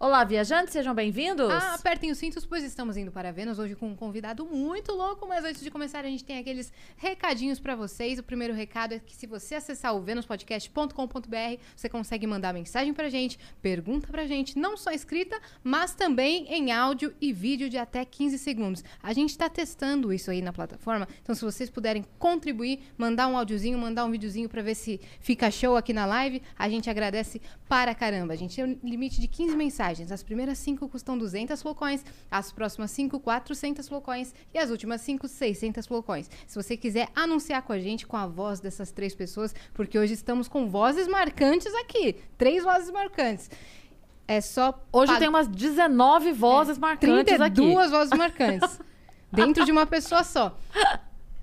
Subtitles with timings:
[0.00, 1.50] Olá, viajantes, sejam bem-vindos.
[1.50, 5.26] Ah, apertem os cintos, pois estamos indo para Vênus hoje com um convidado muito louco.
[5.26, 8.16] Mas antes de começar, a gente tem aqueles recadinhos para vocês.
[8.16, 13.08] O primeiro recado é que se você acessar o venuspodcast.com.br, você consegue mandar mensagem pra
[13.08, 18.04] gente, pergunta pra gente, não só escrita, mas também em áudio e vídeo de até
[18.04, 18.84] 15 segundos.
[19.02, 23.36] A gente está testando isso aí na plataforma, então se vocês puderem contribuir, mandar um
[23.36, 27.42] áudiozinho, mandar um videozinho para ver se fica show aqui na live, a gente agradece
[27.68, 28.34] para caramba.
[28.34, 29.87] A gente tem um limite de 15 mensagens.
[30.12, 35.26] As primeiras 5 custam 200 flocões, as próximas 5, 400 flocões e as últimas 5,
[35.26, 36.30] 600 flocões.
[36.46, 40.12] Se você quiser anunciar com a gente, com a voz dessas três pessoas, porque hoje
[40.14, 42.16] estamos com vozes marcantes aqui.
[42.36, 43.50] Três vozes marcantes.
[44.26, 44.78] É só.
[44.92, 47.90] Hoje pa- tem umas 19 vozes marcantes 32 aqui.
[47.90, 48.78] vozes marcantes.
[49.32, 50.54] dentro de uma pessoa só.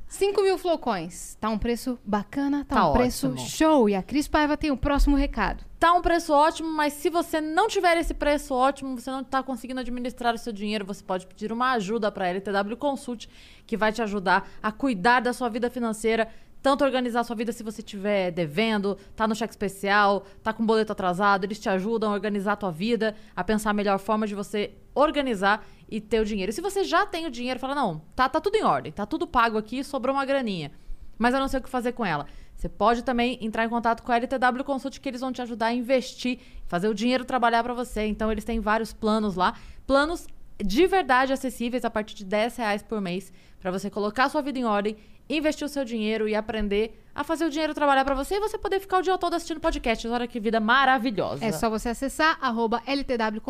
[0.08, 1.36] 5 mil flocões.
[1.42, 3.48] Tá um preço bacana, tá, Tá um preço ótimo.
[3.48, 3.90] show.
[3.90, 5.64] E a Cris Paiva tem o próximo recado.
[5.80, 9.44] Tá um preço ótimo, mas se você não tiver esse preço ótimo, você não tá
[9.44, 13.28] conseguindo administrar o seu dinheiro, você pode pedir uma ajuda para a LTW Consult,
[13.68, 16.28] que vai te ajudar a cuidar da sua vida financeira,
[16.62, 20.66] tanto organizar a sua vida se você estiver devendo, tá no cheque especial, tá com
[20.66, 24.26] boleto atrasado, eles te ajudam a organizar a tua vida, a pensar a melhor forma
[24.26, 26.52] de você organizar e ter o dinheiro.
[26.52, 29.28] Se você já tem o dinheiro, fala, não, tá, tá tudo em ordem, tá tudo
[29.28, 30.72] pago aqui, sobrou uma graninha.
[31.18, 32.26] Mas eu não sei o que fazer com ela.
[32.56, 35.68] Você pode também entrar em contato com a LTW Consult, que eles vão te ajudar
[35.68, 38.06] a investir, fazer o dinheiro trabalhar para você.
[38.06, 39.58] Então, eles têm vários planos lá.
[39.86, 40.28] Planos
[40.64, 44.58] de verdade acessíveis a partir de 10 reais por mês, para você colocar sua vida
[44.58, 44.96] em ordem,
[45.30, 48.58] investir o seu dinheiro e aprender a fazer o dinheiro trabalhar para você e você
[48.58, 50.06] poder ficar o dia todo assistindo podcast.
[50.08, 51.44] Olha que vida maravilhosa.
[51.46, 53.42] É só você acessar arroba LTW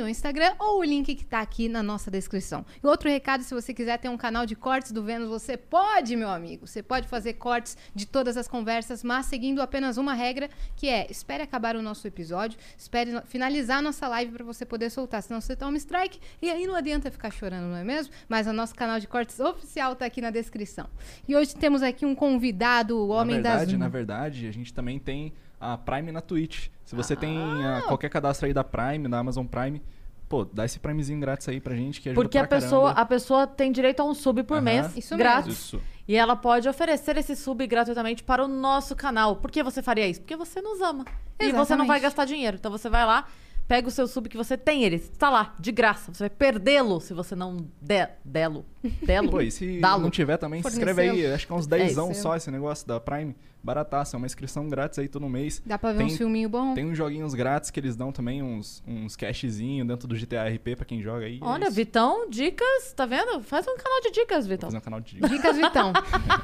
[0.00, 2.64] no Instagram ou o link que tá aqui na nossa descrição.
[2.82, 6.16] E outro recado, se você quiser ter um canal de cortes do Vênus, você pode,
[6.16, 6.66] meu amigo.
[6.66, 11.06] Você pode fazer cortes de todas as conversas, mas seguindo apenas uma regra, que é
[11.10, 15.40] espere acabar o nosso episódio, espere finalizar a nossa live para você poder soltar, senão
[15.40, 18.12] você toma strike e aí não adianta ficar chorando, não é mesmo?
[18.28, 20.88] Mas o nosso canal de cortes oficial tá aqui na descrição.
[21.28, 24.98] E hoje temos aqui um convidado, homem na verdade, das na verdade, a gente também
[24.98, 26.68] tem a Prime na Twitch.
[26.84, 27.78] Se você tem Ah!
[27.78, 29.82] ah, qualquer cadastro aí da Prime, da Amazon Prime,
[30.28, 33.00] pô, dá esse Primezinho grátis aí pra gente que ajuda Porque a pessoa, caramba.
[33.00, 34.62] a pessoa tem direito a um sub por Aham.
[34.64, 35.46] mês, Isso grátis.
[35.46, 35.60] mesmo.
[35.60, 35.82] Isso.
[36.08, 39.36] E ela pode oferecer esse sub gratuitamente para o nosso canal.
[39.36, 40.20] Por que você faria isso?
[40.20, 41.04] Porque você nos ama.
[41.38, 41.86] E você não Exatamente.
[41.88, 42.56] vai gastar dinheiro.
[42.56, 43.26] Então você vai lá,
[43.70, 44.96] pega o seu sub que você tem ele.
[44.96, 46.12] Está lá, de graça.
[46.12, 48.66] Você vai perdê-lo se você não der, delo.
[49.06, 49.30] Delo.
[49.30, 51.26] Pô, e se não tiver também, se inscreve aí.
[51.26, 52.14] Acho que é uns É 10 isso.
[52.14, 53.36] só esse negócio da Prime.
[53.62, 55.62] Barataça, é uma inscrição grátis aí todo mês.
[55.66, 56.74] Dá pra ver Tem- um filminho bom?
[56.74, 60.76] Tem uns joguinhos grátis que eles dão também, uns, uns cashzinho dentro do GTA RP
[60.76, 61.38] pra quem joga aí.
[61.40, 61.72] é Olha, isso.
[61.72, 63.42] Vitão, dicas, tá vendo?
[63.42, 64.68] Faz um canal de dicas, Vitão.
[64.68, 65.92] Fazer um canal de Dicas Vitão.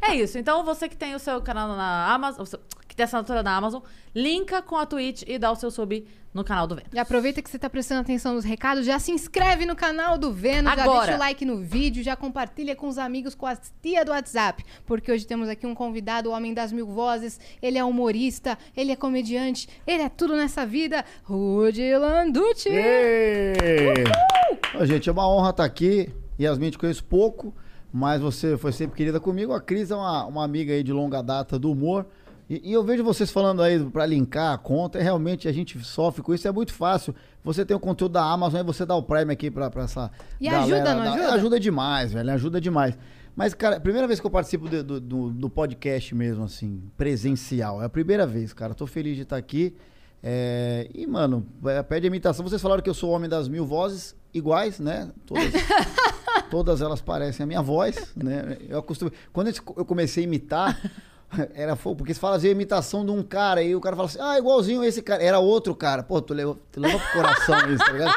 [0.00, 0.36] É isso.
[0.36, 2.44] Então, você que tem o seu canal na Amazon,
[2.88, 3.80] que tem assinatura na Amazon,
[4.14, 6.04] linka com a Twitch e dá o seu sub
[6.34, 6.90] no canal do Vênus.
[6.92, 10.32] Já aproveita que você tá prestando atenção nos recados, já se inscreve no canal do
[10.32, 11.00] Vênus, já Agora.
[11.02, 14.64] deixa o like no vídeo, já compartilha com os amigos, com a tia do WhatsApp,
[14.86, 18.90] porque hoje temos aqui um convidado, o homem das mil vozes, ele é humorista, ele
[18.90, 22.70] é comediante, ele é tudo nessa vida, Rudy Landucci.
[24.80, 26.08] Ô, gente, é uma honra estar aqui.
[26.40, 27.54] Yasmin, te conheço pouco,
[27.92, 29.52] mas você foi sempre querida comigo.
[29.52, 32.06] A Cris é uma, uma amiga aí de longa data do humor.
[32.50, 35.78] E, e eu vejo vocês falando aí pra linkar a conta, e realmente a gente
[35.84, 37.14] sofre com isso, é muito fácil.
[37.44, 40.10] Você tem o conteúdo da Amazon, aí você dá o Prime aqui pra, pra essa.
[40.40, 41.32] E galera ajuda, não da- ajuda?
[41.34, 42.98] Ajuda demais, velho, ajuda demais.
[43.34, 47.80] Mas, cara, primeira vez que eu participo de- do, do, do podcast mesmo, assim, presencial.
[47.82, 48.74] É a primeira vez, cara.
[48.74, 49.74] Tô feliz de estar aqui.
[50.22, 52.46] É, e, mano, é, pede imitação.
[52.46, 55.10] Vocês falaram que eu sou o homem das mil vozes iguais, né?
[55.26, 55.50] Todas,
[56.50, 58.58] todas elas parecem a minha voz, né?
[58.68, 59.12] Eu acostumei.
[59.32, 60.78] Quando eu comecei a imitar,
[61.54, 64.18] era fogo, porque você fazia a imitação de um cara e o cara fala assim,
[64.20, 65.22] ah, igualzinho esse cara.
[65.22, 66.02] Era outro cara.
[66.02, 68.14] Pô, tu leva, tu leva pro coração isso, tá ligado?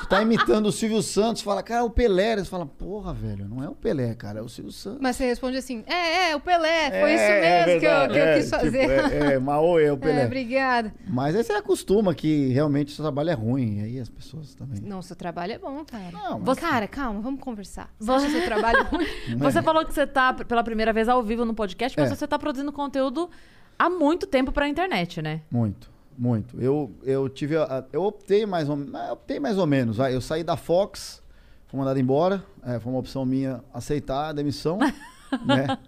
[0.00, 2.36] Tu tá imitando o Silvio Santos, fala, cara, é o Pelé.
[2.36, 4.98] Você fala, porra, velho, não é o Pelé, cara, é o Silvio Santos.
[5.00, 8.08] Mas você responde assim, é, é, o Pelé, foi É, isso é mesmo que, eu,
[8.08, 8.78] que eu é, quis tipo, fazer.
[8.90, 10.22] é, é, Maô é o Pelé.
[10.22, 10.92] É, obrigada.
[11.08, 13.78] Mas aí você acostuma que realmente o seu trabalho é ruim.
[13.80, 14.80] E aí as pessoas também.
[14.80, 16.10] Não, seu trabalho é bom, cara.
[16.12, 17.88] Não, mas- Cara, calma, vamos conversar.
[17.98, 19.06] Você acha seu trabalho ruim?
[19.38, 22.14] Você falou que você tá pela primeira vez ao vivo no podcast, mas É.
[22.14, 23.30] você tá produzindo conteúdo
[23.78, 25.40] há muito tempo pra internet, né?
[25.50, 26.60] Muito, muito.
[26.60, 27.56] Eu, eu tive.
[27.56, 28.94] a- Eu optei mais ou menos.
[29.06, 29.98] Eu optei mais ou menos.
[29.98, 31.22] Eu saí da Fox,
[31.68, 32.42] fui mandado embora.
[32.64, 34.78] é, foi uma opção minha aceitar a demissão.
[35.46, 35.78] né?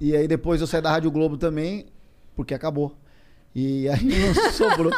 [0.00, 1.86] E aí depois eu saí da Rádio Globo também,
[2.34, 2.94] porque acabou.
[3.54, 4.92] E aí não sobrou.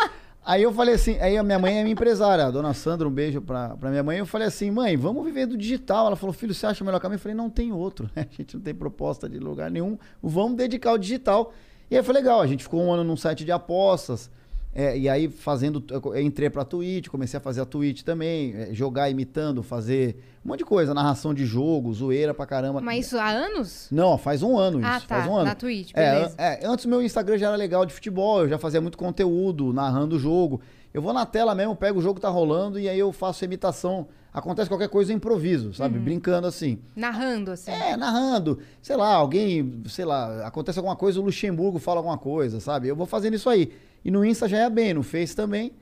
[0.45, 3.11] Aí eu falei assim, aí a minha mãe é minha empresária, a dona Sandra, um
[3.11, 4.19] beijo pra, pra minha mãe.
[4.19, 6.07] Eu falei assim, mãe, vamos viver do digital.
[6.07, 7.17] Ela falou, filho, você acha melhor caminho?
[7.17, 8.27] Eu falei, não tem outro, né?
[8.31, 9.99] A gente não tem proposta de lugar nenhum.
[10.23, 11.53] Vamos dedicar ao digital.
[11.91, 14.31] E aí foi legal, a gente ficou um ano num site de apostas.
[14.75, 18.69] É, e aí fazendo, eu entrei pra Twitch, comecei a fazer a Twitch também, é,
[18.73, 22.81] jogar imitando, fazer um monte de coisa, narração de jogo, zoeira pra caramba.
[22.81, 23.89] Mas isso há anos?
[23.91, 25.07] Não, faz um ano isso, Ah, tá.
[25.17, 25.45] faz um ano.
[25.47, 26.35] Na Twitch, É, beleza.
[26.39, 29.73] é, antes o meu Instagram já era legal de futebol, eu já fazia muito conteúdo,
[29.73, 30.61] narrando o jogo.
[30.95, 33.45] Eu vou na tela mesmo, pego o jogo que tá rolando e aí eu faço
[33.45, 34.09] a imitação.
[34.33, 35.99] Acontece qualquer coisa, eu improviso, sabe?
[35.99, 36.05] Uhum.
[36.05, 36.79] Brincando assim.
[36.95, 37.71] Narrando, assim.
[37.73, 38.59] É, narrando.
[38.81, 42.87] Sei lá, alguém, sei lá, acontece alguma coisa, o Luxemburgo fala alguma coisa, sabe?
[42.89, 43.73] Eu vou fazendo isso aí.
[44.05, 45.73] E no Insta já é bem, no Face também.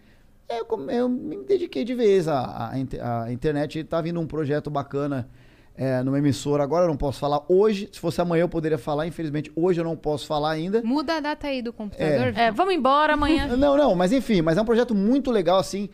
[0.48, 3.84] Eu, eu me dediquei de vez à, à à internet.
[3.84, 5.28] Tá vindo um projeto bacana
[5.76, 6.62] é, numa emissora.
[6.62, 7.88] Agora eu não posso falar hoje.
[7.92, 9.06] Se fosse amanhã eu poderia falar.
[9.06, 10.82] Infelizmente, hoje eu não posso falar ainda.
[10.82, 12.32] Muda a data aí do computador.
[12.36, 13.46] É, vamos embora amanhã.
[13.56, 15.88] Não, não, mas enfim, mas é um projeto muito legal, assim.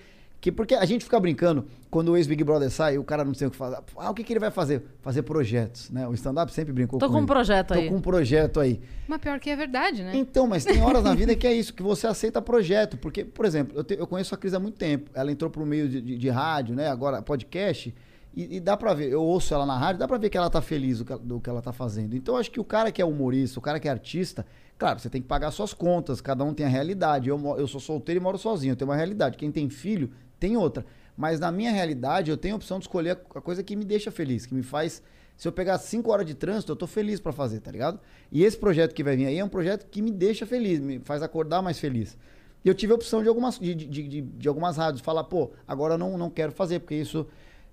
[0.44, 3.46] Que porque a gente fica brincando, quando o ex-Big Brother sai, o cara não sei
[3.46, 3.78] o que fazer.
[3.96, 4.84] Ah, o que, que ele vai fazer?
[5.00, 6.06] Fazer projetos, né?
[6.06, 7.26] O stand-up sempre brincou Tô com com um ele.
[7.28, 7.88] projeto Tô aí.
[7.88, 8.78] com um projeto aí.
[9.08, 10.12] Mas pior que é verdade, né?
[10.14, 12.98] Então, mas tem horas na vida que é isso, que você aceita projeto.
[12.98, 15.10] Porque, por exemplo, eu, te- eu conheço a Cris há muito tempo.
[15.14, 16.88] Ela entrou pro meio de, de- de rádio, né?
[16.90, 17.94] Agora podcast.
[18.36, 20.50] E, e dá pra ver, eu ouço ela na rádio, dá pra ver que ela
[20.50, 22.14] tá feliz do que, do que ela tá fazendo.
[22.14, 24.44] Então, eu acho que o cara que é humorista, o cara que é artista,
[24.76, 27.30] claro, você tem que pagar suas contas, cada um tem a realidade.
[27.30, 29.38] Eu, eu sou solteiro e moro sozinho, eu tenho uma realidade.
[29.38, 30.84] Quem tem filho, tem outra.
[31.16, 34.10] Mas na minha realidade, eu tenho a opção de escolher a coisa que me deixa
[34.10, 35.02] feliz, que me faz.
[35.36, 38.00] Se eu pegar cinco horas de trânsito, eu tô feliz pra fazer, tá ligado?
[38.30, 41.00] E esse projeto que vai vir aí é um projeto que me deixa feliz, me
[41.00, 42.16] faz acordar mais feliz.
[42.64, 45.50] E eu tive a opção de algumas, de, de, de, de algumas rádios falar, pô,
[45.66, 47.26] agora eu não, não quero fazer, porque isso,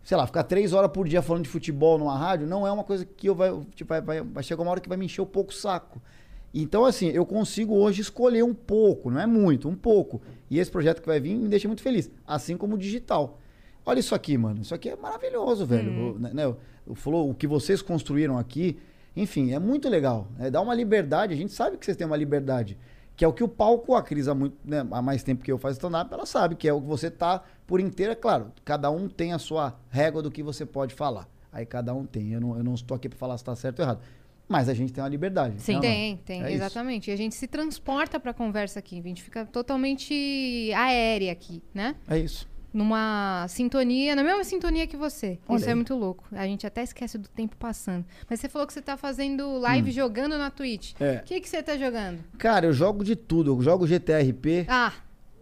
[0.03, 2.83] sei lá, ficar três horas por dia falando de futebol numa rádio não é uma
[2.83, 5.21] coisa que eu vai, tipo, vai, vai, vai chegar uma hora que vai me encher
[5.21, 6.01] um pouco o saco.
[6.53, 10.21] Então, assim, eu consigo hoje escolher um pouco, não é muito, um pouco.
[10.49, 12.09] E esse projeto que vai vir me deixa muito feliz.
[12.27, 13.39] Assim como o digital.
[13.85, 14.61] Olha isso aqui, mano.
[14.61, 15.91] Isso aqui é maravilhoso, velho.
[16.15, 16.57] O, né, né, o-
[16.87, 18.77] o Flow, o que vocês construíram aqui,
[19.15, 20.27] enfim, é muito legal.
[20.39, 21.33] É, dá uma liberdade.
[21.33, 22.77] A gente sabe que vocês têm uma liberdade.
[23.15, 25.51] Que é o que o palco, a Cris, há, muito, né, há mais tempo que
[25.51, 28.11] eu faço stand-up, ela sabe que é o que você tá por inteiro.
[28.11, 31.27] É claro, cada um tem a sua régua do que você pode falar.
[31.51, 32.31] Aí cada um tem.
[32.33, 33.99] Eu não, eu não estou aqui para falar se tá certo ou errado.
[34.51, 35.61] Mas a gente tem uma liberdade.
[35.61, 35.73] Sim.
[35.73, 35.87] Não, não.
[35.89, 36.55] Tem, tem, É isso.
[36.63, 37.09] exatamente.
[37.09, 38.99] E a gente se transporta pra conversa aqui.
[38.99, 41.95] A gente fica totalmente aérea aqui, né?
[42.07, 42.49] É isso.
[42.73, 45.37] Numa sintonia, na mesma sintonia que você.
[45.47, 45.75] Olha Isso é aí.
[45.75, 46.23] muito louco.
[46.31, 48.05] A gente até esquece do tempo passando.
[48.29, 50.93] Mas você falou que você tá fazendo live jogando na Twitch.
[50.93, 51.03] Hum.
[51.03, 51.17] É.
[51.17, 52.23] O que, que você tá jogando?
[52.37, 53.51] Cara, eu jogo de tudo.
[53.51, 54.65] Eu jogo GTRP.
[54.69, 54.93] Ah,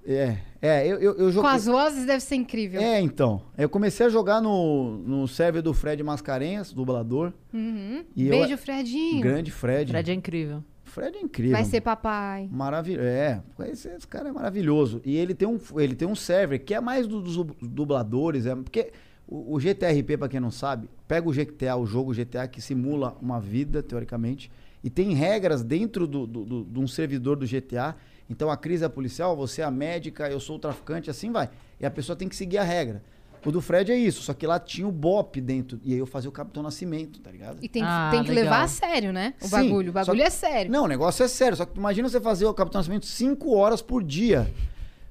[0.08, 1.48] É, é, eu, eu, eu jogo.
[1.48, 2.82] com as vozes deve ser incrível.
[2.82, 3.42] É, então.
[3.58, 7.32] Eu comecei a jogar no, no server do Fred Mascarenhas, dublador.
[7.54, 8.04] Uhum.
[8.16, 9.22] E eu- Beijo, Fredinho.
[9.22, 9.92] Grande Fred.
[9.92, 10.64] Fred é incrível.
[10.84, 11.52] Fred é incrível.
[11.54, 12.50] Vai ser papai.
[12.52, 13.06] Maravilhoso.
[13.08, 15.02] É, esse, esse cara é maravilhoso.
[15.06, 18.46] E ele tem um, ele tem um server que é mais do- dos dubladores.
[18.46, 18.92] É, porque
[19.28, 23.16] o, o GTRP, pra quem não sabe, pega o GTA, o jogo GTA que simula
[23.22, 24.52] uma vida, teoricamente,
[24.84, 27.96] e tem regras dentro do, do, do- de um servidor do GTA.
[28.30, 31.50] Então a Cris é policial, você é a médica, eu sou o traficante, assim vai.
[31.80, 33.02] E a pessoa tem que seguir a regra.
[33.46, 35.80] O do Fred é isso, só que lá tinha o BOP dentro.
[35.84, 37.58] E aí eu fazia o Capitão Nascimento, tá ligado?
[37.62, 38.52] E tem, Ah, tem que legal.
[38.52, 39.34] levar a sério, né?
[39.42, 39.90] O Sim, bagulho.
[39.92, 40.70] O bagulho que- é sério.
[40.70, 41.56] Não, o negócio é sério.
[41.56, 44.54] Só que imagina você fazer o Capitão Nascimento 5 horas por dia.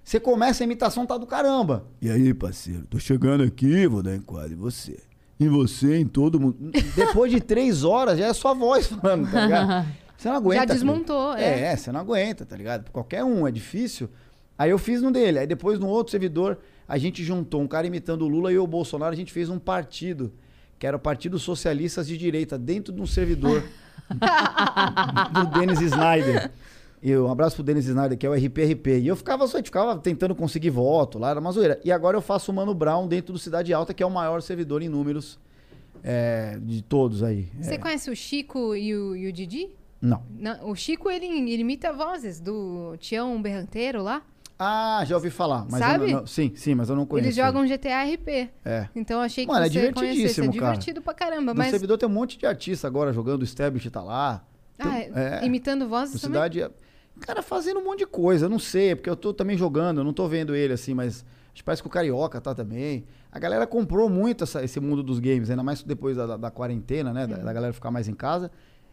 [0.05, 1.87] Você começa a imitação, tá do caramba.
[2.03, 4.98] E aí, parceiro, tô chegando aqui, vou dar enquadro em você.
[5.41, 6.56] Em você, em todo mundo.
[6.94, 9.87] Depois de três horas, já é sua voz falando, tá ligado?
[10.19, 10.60] Você não aguenta.
[10.67, 11.44] Já desmontou, filho.
[11.44, 11.60] é.
[11.72, 12.91] É, você não aguenta, tá ligado?
[12.91, 14.10] Qualquer um, é difícil.
[14.58, 15.39] Aí eu fiz no dele.
[15.39, 16.58] Aí depois no outro servidor,
[16.89, 19.60] a gente juntou um cara imitando o Lula e o Bolsonaro, a gente fez um
[19.60, 20.32] partido,
[20.77, 23.63] que era o Partido Socialistas de Direita, dentro de um servidor
[25.32, 26.51] do Dennis Snyder.
[27.01, 28.98] E um abraço pro Dennis Snyder, que é o RPRP.
[28.98, 31.81] E eu ficava só, ficava tentando conseguir voto lá, era uma zoeira.
[31.84, 34.43] E agora eu faço o Mano Brown dentro do Cidade Alta, que é o maior
[34.43, 35.39] servidor em números
[36.03, 37.48] é, de todos aí.
[37.60, 39.69] Você É, conhece o Chico e o, e o Didi?
[40.00, 40.22] Não.
[40.31, 44.22] Não, o Chico, ele, ele imita vozes do Tião Berranteiro lá.
[44.58, 45.67] Ah, já ouvi falar.
[45.70, 46.12] Mas Sabe?
[46.12, 47.26] Não, não- sim, sim, mas eu não conheço.
[47.28, 48.50] Eles jogam GTA RP.
[48.64, 48.88] É.
[48.94, 49.67] Então achei que Mano, é.
[49.67, 50.72] É divertidíssimo, cara.
[50.72, 51.52] divertido pra caramba.
[51.55, 54.44] No Mas servidor tem um monte de artista agora jogando, o Stablish tá lá.
[54.76, 56.36] Tem- ah, imitando vozes No também?
[56.43, 56.62] cidade.
[56.62, 56.70] é-
[57.20, 58.46] Cara, fazendo um monte de coisa.
[58.46, 61.24] Eu não sei, porque eu tô também jogando, eu não tô vendo ele assim, mas
[61.52, 63.05] acho que parece que o Carioca tá também.
[63.31, 66.50] A galera comprou muito essa- esse mundo dos games, ainda mais depois da, da- da
[66.50, 67.26] quarentena, né?
[67.26, 68.50] Da, da galera ficar mais em casa.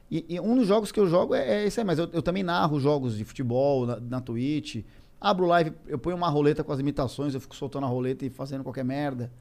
[0.10, 2.22] E, e um dos jogos que eu jogo é, é esse aí, mas eu, eu
[2.22, 4.84] também narro jogos de futebol na, na Twitch.
[5.20, 8.30] Abro live, eu ponho uma roleta com as imitações, eu fico soltando a roleta e
[8.30, 9.32] fazendo qualquer merda.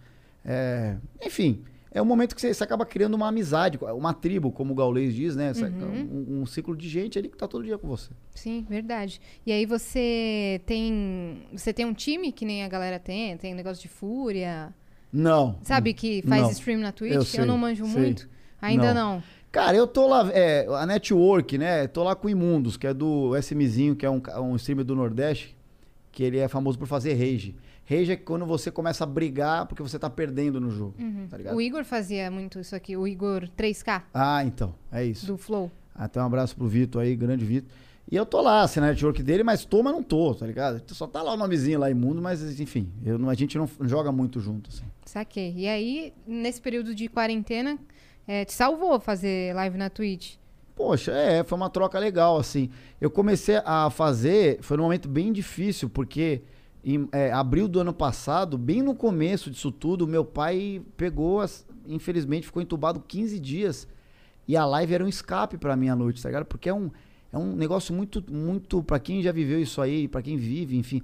[0.44, 4.72] É, enfim, é um momento que você, você acaba criando uma amizade, uma tribo, como
[4.72, 5.52] o Gaulês diz, né?
[5.52, 8.10] Você- Um, um ciclo de gente ali que tá todo dia com você.
[8.34, 9.20] Sim, verdade.
[9.44, 11.42] E aí você tem.
[11.52, 14.72] Você tem um time que nem a galera tem, tem um negócio de fúria.
[15.12, 15.58] Não.
[15.62, 16.50] Sabe que faz Não.
[16.50, 17.12] stream na Twitch?
[17.12, 18.00] Eu Eu, sei, não manjo sei.
[18.02, 18.28] muito.
[18.60, 19.22] Ainda não.
[19.54, 21.86] Cara, eu tô lá, é, a Network, né?
[21.86, 24.96] Tô lá com o Imundos, que é do SMzinho, que é um, um streamer do
[24.96, 25.56] Nordeste,
[26.10, 27.54] que ele é famoso por fazer rage.
[27.88, 30.96] Rage é quando você começa a brigar porque você tá perdendo no jogo,
[31.30, 31.54] tá ligado?
[31.54, 35.24] O Igor fazia muito isso aqui, o Igor 3K Ah, então, é isso.
[35.24, 35.70] do Flow.
[35.94, 37.70] Até um abraço pro Vitor aí, grande Vitor.
[38.10, 40.82] E eu tô lá, assim, na network dele, mas tô, mas não tô, tá ligado?
[40.92, 44.40] Só tá lá o nomezinho lá, imundo, mas enfim, eu a gente não joga muito
[44.40, 44.84] junto, assim.
[45.06, 45.54] Saquei.
[45.56, 47.78] E aí, nesse período de quarentena,
[48.26, 50.34] é, te salvou fazer live na Twitch.
[50.76, 52.68] Poxa, é, foi uma troca legal, assim.
[53.00, 56.42] Eu comecei a fazer, foi num momento bem difícil, porque
[56.84, 61.64] em é, abril do ano passado, bem no começo disso tudo, meu pai pegou, as-
[61.86, 63.86] infelizmente, ficou entubado 15 dias.
[64.48, 66.44] E a live era um escape pra mim à noite, tá ligado?
[66.44, 66.90] Porque é um,
[67.32, 71.02] é um negócio muito, muito, pra quem já viveu isso aí, pra quem vive, enfim.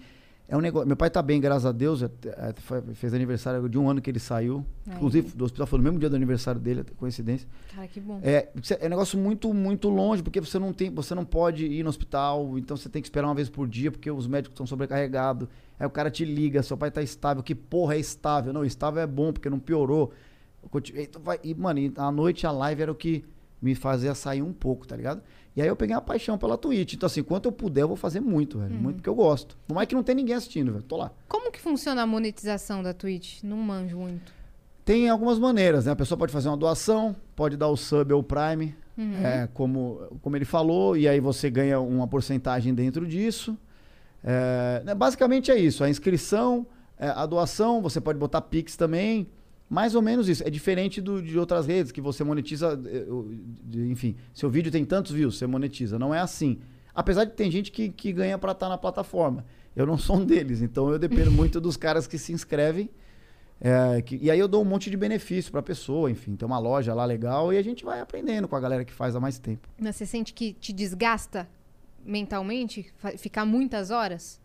[0.50, 0.84] É um negócio.
[0.84, 2.02] Meu pai tá bem, graças a Deus.
[2.02, 4.66] é, é, fez aniversário de um ano que ele saiu.
[4.84, 4.96] Aí.
[4.96, 7.48] Inclusive, do hospital foi no mesmo dia do aniversário dele, coincidência.
[7.72, 8.18] Cara, que bom.
[8.20, 8.48] É,
[8.80, 11.88] é um negócio muito, muito longe, porque você não tem, você não pode ir no
[11.88, 15.48] hospital, então você tem que esperar uma vez por dia, porque os médicos estão sobrecarregados.
[15.78, 18.52] Aí o cara te liga, seu pai tá estável, que porra é estável?
[18.52, 20.12] Não, estável é bom, porque não piorou.
[21.44, 23.24] E, mano, à noite a live era o que
[23.62, 25.22] me fazia sair um pouco, tá ligado?
[25.56, 26.94] E aí eu peguei uma paixão pela Twitch.
[26.94, 28.74] Então, assim, quanto eu puder, eu vou fazer muito, velho.
[28.74, 29.56] Muito porque eu gosto.
[29.66, 30.84] Por mais que não tenha ninguém assistindo, velho.
[30.84, 31.10] Tô lá.
[31.28, 33.42] Como que funciona a monetização da Twitch?
[33.42, 34.32] Não manjo muito.
[34.84, 35.92] Tem algumas maneiras, né?
[35.92, 38.74] A pessoa pode fazer uma doação, pode dar o sub ou o prime,
[39.22, 43.56] é, como, como ele falou, e aí você ganha uma porcentagem dentro disso.
[44.22, 46.66] É, né, basicamente é isso, a inscrição,
[46.98, 49.26] é, a doação, você pode botar Pix também,
[49.70, 50.42] mais ou menos isso.
[50.46, 55.12] É diferente do, de outras redes que você monetiza, de- enfim, seu vídeo tem tantos
[55.12, 55.98] views, você monetiza.
[55.98, 56.58] Não é assim.
[56.92, 59.44] Apesar de ter gente que, que ganha pra estar na plataforma.
[59.76, 62.90] Eu não sou um deles, então eu dependo muito dos caras que se inscrevem.
[63.60, 66.58] É, que- e aí eu dou um monte de benefício pra pessoa, enfim, tem uma
[66.58, 69.38] loja lá legal e a gente vai aprendendo com a galera que faz há mais
[69.38, 69.68] tempo.
[69.80, 71.46] Mas você sente que te desgasta
[72.04, 72.92] mentalmente?
[73.18, 74.40] Ficar muitas horas?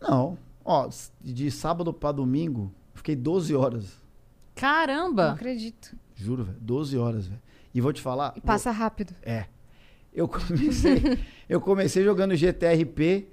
[0.00, 0.88] Não, ó,
[1.20, 4.02] de sábado pra domingo, fiquei 12 horas.
[4.62, 5.32] Não Caramba!
[5.32, 5.96] acredito.
[6.14, 7.40] Juro, velho, 12 horas, velho.
[7.74, 8.32] E vou te falar.
[8.36, 9.14] E passa rápido.
[9.22, 9.44] É.
[10.12, 13.28] Eu comecei, eu comecei jogando GTRP.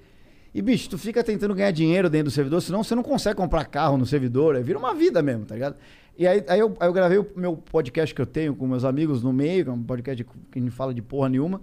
[0.54, 3.66] E, bicho, tu fica tentando ganhar dinheiro dentro do servidor, senão você não consegue comprar
[3.66, 4.56] carro no servidor.
[4.56, 5.76] Aí vira uma vida mesmo, tá ligado?
[6.18, 8.86] E aí, aí, eu, aí eu gravei o meu podcast que eu tenho com meus
[8.86, 11.60] amigos no meio, que é um podcast que não fala de porra nenhuma.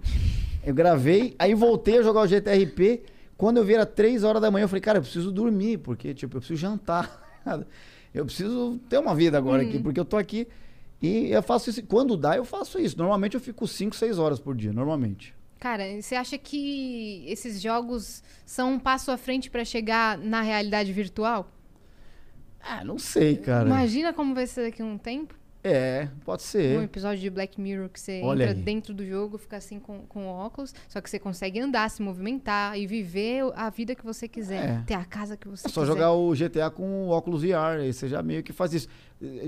[0.63, 3.01] Eu gravei, aí voltei a jogar o GTRP.
[3.35, 6.13] Quando eu vi era 3 horas da manhã, eu falei, cara, eu preciso dormir, porque,
[6.13, 7.21] tipo, eu preciso jantar.
[8.13, 10.47] eu preciso ter uma vida agora aqui, porque eu tô aqui.
[11.01, 11.83] E eu faço isso.
[11.83, 12.97] Quando dá, eu faço isso.
[12.97, 15.35] Normalmente eu fico 5, 6 horas por dia, normalmente.
[15.59, 20.91] Cara, você acha que esses jogos são um passo à frente pra chegar na realidade
[20.91, 21.49] virtual?
[22.61, 23.67] Ah, não sei, cara.
[23.67, 25.35] Imagina como vai ser daqui a um tempo.
[25.63, 26.83] É, pode Um ser.
[26.83, 28.61] episódio de Black Mirror que você Olha entra aí.
[28.61, 32.77] dentro do jogo, fica assim com, com óculos, só que você consegue andar, se movimentar
[32.77, 34.81] e viver a vida que você quiser.
[34.81, 34.83] É.
[34.85, 35.93] Ter a casa que você É só quiser.
[35.93, 38.89] jogar o GTA com óculos VR, aí você já meio que faz isso.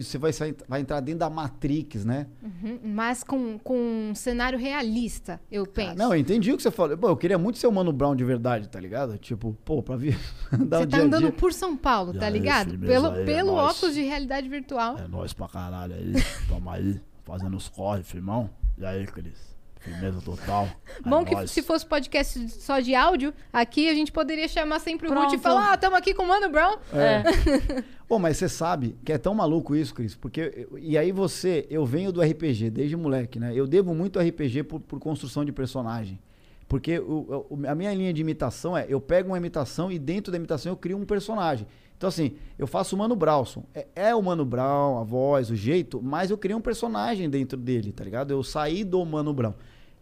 [0.02, 2.28] Você vai, sair- vai entrar dentro da Matrix, né?
[2.42, 5.92] Uhum, Mas com, com um cenário realista, eu penso.
[5.92, 6.98] Ah, não, eu entendi o que você falou.
[6.98, 9.18] Pô, eu queria muito ser o Mano Brown de verdade, tá ligado?
[9.18, 10.18] Tipo, pô, pra vir
[10.68, 11.32] dar Você um tá dia andando dia.
[11.34, 12.78] por São Paulo, tá ligado?
[12.80, 13.76] Pelo, aí, é pelo nóis.
[13.76, 14.98] óculos de realidade virtual.
[14.98, 16.14] É nóis pra caralho aí.
[16.48, 18.50] Tamo aí, fazendo os corre, firmão.
[18.78, 19.55] E aí, Cris?
[19.86, 20.68] Firmeza total.
[21.06, 21.52] É Bom que nóis.
[21.52, 25.28] se fosse podcast só de áudio, aqui a gente poderia chamar sempre o Ruth e
[25.38, 25.42] Pronto.
[25.42, 26.78] falar: Ah, tamo aqui com o Mano Brown.
[26.94, 27.24] É.
[28.08, 30.68] Pô, mas você sabe que é tão maluco isso, Cris, porque.
[30.80, 33.52] E aí você, eu venho do RPG desde moleque, né?
[33.56, 36.20] Eu devo muito ao RPG por, por construção de personagem.
[36.68, 40.32] Porque o- o- a minha linha de imitação é: eu pego uma imitação e dentro
[40.32, 41.68] da imitação eu crio um personagem.
[41.98, 43.64] Então, assim, eu faço o Mano Browson.
[43.74, 47.58] É, é o Mano Brown, a voz, o jeito, mas eu criei um personagem dentro
[47.58, 48.32] dele, tá ligado?
[48.32, 49.54] Eu saí do Mano Brown.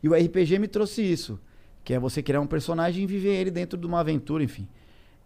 [0.04, 1.40] E o RPG me trouxe isso.
[1.84, 4.68] Que é você criar um personagem e viver ele dentro de uma aventura, enfim.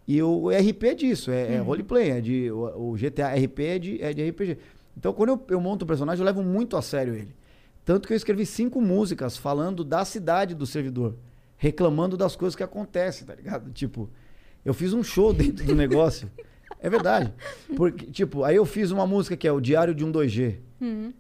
[0.08, 3.80] E o RP é disso, é, é roleplay, é de, o, o GTA RP é
[3.80, 4.58] de, é de RPG.
[4.96, 7.36] Então, quando eu, eu monto um personagem, eu levo muito a sério ele.
[7.84, 11.16] Tanto que eu escrevi cinco músicas falando da cidade do servidor,
[11.58, 13.70] reclamando das coisas que acontecem, tá ligado?
[13.72, 14.10] Tipo,
[14.64, 16.30] eu fiz um show dentro do negócio.
[16.80, 17.34] É verdade.
[17.76, 20.58] Porque, tipo, aí eu fiz uma música que é o Diário de um 2G,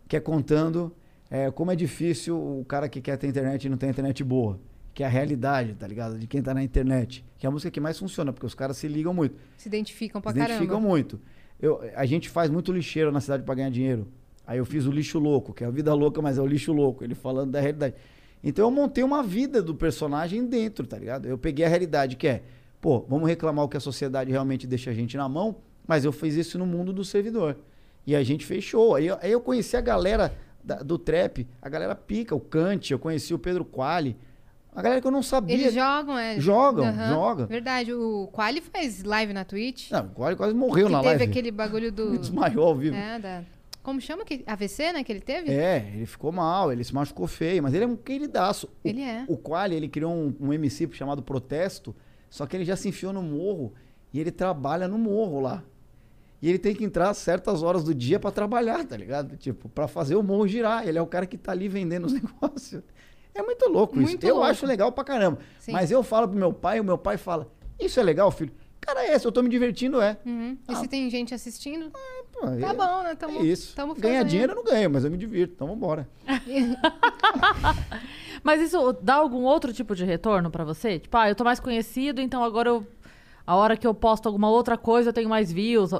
[0.07, 0.93] que é contando
[1.29, 4.59] é, como é difícil o cara que quer ter internet e não tem internet boa.
[4.93, 6.17] Que é a realidade, tá ligado?
[6.17, 7.23] De quem tá na internet.
[7.37, 9.35] Que é a música que mais funciona, porque os caras se ligam muito.
[9.55, 10.87] Se identificam pra Se identificam caramba.
[10.87, 11.19] muito.
[11.61, 14.07] Eu, a gente faz muito lixeiro na cidade pra ganhar dinheiro.
[14.45, 16.71] Aí eu fiz o lixo louco, que é a vida louca, mas é o lixo
[16.73, 17.93] louco, ele falando da realidade.
[18.43, 21.27] Então eu montei uma vida do personagem dentro, tá ligado?
[21.27, 22.43] Eu peguei a realidade que é,
[22.79, 25.57] pô, vamos reclamar o que a sociedade realmente deixa a gente na mão,
[25.87, 27.57] mas eu fiz isso no mundo do servidor.
[28.05, 28.95] E a gente fechou.
[28.95, 30.33] Aí, eu- aí eu conheci a galera
[30.67, 34.17] da- do trap, a galera pica, o Kant, eu conheci o Pedro Quali,
[34.75, 35.55] a galera que eu não sabia.
[35.55, 36.39] Eles jogam, é.
[36.39, 37.45] Jogam, joga.
[37.47, 39.89] Verdade, o Quali faz live na Twitch.
[39.89, 41.23] Não, o Quali quase morreu que na teve live.
[41.23, 42.17] aquele bagulho do.
[42.19, 42.95] Desmaiou ao vivo.
[42.95, 43.43] É, da.
[43.81, 44.25] Como chama?
[44.25, 45.01] Que, AVC, né?
[45.03, 45.49] Que ele teve?
[45.49, 48.67] É, ele ficou mal, ele se machucou feio, mas ele é um queridaço.
[48.67, 49.23] O- Ele é.
[49.29, 51.95] O Quali, ele criou um, um MC chamado Protesto,
[52.29, 53.73] só que ele já se enfiou no morro
[54.13, 55.63] e ele trabalha no morro lá.
[56.41, 59.35] E ele tem que entrar certas horas do dia pra trabalhar, tá ligado?
[59.37, 60.87] Tipo, pra fazer o morro girar.
[60.87, 62.83] Ele é o cara que tá ali vendendo os negócios.
[63.33, 64.25] É muito louco Muito isso.
[64.27, 64.49] Eu louco.
[64.49, 65.39] acho legal pra caramba.
[65.59, 65.71] Sim.
[65.71, 68.51] Mas eu falo pro meu pai, o meu pai fala: Isso é legal, filho?
[68.79, 70.17] Cara, é, se eu tô me divertindo, é.
[70.25, 70.57] Uhum.
[70.69, 70.75] E Ah.
[70.75, 71.91] se tem gente assistindo,
[72.31, 73.15] Pô, tá é- bom, né?
[73.15, 73.75] Tamo, é isso.
[73.75, 75.53] Tamo Ganhar dinheiro eu não ganho, mas eu me divirto.
[75.55, 76.07] Então vambora.
[78.43, 80.99] Mas isso dá algum outro tipo de retorno pra você?
[80.99, 82.87] Tipo, ah, eu tô mais conhecido, então agora eu.
[83.47, 85.91] A hora que eu posto alguma outra coisa, eu tenho mais views.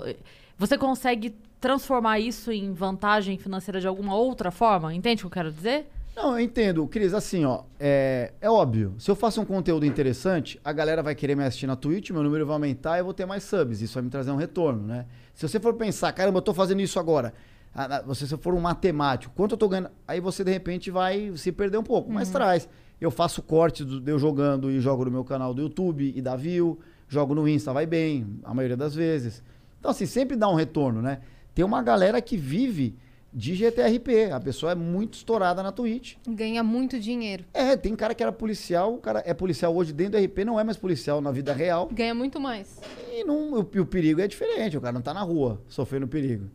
[0.57, 4.93] Você consegue transformar isso em vantagem financeira de alguma outra forma?
[4.93, 5.87] Entende o que eu quero dizer?
[6.13, 10.59] Não, eu entendo, Cris, assim, ó, é, é óbvio, se eu faço um conteúdo interessante,
[10.65, 13.13] a galera vai querer me assistir na Twitch, meu número vai aumentar e eu vou
[13.13, 15.05] ter mais subs, isso vai me trazer um retorno, né?
[15.35, 17.35] Se você for pensar, caramba, eu tô fazendo isso agora,
[17.73, 20.89] ah, ah, você se for um matemático, quanto eu tô ganhando, aí você de repente
[20.89, 22.67] vai se perder um pouco, mas traz.
[22.99, 26.19] Eu faço corte do, de eu jogando e jogo no meu canal do YouTube e
[26.19, 29.43] dá view, jogo no Insta, vai bem, a maioria das vezes.
[29.79, 31.19] Então, assim, sempre dá um retorno, né?
[31.53, 32.95] Tem uma galera que vive
[33.33, 36.15] de GTRP, a pessoa é muito estourada na Twitch.
[36.27, 37.45] Ganha muito dinheiro.
[37.53, 40.59] É, tem cara que era policial, o cara é policial hoje dentro do RP, não
[40.59, 41.89] é mais policial na vida real.
[41.91, 42.79] Ganha muito mais.
[43.11, 46.49] E não, o, o perigo é diferente, o cara não tá na rua sofrendo perigo.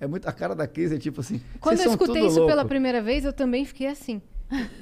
[0.00, 1.40] É muito a cara da crise, é tipo assim.
[1.60, 2.48] Quando eu escutei isso louco.
[2.48, 4.20] pela primeira vez, eu também fiquei assim.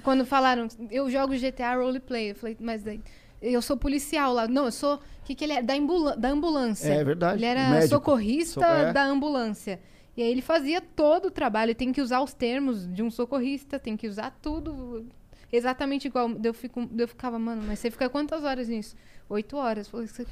[0.03, 2.31] Quando falaram, eu jogo GTA Roleplay.
[2.31, 3.01] Eu falei, mas daí,
[3.43, 4.47] eu sou policial lá.
[4.49, 4.95] Não, eu sou.
[4.97, 5.63] O que, que ele é?
[5.63, 6.89] Da, ambula- da ambulância.
[6.93, 7.89] É verdade, Ele era médico.
[7.91, 8.93] socorrista So- é.
[8.93, 9.81] da ambulância.
[10.17, 11.69] E aí ele fazia todo o trabalho.
[11.71, 15.07] Ele tem que usar os termos de um socorrista, tem que usar tudo
[15.53, 16.31] exatamente igual.
[16.43, 18.95] Eu, fico, eu ficava, mano, mas você fica quantas horas nisso?
[19.29, 19.89] Oito horas.
[19.89, 20.27] Você,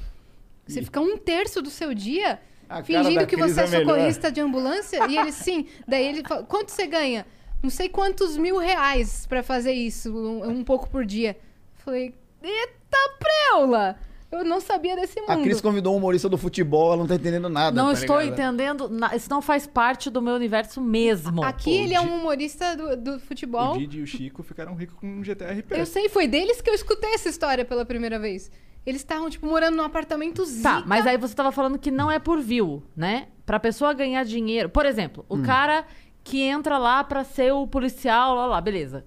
[0.67, 3.85] você fica um terço do seu dia A fingindo que você é é melhor.
[3.95, 5.07] socorrista de ambulância.
[5.07, 5.67] e ele, sim.
[5.87, 7.25] Daí ele fala, quanto você ganha?
[7.63, 11.37] Não sei quantos mil reais pra fazer isso, um, um pouco por dia.
[11.75, 13.97] Falei, eita preula!
[14.31, 15.29] Eu não sabia desse mundo.
[15.29, 17.75] A Cris convidou um humorista do futebol, ela não tá entendendo nada.
[17.75, 18.33] não tá estou ligado?
[18.39, 18.87] entendendo.
[18.89, 21.43] na- Isso não faz parte do meu universo mesmo.
[21.43, 23.75] Aqui Pô, ele é um humorista do, do futebol.
[23.75, 25.77] O Didi e o Chico ficaram ricos com um GTRP.
[25.77, 28.49] Eu sei, foi deles que eu escutei essa história pela primeira vez.
[28.85, 30.63] Eles estavam, tipo, morando num apartamento zica.
[30.79, 33.27] Tá, mas aí você tava falando que não é por view, né?
[33.45, 34.69] Pra pessoa ganhar dinheiro.
[34.69, 35.41] Por exemplo, Hum.
[35.41, 35.83] o cara
[36.23, 39.05] que entra lá pra ser o policial, lá, lá, beleza.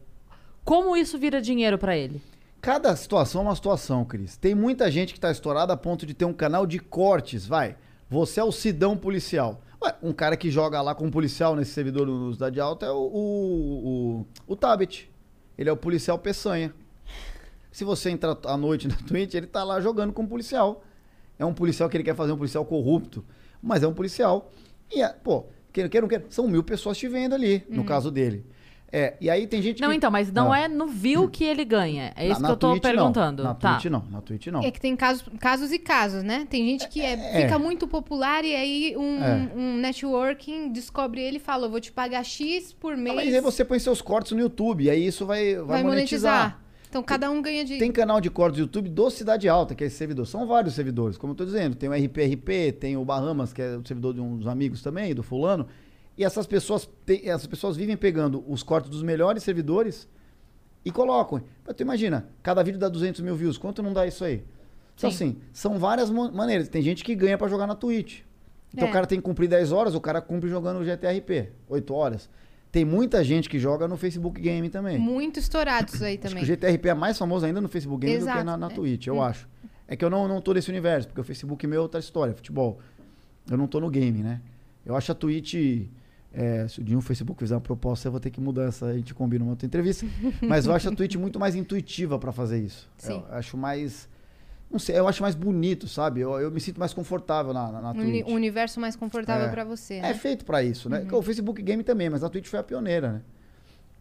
[0.65, 2.21] Como isso vira dinheiro pra ele?
[2.65, 4.39] Cada situação é uma situação, Cris.
[4.39, 7.77] Tem muita gente que tá estourada a ponto de ter um canal de cortes, vai.
[8.09, 9.61] Você é o Sidão policial.
[9.83, 12.91] Ué, um cara que joga lá com um policial nesse servidor no Cidade Alta é
[12.91, 15.13] o, o, o, o Tabet.
[15.59, 16.73] Ele é o policial peçanha.
[17.71, 20.83] Se você entrar à noite na Twitch, ele tá lá jogando com um policial.
[21.39, 23.23] É um policial que ele quer fazer um policial corrupto,
[23.63, 24.51] mas é um policial.
[24.91, 28.11] E, é, pô, queira, queira, não queira, são mil pessoas te vendo ali, no caso
[28.11, 28.47] dele.
[28.97, 29.97] É, e aí tem gente Não, que...
[29.97, 30.61] então, mas não Ah.
[30.61, 32.13] é no view que ele ganha.
[32.15, 32.91] É isso Na- que na eu tô Twitch, não.
[32.93, 33.43] perguntando.
[33.43, 33.73] Na tá.
[33.73, 34.63] Twitch não, na Twitch não.
[34.63, 36.47] É que tem casos, casos e casos, né?
[36.49, 37.43] Tem gente que é, É.
[37.43, 39.51] fica muito popular e aí um, É.
[39.57, 43.35] um networking descobre ele e fala, eu vou te pagar X por Ah, mês, mas
[43.35, 46.33] aí você põe seus cortes no YouTube, e aí isso vai, vai, vai monetizar.
[46.41, 46.61] monetizar.
[46.89, 47.77] Então cada um ganha de...
[47.77, 50.25] Tem canal de cortes do YouTube do Cidade Alta, que é esse servidor.
[50.29, 51.75] São vários servidores, como eu tô dizendo.
[51.75, 55.21] Tem o RPRP, tem o Bahamas, que é o servidor de uns amigos também, do
[55.25, 55.67] fulano.
[56.17, 60.09] E essas pessoas, pe- essas pessoas vivem pegando os cortes dos melhores servidores
[60.85, 61.43] e colocam.
[61.67, 63.59] Mas tu imagina, cada vídeo dá 200 mil views.
[63.59, 64.45] Quanto não dá isso aí?
[64.97, 65.15] Então, Sim.
[65.17, 66.69] assim, são várias maneiras.
[66.69, 68.21] Tem gente que ganha pra jogar na Twitch.
[68.73, 68.91] Então É.
[68.91, 72.29] o cara tem que cumprir 10 horas, o cara cumpre jogando GTRP, 8 horas.
[72.71, 74.99] Tem muita gente que joga no Facebook Game também.
[74.99, 76.43] Muito estourados aí também.
[76.43, 78.71] o GTRP é mais famoso ainda no Facebook Game do que Exato, na, na é.
[78.75, 79.49] Twitch, eu acho.
[79.87, 82.35] É que eu não, não tô nesse universo, porque o Facebook meu é outra história,
[82.35, 82.81] futebol.
[83.49, 84.41] Eu não tô no game, né?
[84.85, 85.55] Eu acho a Twitch.
[86.35, 88.87] É, se o dia um Facebook fizer uma proposta, eu vou ter que mudar essa,
[88.87, 90.05] a gente combina uma outra entrevista.
[90.43, 92.91] Mas eu acho a Twitch muito mais intuitiva pra fazer isso.
[92.99, 93.23] Sim.
[93.29, 94.09] Eu acho mais.
[94.71, 96.21] Não sei, eu acho mais bonito, sabe?
[96.21, 98.27] Eu, eu me sinto mais confortável na, na, na Twitch.
[98.27, 99.51] um universo mais confortável É.
[99.51, 100.15] pra você, É né?
[100.15, 101.07] feito pra isso, né?
[101.13, 103.21] O Facebook Game também, mas a Twitch foi a pioneira, né?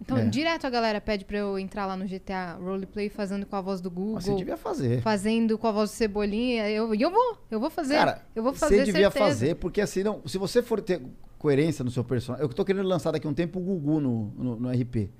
[0.01, 0.25] Então, é.
[0.25, 3.79] direto a galera pede pra eu entrar lá no GTA Roleplay fazendo com a voz
[3.79, 5.01] do Google, você devia fazer.
[5.01, 6.69] fazendo com a voz do Cebolinha.
[6.69, 7.93] Eu, e eu vou, eu vou fazer.
[7.95, 9.25] Cara, eu vou fazer você devia certeza.
[9.25, 11.01] fazer, porque assim, não, se você for ter,
[11.43, 12.41] coerência no seu personagem.
[12.47, 15.11] Eu tô querendo lançar daqui um tempo o Gugu no, no, no RP.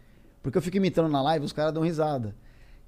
[0.42, 2.34] Porque eu fico imitando na live, os caras dão risada.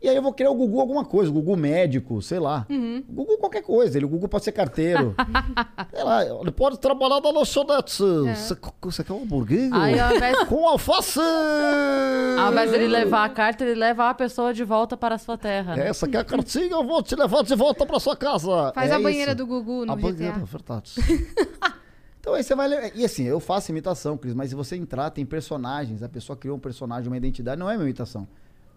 [0.01, 2.65] E aí eu vou criar o Gugu alguma coisa, o Gugu médico, sei lá.
[2.69, 3.03] Uhum.
[3.09, 5.15] O Gugu qualquer coisa, ele, o Gugu pode ser carteiro.
[5.93, 8.03] sei lá, ele pode trabalhar na lanchonete.
[8.29, 8.35] É.
[8.35, 9.69] Você, você quer um hambúrguer?
[9.73, 11.19] Aí ao invés, Com alface!
[12.39, 15.37] ao invés dele levar a carta, ele leva a pessoa de volta para a sua
[15.37, 15.75] terra.
[15.75, 15.87] né?
[15.89, 18.71] Essa aqui é a cartinha, eu vou te levar de volta pra sua casa.
[18.73, 19.37] Faz É a banheira isso.
[19.37, 20.45] do Gugu no A banheira, GTA.
[20.45, 20.91] verdade.
[22.25, 22.91] então aí você vai.
[22.95, 26.01] E assim, eu faço imitação, Cris, mas se você entrar, tem personagens.
[26.01, 28.27] A pessoa criou um personagem, uma identidade, não é minha imitação.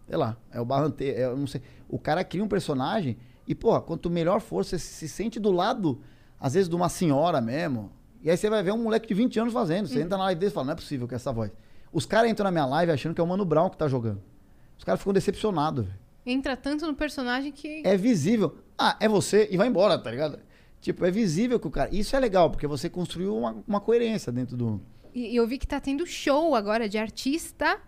[0.06, 1.62] Sei lá, é o barranteiro, é, eu não sei.
[1.88, 5.98] O cara cria um personagem e, pô, quanto melhor for, você se sente do lado,
[6.38, 7.90] às vezes, de uma senhora mesmo.
[8.22, 9.86] E aí você vai ver um moleque de 20 anos fazendo.
[9.86, 11.50] Você entra na live dele e fala, não é possível que essa voz.
[11.90, 14.20] Os caras entram na minha live achando que é o Mano Brown que tá jogando.
[14.76, 17.82] Os caras ficam decepcionados, velho Entra tanto no personagem que.
[17.82, 18.58] é visível.
[18.76, 20.38] Ah, é você e vai embora, tá ligado?
[20.80, 21.88] Tipo, é visível que o cara.
[21.92, 24.80] Isso é legal, porque você construiu uma, uma coerência dentro do.
[25.14, 27.80] E eu vi que tá tendo show agora de artista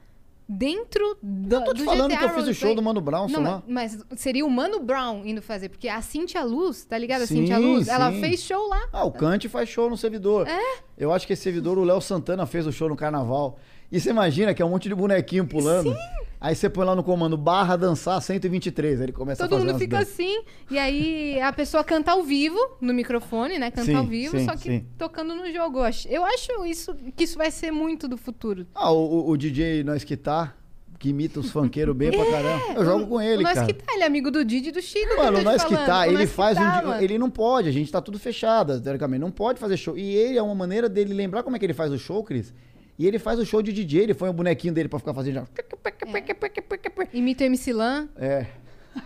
[0.48, 3.00] dentro do, Eu tô te do falando GTA que eu fiz o show do Mano
[3.00, 3.62] Brown, Não, lá.
[3.68, 7.22] mas, seria o Mano Brown indo fazer, porque a Cintia Luz, tá ligado?
[7.22, 8.20] A Sim, Cintia Luz, ela sim.
[8.20, 8.88] fez show lá.
[8.92, 10.48] Ah, o Kant faz show no servidor.
[10.48, 10.79] É?
[10.98, 13.61] Eu acho que esse servidor, o Léo Santana fez o show no carnaval.
[13.90, 15.94] E você imagina que é um monte de bonequinho pulando.
[16.40, 18.98] Aí você põe lá no comando barra dançar 123.
[19.00, 20.12] Aí ele começa a Todo fazer mundo umas fica danças.
[20.14, 23.70] assim, e aí a pessoa canta ao vivo, no microfone, né?
[23.70, 24.87] Canta Sim, ao vivo, sim, só que sim.
[24.96, 25.81] tocando no jogo.
[26.09, 28.66] Eu acho, isso, que isso vai ser muito do futuro.
[28.74, 30.55] Ah, o, o- o DJ Nós Que Tá,
[30.98, 32.64] que imita os funkeiros bem pra caramba.
[32.74, 33.66] Eu jogo com ele, o Nós cara.
[33.66, 35.16] que tá, ele é amigo do Didi e do Chico.
[35.18, 36.61] Mano, te nós tá, O ele faz um.
[36.62, 37.03] Tá, di- mano.
[37.03, 39.20] Ele não pode, a gente tá tudo fechado, teoricamente.
[39.20, 39.98] Não pode fazer show.
[39.98, 42.55] E ele é uma maneira dele lembrar como é que ele faz o show, Cris.
[43.00, 45.34] E ele faz o show de DJ, ele põe o bonequinho dele pra ficar fazendo.
[45.36, 45.44] já-
[47.14, 48.08] Imita o MC Lan.
[48.14, 48.44] É.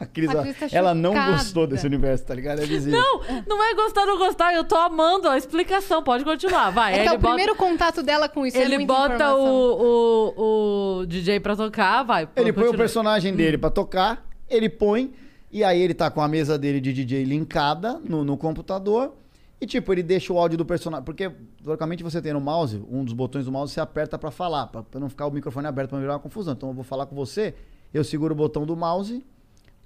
[0.00, 2.60] A Cris, A ela- Cris tá ela não gostou desse universo, tá ligado?
[2.60, 2.98] É visível.
[2.98, 6.94] Não, não é gostar ou não gostar, eu tô amando a explicação, pode continuar, vai.
[6.94, 8.56] É é ele o bota, primeiro contato dela com isso.
[8.56, 12.28] é ele muita bota o, o, o DJ pra tocar, vai.
[12.34, 15.12] Ele põe o personagem dele pra tocar, ele põe,
[15.52, 19.14] e aí ele tá com a mesa dele de DJ linkada no, no computador.
[19.64, 21.06] E tipo, ele deixa o áudio do personagem.
[21.06, 21.32] Porque,
[21.64, 25.00] logicamente, você tem no mouse, um dos botões do mouse você aperta pra falar, pra
[25.00, 26.52] não ficar o microfone aberto não virar uma confusão.
[26.52, 27.54] Então eu vou falar com você,
[27.92, 29.24] eu seguro o botão do mouse,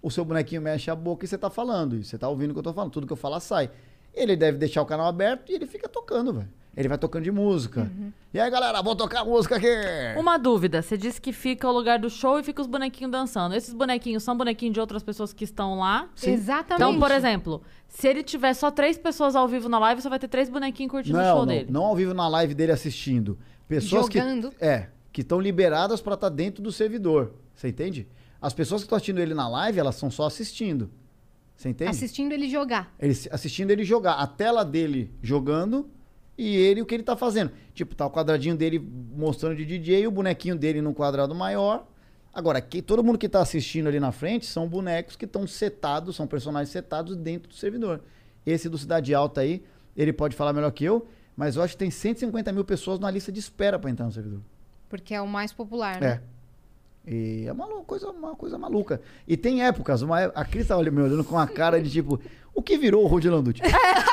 [0.03, 1.95] o seu bonequinho mexe a boca e você tá falando.
[1.95, 2.91] E você tá ouvindo o que eu tô falando.
[2.91, 3.71] Tudo que eu falar sai.
[4.13, 6.49] Ele deve deixar o canal aberto e ele fica tocando, velho.
[6.77, 7.91] Ele vai tocando de música.
[8.33, 9.67] E aí, galera, vou tocar música aqui.
[10.17, 13.55] Uma dúvida, você disse que fica o lugar do show e fica os bonequinhos dançando.
[13.55, 16.09] Esses bonequinhos são bonequinhos de outras pessoas que estão lá?
[16.23, 16.75] Exatamente.
[16.75, 20.19] Então, por exemplo, se ele tiver só três pessoas ao vivo na live, você vai
[20.19, 21.67] ter três bonequinhos curtindo o Não, show não, dele.
[21.71, 23.39] não ao vivo na live dele assistindo.
[23.67, 24.51] Pessoas Jogando.
[24.51, 27.33] que é, que estão liberadas pra estar dentro do servidor.
[27.55, 28.07] Você entende?
[28.41, 30.91] As pessoas que estão assistindo ele na live, elas estão só assistindo.
[31.57, 31.91] Você entende?
[31.91, 32.95] Assistindo ele jogar.
[33.01, 35.91] Eles assistindo ele jogar, a tela dele jogando
[36.39, 37.51] e ele o que ele tá fazendo.
[37.75, 41.85] Tipo, tá o quadradinho dele mostrando de DJ e o bonequinho dele num quadrado maior.
[42.33, 46.15] Agora, que, todo mundo que tá assistindo ali na frente são bonecos que estão setados,
[46.15, 48.01] são personagens setados dentro do servidor.
[48.47, 49.65] Esse do Cidade Alta aí,
[49.97, 53.11] ele pode falar melhor que eu, mas eu acho que tem 150 mil pessoas na
[53.11, 54.41] lista de espera pra entrar no servidor.
[54.89, 56.21] Porque é o mais popular, né?
[57.07, 57.11] É.
[57.11, 59.01] E é uma coisa, uma coisa maluca.
[59.27, 62.21] E tem épocas, uma, é- a Cris tava me olhando com a cara de tipo,
[62.55, 63.63] o que virou o Rudy Landucci?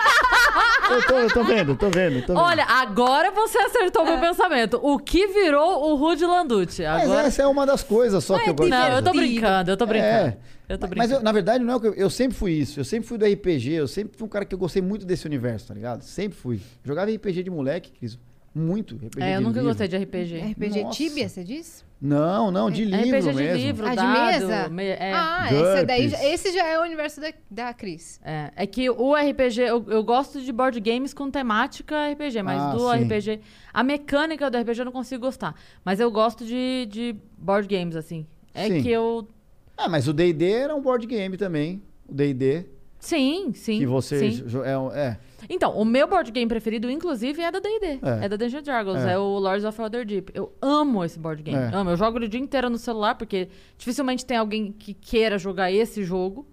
[0.89, 2.38] eu, tô, eu tô vendo, tô vendo, tô vendo.
[2.38, 4.80] Olha, agora você acertou meu pensamento.
[4.82, 6.84] O que virou o Rudy Landucci?
[6.84, 7.28] Mas Agora...
[7.28, 9.78] essa é uma das coisas só que eu gosto de Não, eu tô brincando, eu
[9.78, 10.28] tô brincando.
[10.30, 10.38] É.
[10.67, 11.13] Eu tô Mas brincando.
[11.15, 12.80] eu, na verdade, não é o que eu, eu sempre fui isso.
[12.80, 13.74] Eu sempre fui do RPG.
[13.74, 16.02] Eu sempre fui um cara que eu gostei muito desse universo, tá ligado?
[16.02, 16.60] Sempre fui.
[16.84, 18.17] Jogava RPG de moleque, Cris.
[18.58, 18.96] Muito.
[18.96, 19.68] RPG É, eu de nunca livro.
[19.68, 20.38] gostei de RPG.
[20.54, 20.98] RPG Nossa.
[20.98, 21.84] Tibia, você disse?
[22.02, 23.58] Não, não, de livro RPG de mesmo.
[23.58, 24.08] livro, Ah, de
[24.39, 24.70] mesa?
[24.70, 25.12] me- é.
[25.13, 28.20] Ah, esse, daí, esse já é o universo da, da Cris.
[28.24, 32.62] É, é que o RPG, eu, eu gosto de board games com temática RPG, mas
[32.62, 33.04] Ah, do sim.
[33.04, 33.41] RPG.
[33.74, 35.54] A mecânica do RPG eu não consigo gostar.
[35.84, 38.26] Mas eu gosto de, de board games, assim.
[38.54, 38.82] É Sim.
[38.84, 39.28] que eu.
[39.76, 41.82] Ah, mas o D&D era um board game também.
[42.08, 42.65] O D&D,
[43.00, 43.80] Sim, sim.
[43.80, 44.32] que você...
[44.32, 44.44] sim.
[44.63, 45.18] É, é.
[45.49, 47.99] Então, o meu board game preferido, inclusive, é da D&D.
[48.01, 48.25] É.
[48.25, 48.29] É.
[48.29, 49.03] da Dungeons Dragons.
[49.03, 49.13] É.
[49.13, 49.17] É.
[49.17, 50.31] o Lords of Waterdeep.
[50.34, 51.58] Eu amo esse board game.
[51.58, 51.75] É.
[51.75, 51.91] Amo.
[51.91, 55.71] Eu jogo ele o dia inteiro no celular, porque dificilmente tem alguém que queira jogar
[55.71, 56.47] esse jogo.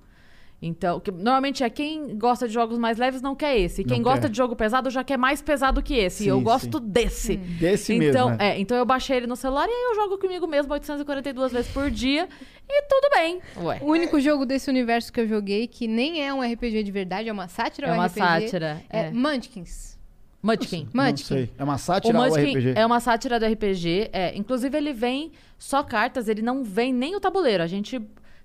[0.65, 3.83] Então, que- normalmente é quem gosta de jogos mais leves não quer esse.
[3.83, 4.29] Quem Não gosta quer.
[4.29, 6.19] de jogo pesado já quer mais pesado que esse.
[6.19, 6.45] Sim, e eu sim.
[6.45, 7.37] gosto desse.
[7.37, 8.51] Desse então, mesmo, né?
[8.57, 11.69] é, então eu baixei ele no celular e aí eu jogo comigo mesmo 842 vezes
[11.73, 12.29] por dia.
[12.69, 13.41] E tudo bem.
[13.57, 13.81] Ué.
[13.83, 17.29] O único jogo desse universo que eu joguei, que nem é um RPG de verdade,
[17.29, 18.83] é uma sátira É ou uma RPG, sátira.
[18.89, 19.11] É É.
[19.11, 19.99] Munchkins.
[20.41, 20.89] Munchkin.
[20.95, 21.25] Não Munchkin.
[21.25, 21.51] sei.
[21.59, 22.73] É uma O sátira ou Munchkin RPG?
[22.77, 24.11] é uma sátira do RPG.
[24.13, 27.63] É, inclusive, ele vem só cartas, ele não vem nem o tabuleiro.
[27.63, 28.01] A gente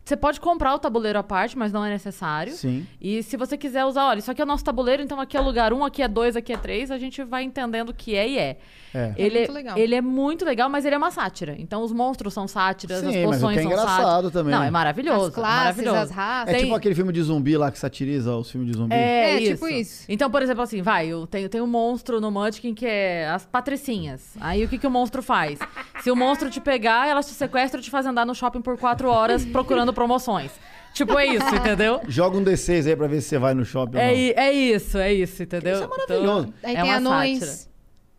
[0.07, 2.53] Você pode comprar o tabuleiro à parte, mas não é necessário.
[2.53, 2.87] Sim.
[3.01, 5.41] E se você quiser usar, olha, isso aqui é o nosso tabuleiro, então aqui é
[5.41, 8.29] lugar 1, aqui é 2, aqui é 3, a gente vai entendendo o que é
[8.29, 8.57] e é.
[8.95, 9.13] É.
[9.17, 9.77] Ele, muito legal.
[9.77, 11.55] ele é muito legal, mas ele é uma sátira.
[11.59, 14.31] Então os monstros são sátiras, Sim, as mas o poções que é são engraçado sátiras.
[14.31, 14.55] também.
[14.55, 15.25] Não, é maravilhoso.
[15.25, 15.97] As é classes, maravilhoso.
[15.97, 16.47] as raças.
[16.49, 18.95] É Tem- tipo aquele filme de zumbi lá que satiriza os filmes de zumbi.
[18.95, 19.53] É, É, isso.
[19.55, 20.05] tipo isso.
[20.07, 23.45] Então, por exemplo, assim, vai, eu tenho, tenho um monstro no Munchkin que é as
[23.45, 24.35] patricinhas.
[24.39, 25.59] Aí o que, que o monstro faz?
[26.01, 28.77] Se o monstro te pegar, elas te sequestram e te fazem andar no shopping por
[28.77, 30.51] quatro horas procurando promoções.
[30.93, 32.01] Tipo, é isso, entendeu?
[32.07, 34.15] Joga um D6 aí pra ver se você vai no shopping ou É, não.
[34.17, 35.73] i- é isso, é isso, entendeu?
[35.73, 36.53] Isso é maravilhoso.
[36.63, 37.39] Aí é tem uma anões.
[37.39, 37.67] sátira.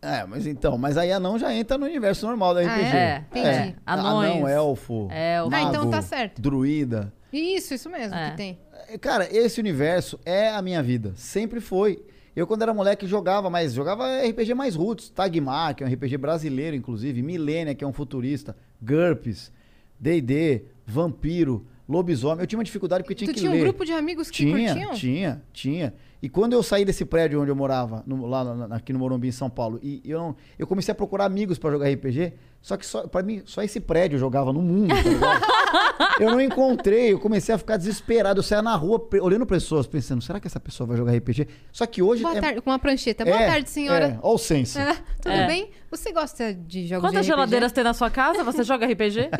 [0.01, 2.97] É, mas então, mas aí anão já entra no universo normal da Ah, RPG.
[2.97, 3.25] é?
[3.31, 3.77] Entendi.
[3.87, 4.31] Anões.
[4.33, 6.41] Anão, elfo, É, o- Ah, então mago, tá certo.
[6.41, 7.13] druida.
[7.33, 8.31] Isso, isso mesmo É.
[8.31, 8.59] que tem.
[8.89, 11.13] É, Cara, esse universo é a minha vida.
[11.17, 12.01] Sempre foi.
[12.37, 15.09] Eu, quando era moleque, jogava, mas jogava RPG mais roots.
[15.11, 17.21] Tagmar, que é um RPG brasileiro, inclusive.
[17.23, 18.55] Milênia, que é um futurista.
[18.81, 19.51] GURPS,
[19.99, 20.63] D&D,
[20.93, 22.41] Vampiro, Lobisomem.
[22.41, 23.59] Eu tinha uma dificuldade porque tinha tu que tinha ler.
[23.61, 24.93] um grupo de amigos que Tinha, curtiam?
[24.95, 25.95] tinha, tinha.
[26.21, 29.29] E quando eu saí desse prédio onde eu morava, no- lá na- aqui no Morumbi,
[29.29, 32.77] em São Paulo, e eu, não- eu comecei a procurar amigos pra jogar RPG, só
[32.77, 37.13] que só, pra mim, só esse prédio eu jogava no mundo, tá eu não encontrei,
[37.13, 38.41] eu comecei a ficar desesperado.
[38.41, 41.47] Eu saía na rua olhando pessoas, pensando, será que essa pessoa vai jogar RPG?
[41.73, 42.23] Só que hoje.
[42.23, 43.25] Boa é- tarde, com uma prancheta.
[43.25, 44.07] Boa é, tarde, senhora.
[44.07, 44.79] É, o sense.
[44.79, 45.47] Ah, tudo É.
[45.47, 45.71] bem?
[45.91, 47.37] Você gosta de jogos Quantas de RPG?
[47.37, 48.45] geladeiras tem na sua casa?
[48.45, 49.31] Você joga RPG?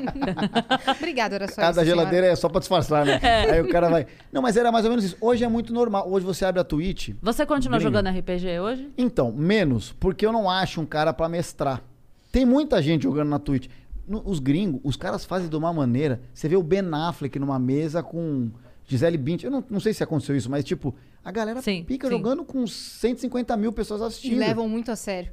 [0.97, 2.01] Obrigada, era só Cada isso, senhora.
[2.01, 3.21] geladeira é só pra disfarçar, né?
[3.51, 4.07] Aí o cara vai.
[4.33, 5.17] Não, mas era mais ou menos isso.
[5.21, 6.11] Hoje é muito normal.
[6.11, 7.11] Hoje você abre a Twitch.
[7.21, 8.91] Você continua jogando RPG hoje?
[8.97, 11.83] Então, menos, porque eu não acho um cara pra mestrar.
[12.31, 13.69] Tem muita gente jogando na Twitch.
[14.07, 16.21] No- os gringos, os caras fazem de uma maneira.
[16.33, 18.51] Você vê o Ben Affleck numa mesa com
[18.87, 19.47] Gisele Bündchen.
[19.47, 22.15] Eu não, não sei se aconteceu isso, mas tipo, a galera Sim, pica sim.
[22.17, 24.39] jogando com 150 mil pessoas E assistindo.
[24.39, 25.31] levam muito a sério.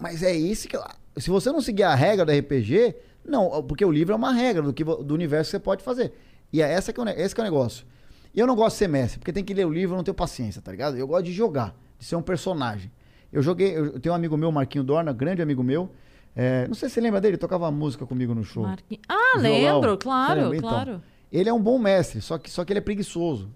[0.00, 0.78] Mas é isso que.
[1.18, 2.94] Se você não seguir a regra do RPG,
[3.24, 6.12] não, porque o livro é uma regra do, que, do universo que você pode fazer.
[6.52, 7.86] E é essa que é esse que é o negócio.
[8.34, 10.04] E eu não gosto de ser mestre, porque tem que ler o livro, eu não
[10.04, 10.96] tenho paciência, tá ligado?
[10.96, 12.90] Eu gosto de jogar, de ser um personagem.
[13.32, 15.90] Eu joguei, eu tenho um amigo meu, Marquinho Dorna, grande amigo meu.
[16.36, 18.62] É, não sei se você lembra dele, tocava música comigo no show.
[18.62, 19.02] Marquinhos.
[19.08, 19.80] Ah, Violão.
[19.80, 20.56] lembro, claro, lembra?
[20.58, 21.02] Então, claro.
[21.32, 23.50] Ele é um bom mestre, só que, só que ele é preguiçoso.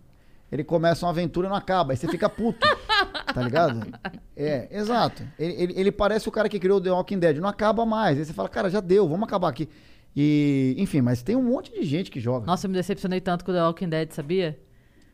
[0.51, 2.59] Ele começa uma aventura e não acaba, aí você fica puto.
[3.33, 3.87] tá ligado?
[4.35, 5.23] É, exato.
[5.39, 8.19] Ele, ele, ele parece o cara que criou The Walking Dead, não acaba mais.
[8.19, 9.69] Aí você fala, cara, já deu, vamos acabar aqui.
[10.17, 12.47] E, enfim, mas tem um monte de gente que joga.
[12.47, 14.59] Nossa, eu me decepcionei tanto com The Walking Dead, sabia?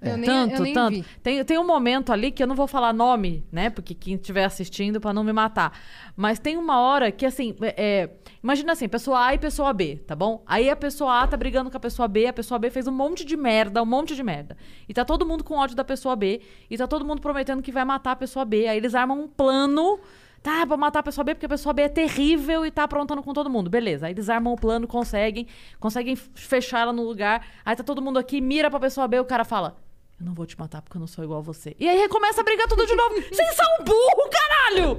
[0.00, 0.94] Eu nem, tanto, tanto.
[0.94, 1.04] vi.
[1.22, 3.70] Tem, tem um momento ali que eu não vou falar nome, né?
[3.70, 5.72] Porque quem estiver assistindo pra não me matar.
[6.14, 8.10] Mas tem uma hora que, assim, é, é,
[8.42, 10.42] imagina assim, pessoa A e pessoa B, tá bom?
[10.46, 12.92] Aí a pessoa A tá brigando com a pessoa B, a pessoa B fez um
[12.92, 14.56] monte de merda, um monte de merda.
[14.88, 17.72] E tá todo mundo com ódio da pessoa B, e tá todo mundo prometendo que
[17.72, 18.66] vai matar a pessoa B.
[18.66, 19.98] Aí eles armam um plano.
[20.42, 23.20] Tá, pra matar a pessoa B, porque a pessoa B é terrível e tá aprontando
[23.20, 23.68] com todo mundo.
[23.68, 24.06] Beleza.
[24.06, 25.48] Aí eles armam o plano, conseguem,
[25.80, 27.44] conseguem fechar ela no lugar.
[27.64, 29.76] Aí tá todo mundo aqui, mira pra pessoa B, o cara fala:
[30.18, 31.76] Eu não vou te matar porque eu não sou igual a você.
[31.78, 33.16] E aí recomeça a brigar tudo de novo.
[33.30, 34.98] Vocês são burro, caralho!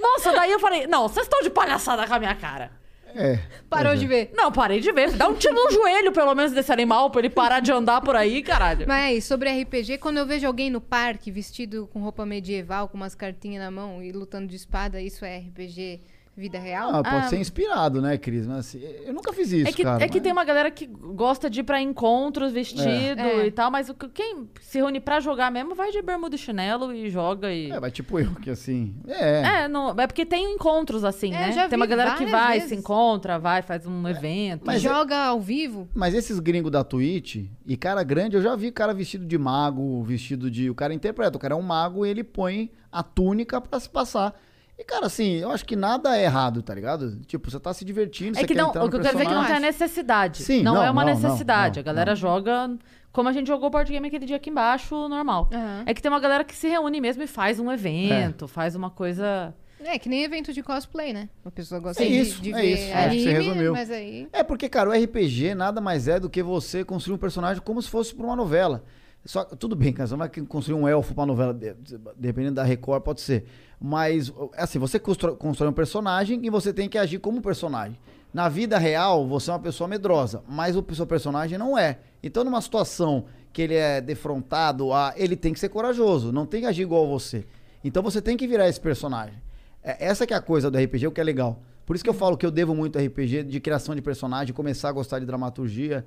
[0.00, 2.70] Nossa, daí eu falei: Não, vocês estão de palhaçada com a minha cara.
[3.14, 3.38] É.
[3.70, 4.08] Parou pois de é.
[4.08, 4.30] ver.
[4.34, 5.12] Não, parei de ver.
[5.12, 8.16] Dá um tiro no joelho, pelo menos, desse animal, pra ele parar de andar por
[8.16, 8.86] aí, caralho.
[8.88, 13.14] Mas sobre RPG, quando eu vejo alguém no parque vestido com roupa medieval, com umas
[13.14, 16.00] cartinhas na mão e lutando de espada, isso é RPG
[16.36, 16.90] vida real?
[16.92, 17.28] Ah, pode Ah.
[17.28, 18.46] ser inspirado, né, Cris?
[18.46, 20.02] Mas, assim, eu nunca fiz isso, É que, cara.
[20.04, 23.46] é que mas- tem uma galera que gosta de ir pra encontros vestido É.
[23.46, 26.38] e tal, mas o que- quem se reúne pra jogar mesmo vai de bermuda e
[26.38, 27.70] chinelo e joga e.
[27.70, 28.94] É, mas tipo eu, que assim...
[29.06, 29.62] É.
[29.64, 31.52] É, não, é porque tem encontros assim, É, né?
[31.52, 32.68] já Tem uma galera que vai, vezes.
[32.70, 34.62] se encontra, vai, faz um evento.
[34.66, 35.88] Mas Joga ao vivo?
[35.94, 40.02] Mas esses gringos da Twitch, e cara grande, eu já vi cara vestido de mago,
[40.02, 40.68] vestido de.
[40.68, 43.88] O cara interpreta, o cara é um mago e ele põe a túnica pra se
[43.88, 44.34] passar.
[44.78, 47.20] E, cara, assim, eu acho que nada é errado, tá ligado?
[47.26, 49.12] Tipo, você tá se divertindo, É você que quer não, entrar o que eu quero
[49.16, 50.42] dizer é que não tem necessidade.
[50.42, 51.76] Sim, não, não, é uma não, necessidade.
[51.76, 52.16] não, a galera não.
[52.16, 52.76] joga
[53.12, 55.48] como a gente jogou o board game aquele dia aqui embaixo, normal.
[55.52, 55.84] Aham.
[55.86, 58.90] É que tem uma galera que se reúne mesmo e faz um evento, faz uma
[58.90, 59.54] coisa.
[59.80, 61.28] É, que nem evento de cosplay, né?
[61.44, 63.72] A pessoa gosta É de, isso, de é ver isso, acho que você anime, resumiu.
[63.72, 64.28] mas aí...
[64.32, 67.80] É porque, cara, o RPG nada mais é do que você construir um personagem como
[67.82, 68.82] se fosse pra uma novela.
[69.24, 71.74] Só, tudo bem, cara, você vai construir um elfo pra novela, de-
[72.16, 73.46] dependendo da Record, pode ser.
[73.80, 77.98] Mas, assim, você constrói, constrói um personagem e você tem que agir como personagem.
[78.32, 82.00] Na vida real, você é uma pessoa medrosa, mas o seu personagem não é.
[82.22, 86.60] Então, numa situação que ele é defrontado, a, ele tem que ser corajoso, não tem
[86.62, 87.46] que agir igual você.
[87.82, 89.38] Então, você tem que virar esse personagem.
[89.82, 91.62] É, essa que é a coisa do RPG, o que é legal.
[91.86, 94.88] Por isso que eu falo que eu devo muito RPG de criação de personagem, começar
[94.88, 96.04] a gostar de dramaturgia,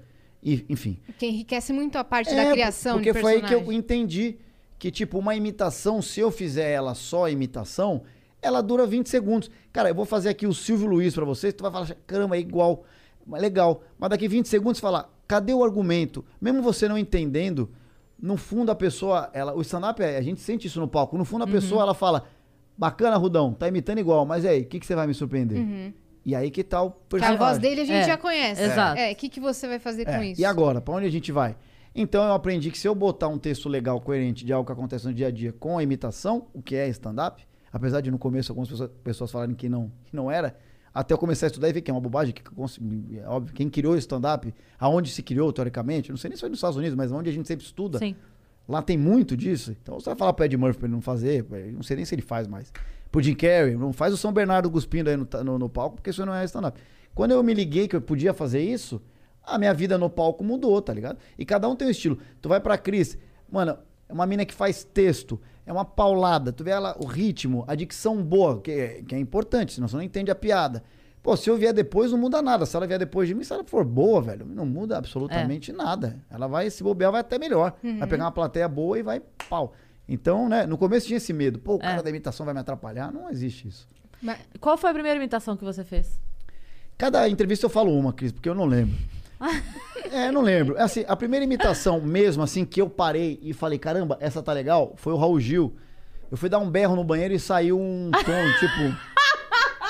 [0.53, 0.97] e, enfim.
[1.17, 4.37] Que enriquece muito a parte É, da criação porque de foi aí que eu entendi
[4.79, 8.03] que, tipo, uma imitação, se eu fizer ela só imitação,
[8.41, 9.51] ela dura 20 segundos.
[9.73, 12.39] Cara, eu vou fazer aqui o Silvio Luiz pra vocês, tu vai falar, caramba, é
[12.39, 12.85] igual.
[13.27, 13.83] Legal.
[13.99, 16.23] Mas daqui 20 segundos você fala, Cadê o argumento?
[16.39, 17.69] Mesmo você não entendendo,
[18.17, 21.17] no fundo a pessoa, ela, o stand-up, a gente sente isso no palco.
[21.17, 22.23] No fundo a pessoa, ela fala,
[22.77, 25.93] bacana, Rudão, tá imitando igual, mas aí, o que, que você vai me surpreender?
[26.27, 27.37] E aí que tá o Que a personagem.
[27.37, 28.61] voz dele a gente É, já conhece.
[28.61, 28.99] exato.
[28.99, 30.41] É, o que, que você vai fazer com É, isso?
[30.41, 31.55] E agora, pra onde a gente vai?
[31.95, 35.05] Então eu aprendi que se eu botar um texto legal, coerente de algo que acontece
[35.07, 38.51] no dia a dia com a imitação, o que é stand-up, apesar de no começo
[38.51, 40.53] algumas pessoas, pessoas falarem que não, que não era,
[40.93, 42.41] até eu começar a estudar e ver que é uma bobagem, que
[43.17, 46.49] é óbvio, quem criou o stand-up, aonde se criou teoricamente, não sei nem se foi
[46.49, 48.15] nos Estados Unidos, mas onde a gente sempre estuda, Sim.
[48.67, 49.75] lá tem muito disso.
[49.81, 52.13] Então você vai falar pro Ed Murphy pra ele não fazer, não sei nem se
[52.13, 52.71] ele faz mais.
[53.17, 56.11] Pro Jim Carrey, não faz o São Bernardo cuspindo aí no, no, no palco, porque
[56.11, 56.79] isso não é stand-up.
[57.15, 59.01] Quando eu me liguei que eu podia fazer isso,
[59.43, 61.17] a minha vida no palco mudou, tá ligado?
[61.35, 62.19] E cada um tem um estilo.
[62.39, 63.17] Tu vai pra Cris,
[63.51, 63.75] mano,
[64.07, 67.73] é uma mina que faz texto, é uma paulada, tu vê ela, o ritmo, a
[67.73, 70.83] dicção boa, que é, que é importante, senão você não entende a piada.
[71.23, 72.67] Pô, se eu vier depois, não muda nada.
[72.67, 76.23] Se ela vier depois de mim, se ela for boa, velho, não muda absolutamente nada.
[76.29, 77.73] Ela vai, se bobear, vai até melhor.
[77.97, 79.73] Vai pegar uma plateia boa e vai pau.
[80.07, 81.59] Então, né, no começo tinha esse medo.
[81.59, 82.03] Pô, o cara É.
[82.03, 83.11] da imitação vai me atrapalhar.
[83.11, 83.87] Não existe isso.
[84.21, 86.19] Mas- Qual foi a primeira imitação que você fez?
[86.97, 88.95] Cada entrevista eu falo uma, Cris, porque eu não lembro.
[90.11, 90.75] é, não lembro.
[90.81, 94.93] Assim, a primeira imitação mesmo, assim, que eu parei e falei, caramba, essa tá legal,
[94.95, 95.75] foi o Raul Gil.
[96.31, 98.21] Eu fui dar um berro no banheiro e saiu um tom,
[98.59, 99.17] tipo...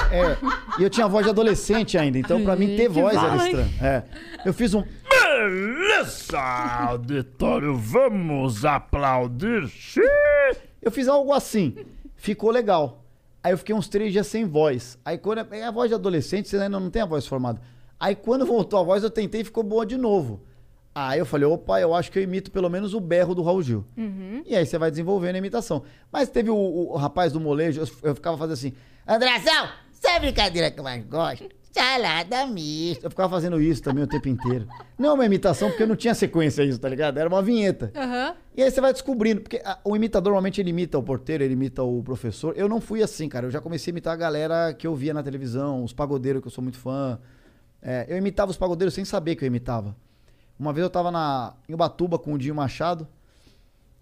[0.09, 0.37] É,
[0.79, 3.69] e eu tinha voz de adolescente ainda, então pra mim ter voz era estranho.
[3.81, 4.03] É.
[4.45, 4.83] Eu fiz um...
[5.37, 9.67] Beleza, auditório, vamos aplaudir.
[9.67, 10.03] Xiii.
[10.81, 11.75] Eu fiz algo assim.
[12.15, 13.05] Ficou legal.
[13.43, 14.97] Aí eu fiquei uns três dias sem voz.
[15.05, 17.61] Aí quando é a voz de adolescente, você ainda não tem a voz formada.
[17.99, 20.41] Aí quando voltou a voz, eu tentei e ficou boa de novo.
[20.93, 23.61] Aí eu falei, opa, eu acho que eu imito pelo menos o berro do Raul
[23.61, 23.85] Gil.
[24.43, 25.83] E aí você vai desenvolvendo a imitação.
[26.11, 28.73] Mas teve o, o rapaz do molejo, eu, eu ficava fazendo assim,
[29.07, 31.47] Andrezão, sabe a brincadeira que eu mais gosto?
[31.77, 33.05] Salada mista.
[33.05, 34.67] Eu ficava fazendo isso também o tempo inteiro.
[34.97, 37.17] Não é uma imitação, porque não tinha sequência isso, tá ligado?
[37.17, 37.91] Era uma vinheta.
[37.95, 38.35] Aham.
[38.55, 41.53] E aí você vai descobrindo, porque a- o imitador normalmente ele imita o porteiro, ele
[41.53, 42.53] imita o professor.
[42.57, 43.45] Eu não fui assim, cara.
[43.45, 46.47] Eu já comecei a imitar a galera que eu via na televisão, os pagodeiros que
[46.47, 47.19] eu sou muito fã.
[47.81, 49.95] É, eu imitava os pagodeiros sem saber que eu imitava.
[50.59, 53.07] Uma vez eu tava na, em Ubatuba com o Dinho Machado,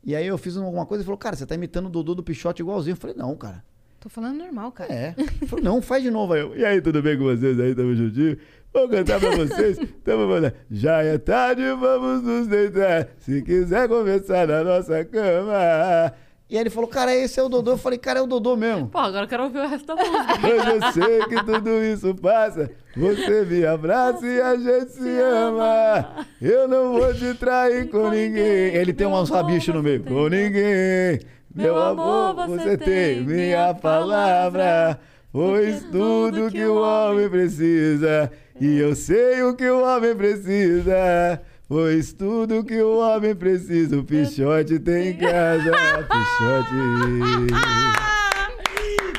[0.02, 2.24] e aí eu fiz alguma coisa e falou, cara, você tá imitando o Dodô do
[2.24, 2.94] Pichote igualzinho.
[2.94, 3.62] Eu falei, não, cara.
[4.06, 4.94] Tô falando normal, cara.
[4.94, 5.16] É.
[5.64, 6.34] Não, faz de novo.
[6.34, 7.74] Aí eu, e aí, tudo bem com vocês aí?
[7.74, 8.38] Tamo juntinho?
[8.72, 9.80] Vou cantar pra vocês.
[10.06, 10.54] Tamo mandando.
[10.70, 13.08] Já é tarde, vamos nos deitar.
[13.18, 16.14] Se quiser conversar na nossa cama.
[16.48, 17.72] E aí ele falou, cara, esse é o Dodô.
[17.72, 18.88] Eu falei, cara, é o Dodô mesmo.
[18.90, 20.38] Pô, agora eu quero ouvir o resto da música.
[20.40, 22.70] Mas eu sei que tudo isso passa.
[22.96, 26.28] Você me abraça e a gente se ama.
[26.40, 28.76] Eu não vou te trair com ninguém.
[28.76, 30.04] Ele tem uns rabichos no meio.
[30.04, 31.20] Com ninguém.
[31.56, 35.00] Meu amor, você tem minha palavra.
[35.32, 38.30] Pois tudo que o homem precisa.
[38.60, 41.42] E eu sei o que o homem precisa.
[41.68, 45.72] Pois tudo que o homem precisa, o Pichote tem em casa.
[46.04, 46.70] Pichote.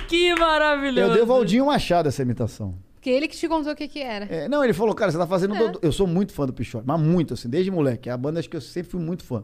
[0.07, 1.09] que maravilhoso.
[1.09, 2.75] Eu dei o Valdinho Machado essa imitação.
[2.95, 4.27] Porque ele que te contou o que que era.
[4.27, 5.57] É, não, ele falou, cara, você tá fazendo.
[5.57, 5.79] Dodô.
[5.81, 8.11] Eu sou muito fã do Pichote, mas muito, assim, desde moleque.
[8.11, 9.43] É a banda acho que eu sempre fui muito fã.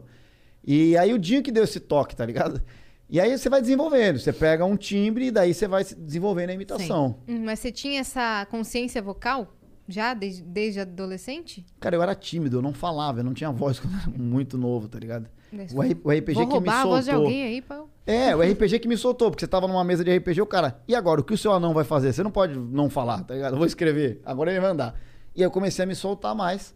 [0.65, 2.61] E aí o dia que deu esse toque, tá ligado?
[3.13, 4.17] E aí você vai desenvolvendo.
[4.17, 7.15] Você pega um timbre e daí você vai se desenvolvendo a imitação.
[7.27, 9.53] Hum, Mas você tinha essa consciência vocal
[9.87, 11.63] já desde, desde adolescente?
[11.79, 14.57] Cara, eu era tímido, eu não falava, eu não tinha voz quando eu era muito
[14.57, 15.27] novo, tá ligado?
[15.75, 17.27] O, R- o RPG Vou que me a voz de soltou.
[17.27, 17.83] alguém aí pra...
[18.07, 20.81] É, o RPG que me soltou, porque você tava numa mesa de RPG, o cara,
[20.87, 21.21] e agora?
[21.21, 22.11] O que o seu anão vai fazer?
[22.11, 23.53] Você não pode não falar, tá ligado?
[23.53, 24.95] Eu vou escrever, agora ele vai andar.
[25.35, 26.73] E aí eu comecei a me soltar mais.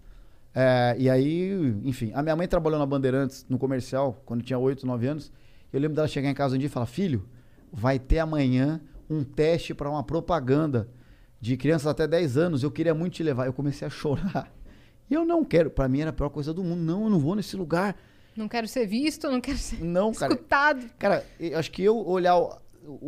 [0.53, 1.49] É, e aí,
[1.83, 5.31] enfim, a minha mãe trabalhou na Bandeirantes, no comercial, quando eu tinha 8, 9 anos.
[5.71, 7.27] Eu lembro dela chegar em casa um dia e falar: Filho,
[7.71, 10.87] vai ter amanhã um teste para uma propaganda
[11.39, 12.63] de crianças até 10 anos.
[12.63, 13.45] Eu queria muito te levar.
[13.45, 14.51] Eu comecei a chorar.
[15.09, 15.69] E eu não quero.
[15.69, 16.81] Para mim era a pior coisa do mundo.
[16.81, 17.95] Não, eu não vou nesse lugar.
[18.35, 20.33] Não quero ser visto, não quero ser Não, cara.
[20.33, 20.85] escutado.
[20.99, 22.59] Cara, eu acho que eu olhar, o,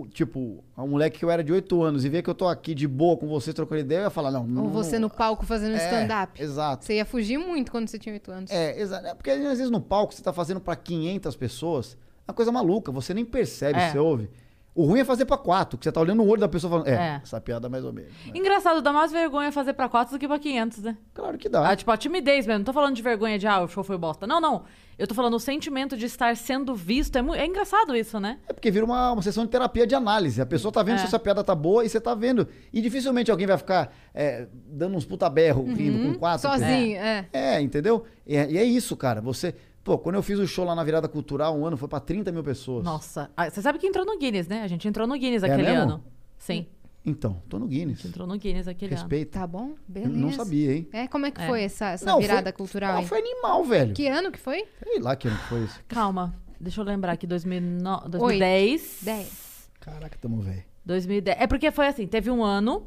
[0.01, 2.47] o- tipo, um moleque que eu era de 8 anos e ver que eu tô
[2.47, 4.41] aqui de boa com você trocando ideia, eu ia falar, não.
[4.41, 6.41] Ou não você no palco fazendo é, stand-up.
[6.41, 6.83] Exato.
[6.85, 8.51] Você ia fugir muito quando você tinha 8 anos.
[8.51, 9.05] É, exato.
[9.05, 11.95] É porque às vezes no palco você tá fazendo pra 500 pessoas,
[12.29, 13.91] uma coisa maluca, você nem percebe, É.
[13.91, 14.29] você ouve.
[14.75, 16.87] O ruim é fazer pra quatro, que você tá olhando no olho da pessoa falando,
[16.87, 17.19] é, É.
[17.21, 18.11] essa piada mais ou menos.
[18.25, 18.31] né?
[18.33, 20.95] Engraçado, dá mais vergonha fazer pra 4 do que pra 500, né?
[21.13, 21.69] Claro que dá.
[21.69, 22.59] Ah, tipo, a timidez mesmo.
[22.59, 24.25] Não tô falando de vergonha de, ah, o show foi bosta.
[24.25, 24.63] Não, não.
[24.97, 27.15] Eu tô falando o sentimento de estar sendo visto.
[27.17, 28.37] É, é engraçado isso, né?
[28.47, 30.39] É porque vira uma, uma sessão de terapia de análise.
[30.41, 30.99] A pessoa tá vendo É.
[30.99, 32.47] se essa piada tá boa e você tá vendo.
[32.71, 36.47] E dificilmente alguém vai ficar é, dando uns puta berro, rindo com quatro.
[36.49, 37.27] Sozinho, é.
[37.33, 38.03] É, entendeu?
[38.25, 39.19] E é, e é isso, cara.
[39.19, 39.55] Você.
[39.83, 42.31] Pô, quando eu fiz o show lá na virada cultural, um ano, foi pra 30
[42.31, 42.83] mil pessoas.
[42.83, 43.31] Nossa.
[43.35, 44.61] Ah, Você sabe que entrou no Guinness, né?
[44.63, 45.81] A gente entrou no Guinness É aquele mesmo?
[45.83, 46.03] ano.
[46.37, 46.67] Sim.
[47.05, 48.03] Então, tô no Guinness.
[48.05, 49.01] Entrou no Guinness aquele ano.
[49.01, 49.39] Respeita.
[49.39, 49.69] Tá bom?
[49.69, 50.13] Eu Beleza.
[50.17, 50.87] não sabia, hein?
[50.91, 51.47] É, como é que É.
[51.47, 53.07] foi essa, essa Não, foi- virada cultural Ah, aí?
[53.07, 53.93] foi animal, velho.
[53.93, 54.65] Que ano que foi?
[54.83, 55.79] Sei lá que ano que foi isso.
[55.87, 58.99] Calma, deixa eu lembrar aqui, 2009, 2010.
[59.01, 59.69] 10.
[59.79, 60.63] Caraca, tamo velho.
[60.85, 61.37] 2010.
[61.39, 62.85] É porque foi assim, teve um ano,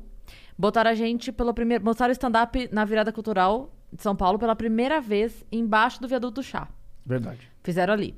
[0.59, 5.01] botaram a gente pelo primeiro, mostraram stand-up na virada cultural de São Paulo pela primeira
[5.01, 6.68] vez embaixo do viaduto do chá.
[7.05, 7.51] Verdade.
[7.63, 8.15] Fizeram ali.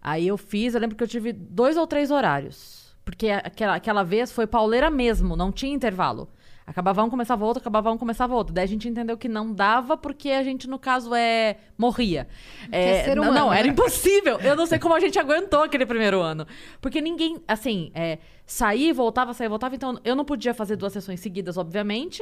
[0.00, 2.94] Aí eu fiz, eu lembro que eu tive dois ou três horários.
[3.04, 6.28] Porque aquela, aquela vez foi pauleira mesmo, não tinha intervalo.
[6.66, 8.52] Acabava um, começava outro, acabava um, começava outro.
[8.52, 11.58] Daí a gente entendeu que não dava, porque a gente, no caso, é.
[11.78, 12.26] morria.
[12.72, 13.60] É, ser não, humano, não, né?
[13.60, 14.40] era impossível.
[14.40, 16.44] Eu não sei como a gente aguentou aquele primeiro ano.
[16.80, 19.76] Porque ninguém, assim, é, saía, voltava, saía, voltava.
[19.76, 22.20] Então, eu não podia fazer duas sessões seguidas, obviamente.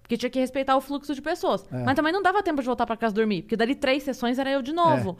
[0.00, 1.70] Porque tinha que respeitar o fluxo de pessoas.
[1.70, 1.84] É.
[1.84, 3.42] Mas também não dava tempo de voltar pra casa dormir.
[3.42, 5.18] Porque dali três sessões era eu de novo.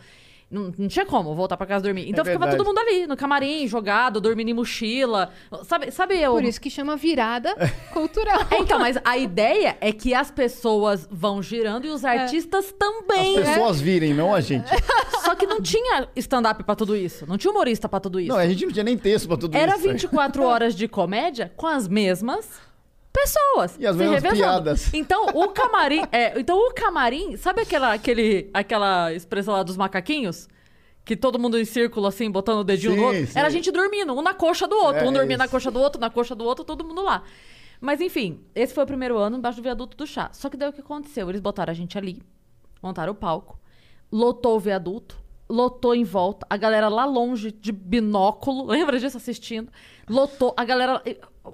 [0.53, 2.09] Não, não tinha como voltar pra casa dormir.
[2.11, 5.31] Então É ficava todo mundo ali, no camarim, jogado, dormindo em mochila.
[5.65, 6.33] Sabe, sabe eu.
[6.33, 7.55] Por isso que chama virada
[7.93, 8.41] cultural.
[8.51, 12.73] É, então, mas a ideia é que as pessoas vão girando e os artistas As
[12.73, 13.39] também.
[13.41, 13.55] né?
[13.55, 14.69] pessoas virem, não a gente.
[15.25, 17.25] Só que não tinha stand-up pra tudo isso.
[17.27, 18.29] Não tinha humorista pra tudo isso.
[18.29, 19.83] Não, a gente não tinha nem texto pra tudo Era isso.
[19.83, 19.93] velho.
[19.95, 22.47] 24 horas de comédia com as mesmas
[23.13, 23.77] pessoas.
[23.79, 24.35] E as revezando.
[24.35, 24.91] piadas.
[24.95, 26.03] Então, o camarim.
[26.11, 27.37] é, então, o camarim.
[27.37, 30.49] Sabe aquela, aquele, aquela expressão lá dos macaquinhos?
[31.05, 33.27] Que todo mundo em círculo, assim, botando o dedinho Sim, no outro.
[33.27, 33.39] sim.
[33.39, 35.05] Era a gente dormindo, um na coxa do outro.
[35.05, 37.25] É, um dormia na coxa do outro, na coxa do outro, todo mundo lá.
[37.81, 40.31] Mas, enfim, esse foi o primeiro ano embaixo do viaduto do chá.
[40.33, 41.29] Só que daí o que aconteceu?
[41.29, 42.23] Eles botaram a gente ali,
[42.81, 43.59] montaram o palco,
[44.13, 45.21] lotou o viaduto,
[45.53, 49.71] lotou em volta, a galera lá longe de binóculo, lembra disso assistindo?
[50.09, 51.03] Lotou, a galera,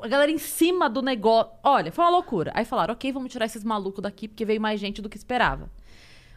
[0.01, 1.51] a galera em cima do negócio.
[1.65, 2.53] Olha, foi uma loucura.
[2.55, 5.69] Aí falaram, ok, vamos tirar esses malucos daqui, porque veio mais gente do que esperava.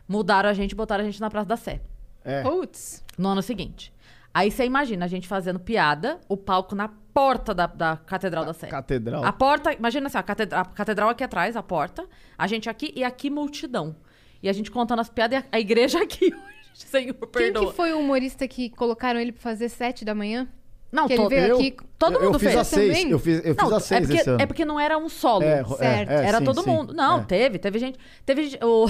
[0.08, 1.82] Mudaram a gente, botaram a gente na Praça da Sé,
[2.26, 2.42] É.
[2.42, 3.04] Putz.
[3.18, 3.94] no ano seguinte.
[4.34, 8.54] Aí você imagina a gente fazendo piada, o palco na porta da, da Catedral da
[8.54, 8.68] Sé.
[8.68, 9.24] Catedral.
[9.24, 12.06] A porta, imagina assim, a catedral, a catedral aqui atrás, a porta,
[12.38, 13.96] a gente aqui e aqui multidão.
[14.42, 16.34] E a gente contando as piadas e a, a igreja aqui.
[16.86, 17.68] Senhor, Quem perdoa.
[17.72, 20.48] que foi o humorista que colocaram ele pra fazer sete da manhã?
[20.92, 22.60] Não, que ele to- veio eu, aqui- todo eu, mundo eu fiz fez.
[22.60, 22.88] a seis.
[22.98, 23.12] também?
[23.12, 24.42] Eu fiz, eu fiz não, a seis é porque, esse ano.
[24.42, 25.42] é porque não era um solo.
[25.44, 26.10] É, ro- Certo.
[26.12, 26.70] é, é, Era sim, todo sim.
[26.70, 26.94] mundo.
[26.94, 27.24] Não, É.
[27.24, 27.60] teve.
[27.60, 27.98] Teve gente.
[28.26, 28.88] Teve gente- o,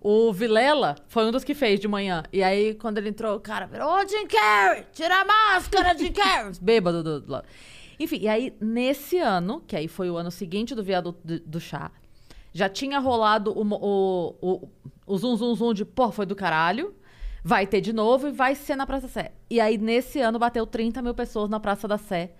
[0.00, 2.22] o Vilela foi um dos que fez de manhã.
[2.32, 6.12] E aí, quando ele entrou, o cara virou: Ô, Jim Carrey, tira a máscara, Jim
[6.12, 6.52] Carrey.
[6.62, 7.44] Bêbado do, do lado.
[8.00, 11.60] Enfim, e aí, nesse ano, que aí foi o ano seguinte do viaduto do, do
[11.60, 11.90] chá,
[12.54, 14.68] já tinha rolado o, o, o,
[15.06, 16.94] o zum zum zum de, pô, foi do caralho.
[17.46, 19.32] Vai ter de novo e vai ser na Praça Sé.
[19.50, 22.32] E aí, nesse ano, bateu 30 mil pessoas na Praça da Sé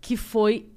[0.00, 0.68] que foi.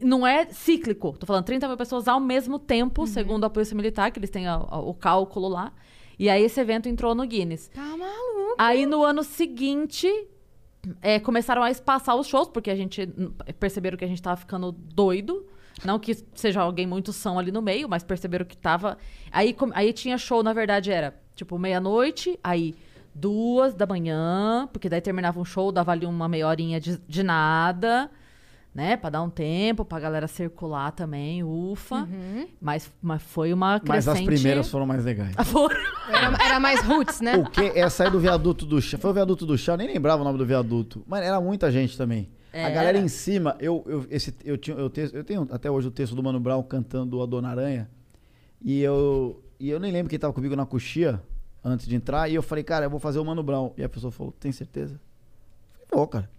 [0.00, 1.14] Não é cíclico.
[1.18, 4.46] Tô falando 30 mil pessoas ao mesmo tempo, segundo a Polícia Militar, que eles têm
[4.48, 5.70] a- a- o cálculo lá.
[6.18, 7.68] E aí esse evento entrou no Guinness.
[7.68, 8.54] Tá maluco.
[8.58, 10.08] Aí no ano seguinte,
[11.02, 14.36] é, começaram a espaçar os shows, porque a gente hum, perceberam que a gente tava
[14.38, 15.46] ficando doido.
[15.84, 18.96] Não que seja alguém muito são ali no meio, mas perceberam que tava.
[19.30, 22.74] Aí, aí tinha show, na verdade, era tipo meia-noite, aí
[23.14, 27.22] duas da manhã, porque daí terminava um show, dava ali uma meia horinha de, de
[27.22, 28.10] nada,
[28.74, 28.96] né?
[28.96, 32.08] Pra dar um tempo, pra galera circular também, ufa.
[32.60, 34.26] Mas, mas foi uma Mas as crescente...
[34.34, 35.34] primeiras foram mais legais.
[35.48, 35.76] Foram.
[36.08, 37.36] Era, era mais roots, né?
[37.36, 37.62] O que?
[37.78, 38.96] Essa aí do viaduto do chá.
[38.98, 41.02] Foi o viaduto do chá, eu nem lembrava o nome do viaduto.
[41.06, 42.28] Mas era muita gente também.
[42.52, 42.70] A Era.
[42.70, 45.90] galera em cima, eu, eu, esse, eu, tinha, eu, te- eu tenho até hoje o
[45.90, 47.88] texto do Mano Brown cantando a Dona Aranha.
[48.60, 51.22] E eu, e eu nem lembro quem tava comigo na coxia
[51.64, 52.28] antes de entrar.
[52.28, 53.72] E eu falei, cara, eu vou fazer o Mano Brown.
[53.76, 54.94] E a pessoa falou, tem certeza?
[55.80, 56.30] Eu falei, vou, cara.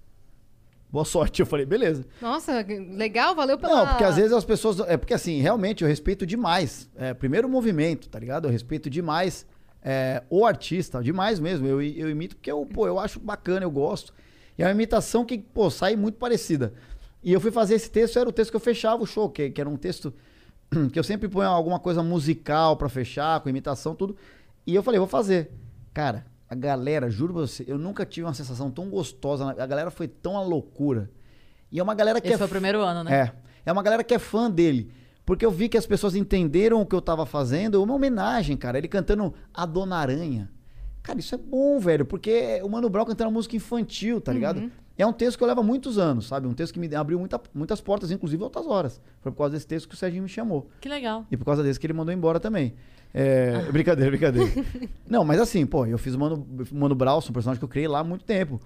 [0.91, 1.41] Boa sorte.
[1.41, 2.05] Eu falei, beleza.
[2.21, 3.75] Nossa, legal, valeu pela...
[3.75, 4.79] Não, porque às vezes as pessoas.
[4.81, 6.89] É porque assim, realmente eu respeito demais.
[6.97, 8.47] É, primeiro o movimento, tá ligado?
[8.47, 9.45] Eu respeito demais
[9.81, 11.65] é, o artista, demais mesmo.
[11.65, 14.13] Eu, eu imito porque eu, pô, eu acho bacana, eu gosto.
[14.57, 16.73] E é uma imitação que, pô, sai muito parecida.
[17.23, 19.49] E eu fui fazer esse texto, era o texto que eu fechava o show, que,
[19.49, 20.13] que era um texto
[20.91, 24.17] que eu sempre ponho alguma coisa musical pra fechar, com imitação, tudo.
[24.65, 25.51] E eu falei, vou fazer.
[25.93, 29.55] Cara, a galera, juro pra você, eu nunca tive uma sensação tão gostosa.
[29.57, 31.09] A galera foi tão a loucura.
[31.71, 33.13] E é uma galera que Esse é foi o primeiro ano, né?
[33.13, 33.33] é.
[33.65, 34.91] É uma galera que é fã dele.
[35.25, 37.77] Porque eu vi que as pessoas entenderam o que eu tava fazendo.
[37.77, 38.77] É uma homenagem, cara.
[38.77, 40.49] Ele cantando A Dona Aranha.
[41.03, 42.03] Cara, isso é bom, velho.
[42.05, 44.69] Porque o Mano Brown cantando uma música infantil, tá ligado?
[44.97, 46.47] É um texto que eu levo há muitos anos, sabe?
[46.47, 48.99] Um texto que me abriu muita- muitas portas, inclusive altas horas.
[49.21, 50.69] Foi por causa desse texto que o Serginho me chamou.
[50.81, 51.25] Que legal.
[51.31, 52.73] E por causa desse que ele mandou embora também.
[53.13, 54.49] É, Brincadeira, brincadeira.
[55.07, 57.87] Não, mas assim, pô, eu fiz o Mano, Mano Brauson, um personagem que eu criei
[57.87, 58.59] lá há muito tempo.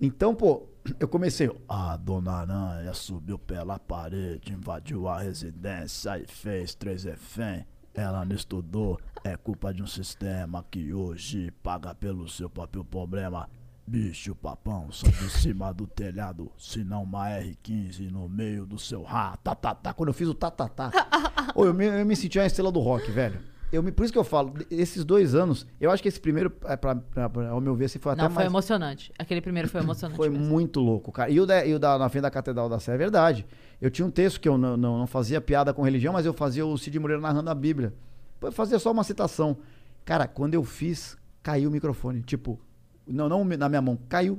[0.00, 0.66] Então, pô,
[1.00, 1.50] eu comecei.
[1.68, 7.64] A dona Aranha subiu pela parede, invadiu a residência e fez três refém.
[7.94, 13.48] Ela não estudou, é culpa de um sistema que hoje paga pelo seu próprio problema.
[13.86, 19.02] Bicho papão, sai de cima do telhado, se não uma R15 no meio do seu
[19.02, 19.36] ra.
[19.36, 19.94] Tá, tá, tá.
[19.94, 20.90] Quando eu fiz o tá, tá, tá.
[21.54, 23.40] Ô, eu, me, eu me senti uma estrela do rock, velho.
[23.72, 26.52] Eu me, por isso que eu falo, esses dois anos, eu acho que esse primeiro,
[26.64, 28.46] é, pra, pra- pra- ao meu ver, se foi até Não, foi mais.
[28.46, 29.12] emocionante.
[29.18, 30.16] Aquele primeiro foi emocionante.
[30.16, 30.44] Foi mesmo.
[30.44, 31.30] muito louco, cara.
[31.30, 33.44] E o, da, e o da, na frente da Catedral da Sé é verdade.
[33.80, 36.32] Eu tinha um texto que eu não, não, não fazia piada com religião, mas eu
[36.32, 37.92] fazia o Cid Moreira narrando a Bíblia.
[38.40, 39.56] Eu fazia só uma citação.
[40.04, 42.22] Cara, quando eu fiz, caiu o microfone.
[42.22, 42.60] Tipo,
[43.06, 44.38] não, não na minha mão, caiu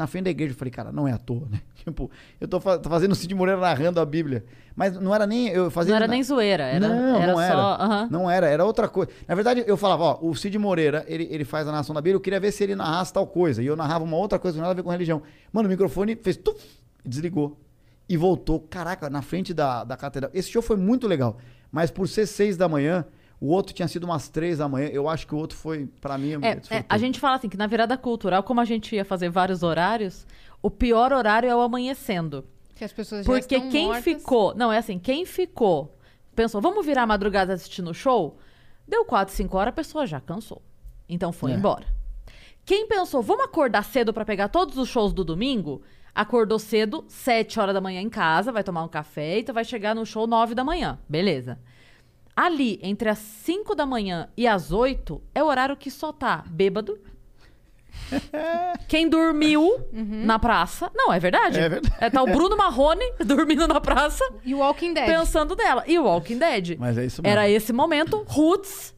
[0.00, 0.52] na frente da igreja.
[0.52, 1.60] Eu falei, cara, não é à toa, né?
[1.84, 4.44] Tipo, eu tô, fa- tô fazendo o Cid Moreira narrando a Bíblia.
[4.76, 5.48] Mas não era nem.
[5.48, 7.40] Eu fazia Não era na- nem zoeira, era, não, era não só.
[7.42, 7.56] era.
[7.60, 8.08] aham.
[8.10, 9.10] Não era, era outra coisa.
[9.28, 12.16] Na verdade, eu falava, ó, o Cid Moreira, ele, ele faz a narração da Bíblia,
[12.16, 13.62] eu queria ver se ele narrasse tal coisa.
[13.62, 15.22] E eu narrava uma outra coisa, que não nada a ver com religião.
[15.52, 16.60] Mano, o microfone fez tuf,
[17.04, 17.58] desligou.
[18.08, 20.30] E voltou, caraca, na frente da, da catedral.
[20.34, 21.38] Esse show foi muito legal.
[21.70, 23.04] Mas por ser seis da manhã,
[23.40, 24.88] o outro tinha sido umas três da manhã.
[24.88, 27.56] Eu acho que o outro foi, pra mim, É, é, a gente fala assim que
[27.56, 30.26] na virada cultural, como a gente ia fazer vários horários,
[30.62, 32.44] o pior horário é o amanhecendo.
[32.74, 34.04] Que as pessoas já Porque estão quem mortas.
[34.04, 34.54] ficou.
[34.54, 35.96] Não, é assim, quem ficou.
[36.34, 38.38] Pensou, vamos virar a madrugada assistindo o show?
[38.86, 40.62] Deu 4, 5 horas, a pessoa já cansou.
[41.08, 41.54] Então foi É.
[41.54, 41.86] embora.
[42.64, 45.82] Quem pensou, vamos acordar cedo pra pegar todos os shows do domingo?
[46.14, 49.64] Acordou cedo, 7 horas da manhã em casa, vai tomar um café e tu vai
[49.64, 50.98] chegar no show 9 da manhã.
[51.08, 51.58] Beleza.
[52.42, 56.42] Ali, entre as 5 da manhã e as 8, é o horário que só tá
[56.48, 56.98] bêbado.
[58.88, 60.90] Quem dormiu na praça.
[60.94, 61.60] Não, é verdade.
[61.60, 61.94] É verdade.
[62.00, 65.06] É, tá o Bruno Marrone dormindo na praça, E o Walking Dead.
[65.06, 65.84] pensando dela.
[65.86, 66.78] E o Walking Dead.
[66.78, 67.30] Mas é isso mesmo.
[67.30, 68.94] Era esse momento, Roots.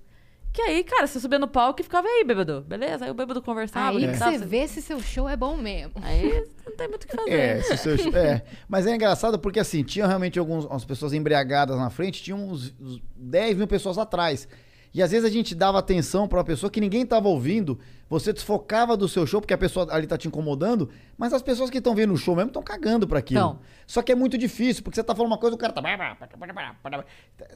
[0.53, 2.61] Que aí, cara, você subia no palco e ficava aí, bêbado.
[2.68, 3.07] Beleza?
[3.07, 3.96] Aí o bêbado conversava.
[3.96, 5.92] Aí que você vê se seu show é bom mesmo.
[6.03, 7.30] Aí não tem muito o que fazer.
[7.30, 8.42] É, se seu- é.
[8.68, 12.74] Mas é engraçado porque assim, tinha realmente algumas umas pessoas embriagadas na frente, tinha uns,
[12.78, 14.46] uns 10 mil pessoas atrás.
[14.95, 17.78] E às vezes a gente dava atenção pra uma pessoa que ninguém tava ouvindo,
[18.11, 21.70] você desfocava do seu show porque a pessoa ali tá te incomodando, mas as pessoas
[21.70, 23.59] que estão vendo o show mesmo estão cagando pra aquilo.
[23.86, 25.80] Só que é muito difícil, porque você tá falando uma coisa, o cara tá.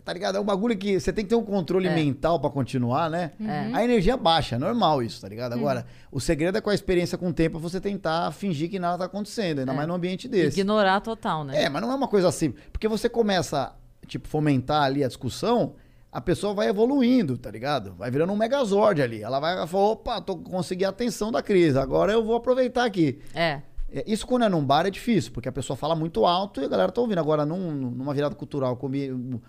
[0.04, 0.36] Tá ligado?
[0.36, 1.94] É um bagulho que você tem que ter um controle É.
[1.94, 3.32] mental pra continuar, né?
[3.74, 5.52] A energia baixa, é normal isso, tá ligado?
[5.52, 8.98] Agora, o segredo é com a experiência com o tempo você tentar fingir que nada
[8.98, 9.74] tá acontecendo, ainda É.
[9.76, 10.58] mais num ambiente desse.
[10.60, 11.64] Ignorar total, né?
[11.64, 12.54] É, mas não é uma coisa assim.
[12.72, 13.74] Porque você começa,
[14.06, 15.74] tipo, fomentar ali a discussão,
[16.16, 17.94] a pessoa vai evoluindo, tá ligado?
[17.94, 19.22] Vai virando um megazord ali.
[19.22, 23.18] Ela vai falar, opa, tô consegui a atenção da crise, agora eu vou aproveitar aqui.
[23.34, 23.60] É.
[23.92, 26.64] É, Isso quando é num bar é difícil, porque a pessoa fala muito alto e
[26.64, 27.18] a galera tá ouvindo.
[27.18, 28.78] Agora, num- numa virada cultural,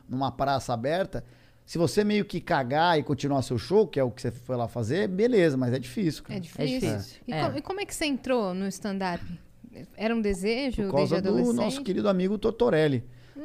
[0.10, 1.24] numa praça aberta,
[1.66, 4.56] se você meio que cagar e continuar seu show, que é o que você foi
[4.56, 6.38] lá fazer, beleza, mas é difícil, cara.
[6.38, 6.80] É difícil.
[6.82, 7.22] difícil.
[7.28, 7.50] E, É.
[7.50, 9.24] co- e como é que você entrou no stand-up?
[9.96, 11.56] Era um desejo Por desde causa do adolescente?
[11.64, 12.38] nosso querido amigo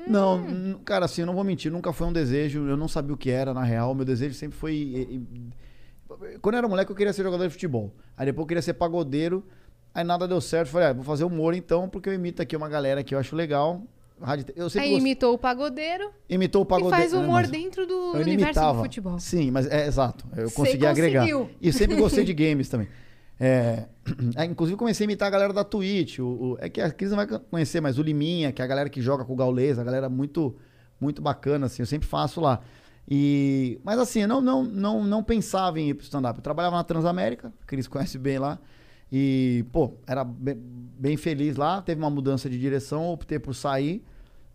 [0.06, 3.14] Não, n- cara, assim, eu não vou mentir, nunca foi um desejo, eu não sabia
[3.14, 3.94] o que era, na real.
[3.94, 4.74] Meu desejo sempre foi.
[4.74, 7.90] e- e- Quando eu era moleque, eu queria ser jogador de futebol.
[8.16, 9.44] Aí depois eu queria ser pagodeiro.
[9.94, 10.68] Aí nada deu certo.
[10.68, 13.34] Falei, ah, vou fazer humor então, porque eu imito aqui uma galera que eu acho
[13.34, 13.82] legal.
[14.20, 16.96] Rádio- Eu sempre Aí gost- imitou o pagodeiro imitou o e pagodeiro.
[16.96, 18.78] faz né, humor mas- dentro do eu universo imitava.
[18.78, 19.18] do futebol.
[19.18, 20.24] Sim, mas é exato.
[20.36, 21.26] Eu consegui agregar.
[21.60, 22.88] E sempre gostei de games também.
[23.44, 23.88] É,
[24.36, 26.18] é, inclusive comecei a imitar a galera da Twitch.
[26.20, 28.68] O, o- é que a Cris não vai conhecer, mas o Liminha, que é a
[28.68, 30.56] galera que joga com o Gaules, a galera muito,
[31.00, 32.60] muito bacana, assim, eu sempre faço lá.
[33.10, 36.38] E, mas assim, eu não, não, não, não pensava em ir pro stand-up.
[36.38, 38.58] Eu trabalhava na Transamérica, a Cris conhece bem lá.
[39.10, 41.82] E, pô, era bem, bem feliz lá.
[41.82, 44.04] Teve uma mudança de direção, optei por sair.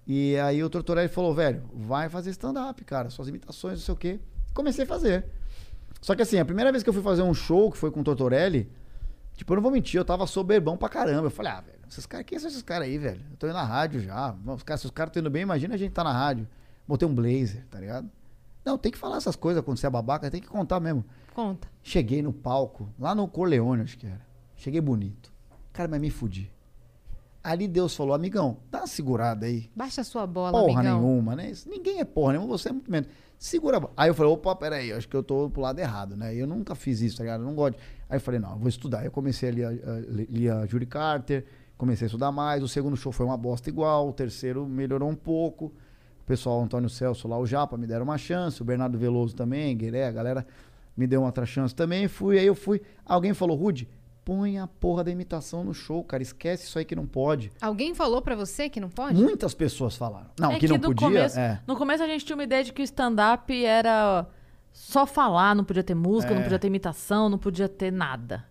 [0.08, 3.10] E aí o Tortorelli falou, velho, vai fazer stand-up, cara.
[3.10, 4.20] Suas imitações, não sei o quê.
[4.54, 5.26] Comecei a fazer.
[6.02, 8.00] Só que assim, a primeira vez que eu fui fazer um show, que foi com
[8.02, 8.72] o Tortorelli,
[9.34, 11.28] tipo, eu não vou mentir, eu tava soberbão pra caramba.
[11.28, 13.22] Eu falei, ah, velho, esses caras, quem são esses caras aí, velho?
[13.32, 14.36] Eu tô indo na rádio já.
[14.46, 16.48] Os caras, se os caras estão indo bem, imagina a gente tá na rádio.
[16.88, 18.10] Botei um blazer, tá ligado?
[18.64, 21.04] Não, tem que falar essas coisas quando você é babaca, tem que contar mesmo.
[21.34, 21.68] Conta.
[21.82, 24.22] Cheguei no palco, lá no Corleone, acho que era.
[24.56, 25.32] Cheguei bonito.
[25.72, 26.52] Cara, mas me fudi.
[27.44, 29.70] Ali Deus falou, amigão, dá uma segurada aí.
[29.74, 31.00] Baixa a sua bola, Porra amigão.
[31.00, 31.52] nenhuma, né?
[31.52, 33.08] Isso- Ninguém é porra nenhuma, você é muito menos.
[33.38, 33.90] Segura a.
[33.96, 36.34] Aí eu falei, opa, peraí, acho que eu tô pro lado errado, né?
[36.36, 37.42] Eu nunca fiz isso, tá ligado?
[37.42, 37.78] Eu não gosto.
[38.10, 39.06] Aí eu falei, não, eu vou estudar.
[39.06, 39.72] Eu comecei a ler, a,
[40.30, 41.46] ler a Judy Carter,
[41.78, 42.64] comecei a estudar mais.
[42.64, 45.66] O segundo show foi uma bosta igual, o terceiro melhorou um pouco.
[45.66, 48.62] O pessoal, Antônio Celso lá, o Japa, me deram uma chance.
[48.62, 50.46] O Bernardo Veloso também, Gueré, a galera
[50.96, 52.08] me deu uma outra chance também.
[52.08, 52.82] Fui, aí eu fui.
[53.06, 53.88] Alguém falou, Rude,
[54.28, 56.22] põe a porra da imitação no show, cara.
[56.22, 57.50] Esquece isso aí que não pode.
[57.62, 59.16] Alguém falou pra você que não pode?
[59.18, 60.28] Muitas pessoas falaram.
[60.38, 61.08] Não, é que, não no podia.
[61.08, 61.62] Começo, é.
[61.66, 64.28] No começo a gente tinha uma ideia de que o stand-up era
[64.74, 66.44] só falar, não podia ter música, não É.
[66.44, 68.44] podia ter imitação, não podia ter nada.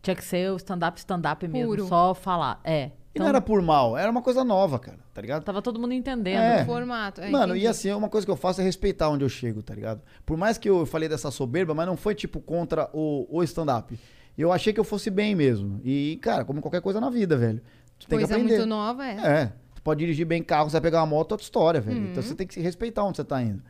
[0.00, 1.88] Tinha que ser o stand-up, stand-up mesmo, Puro.
[1.88, 2.60] só falar.
[2.62, 2.92] É.
[3.12, 5.42] E não era por mal, era uma coisa nova, cara, tá ligado?
[5.42, 6.38] Tava todo mundo entendendo.
[6.40, 6.62] É.
[6.62, 7.20] O formato.
[7.20, 7.64] é, Mano, entendi.
[7.64, 10.00] e assim, uma coisa que eu faço é respeitar onde eu chego, tá ligado?
[10.24, 13.98] Por mais que eu falei dessa soberba, mas não foi tipo contra o, o stand-up.
[14.36, 15.80] Eu achei que eu fosse bem mesmo.
[15.84, 17.60] E, cara, como qualquer coisa na vida, velho.
[17.98, 18.54] Tu tem que Coisa aprender.
[18.56, 19.16] muito nova, é.
[19.20, 19.52] É.
[19.74, 21.98] Tu pode dirigir bem carro, você vai pegar uma moto, outra história, velho.
[21.98, 22.10] Uhum.
[22.10, 23.62] Então você tem que se respeitar onde você tá indo.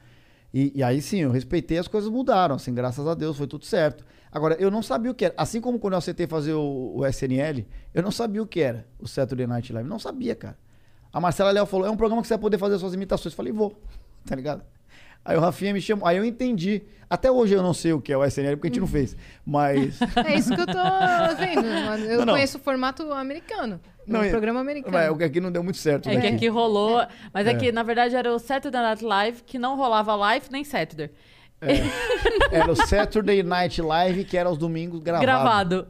[0.54, 3.64] E, e aí sim, eu respeitei, as coisas mudaram, assim, graças a Deus, foi tudo
[3.64, 4.04] certo.
[4.30, 5.34] Agora, eu não sabia o que era.
[5.36, 8.86] Assim como quando eu aceitei fazer o, o SNL, eu não sabia o que era
[8.98, 9.88] o Saturday Night Live.
[9.88, 10.56] Não sabia, cara.
[11.12, 13.32] A Marcela Léo falou: é um programa que você vai poder fazer suas imitações.
[13.34, 13.76] Eu falei, vou,
[14.24, 14.62] tá ligado?
[15.24, 16.82] Aí o Rafinha me chamou, aí eu entendi.
[17.08, 19.14] Até hoje eu não sei o que é o SNL, porque a gente não fez.
[19.44, 19.98] Mas.
[20.26, 20.72] É isso que eu tô
[21.38, 21.66] vendo.
[22.10, 22.32] Eu Não, não.
[22.34, 23.78] conheço o formato americano.
[24.06, 24.92] Não, o é- programa americano.
[24.92, 26.08] Mas o que aqui não deu muito certo.
[26.08, 26.20] É né?
[26.22, 27.06] que aqui rolou.
[27.32, 27.50] Mas é.
[27.50, 27.54] É.
[27.54, 31.10] que, na verdade, era o Saturday Night Live, que não rolava live nem Saturday.
[32.50, 35.24] Era o Saturday Night Live, que era aos domingos gravado.
[35.24, 35.88] Gravado.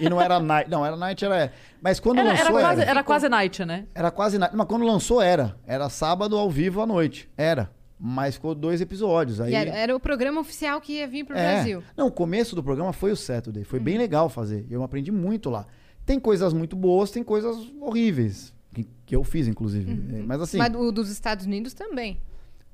[0.00, 0.68] E não era night.
[0.68, 1.52] Não, era night, era.
[1.80, 2.46] Mas quando Era, lançou.
[2.46, 2.90] era quase, era.
[2.90, 3.86] era quase night, né?
[3.94, 4.56] Era quase night.
[4.56, 5.54] Mas quando lançou, era.
[5.66, 7.30] Era sábado ao vivo à noite.
[7.36, 7.70] Era.
[8.06, 9.40] Mas ficou dois episódios.
[9.40, 9.54] Aí...
[9.54, 11.54] Era, era o programa oficial que ia vir pro É.
[11.54, 11.82] Brasil.
[11.96, 13.64] Não, o começo do programa foi o Saturday.
[13.64, 13.84] Foi Uhum.
[13.86, 14.66] bem legal fazer.
[14.68, 15.64] Eu aprendi muito lá.
[16.04, 18.52] Tem coisas muito boas, tem coisas horríveis.
[18.74, 19.90] Que, que eu fiz, inclusive.
[20.18, 20.58] É, Mas assim.
[20.58, 20.62] Uhum.
[20.70, 22.20] Mas o dos Estados Unidos também.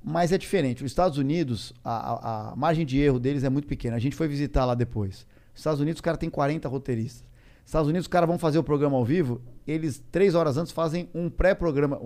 [0.03, 0.83] Mas é diferente.
[0.83, 3.95] Os Estados Unidos, a, a- a margem de erro deles é muito pequena.
[3.97, 5.26] A gente foi visitar lá depois.
[5.55, 7.22] Os Estados Unidos, os caras têm 40 roteiristas.
[7.62, 10.72] Os Estados Unidos, os caras vão fazer o programa ao vivo, eles, três horas antes,
[10.72, 11.97] fazem um pré-programa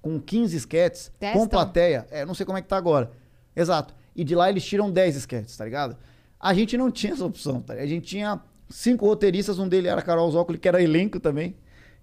[0.00, 1.40] com 15 sketches, Testam?
[1.42, 2.06] com plateia.
[2.10, 3.10] É, não sei como é que tá agora.
[3.54, 3.94] Exato.
[4.14, 5.96] E de lá eles tiram 10 sketches, tá ligado?
[6.40, 7.74] A gente não tinha essa opção, tá?
[7.74, 7.86] ligado?
[7.86, 11.56] A gente tinha cinco roteiristas, um deles era Carol Zócoli, que era elenco também.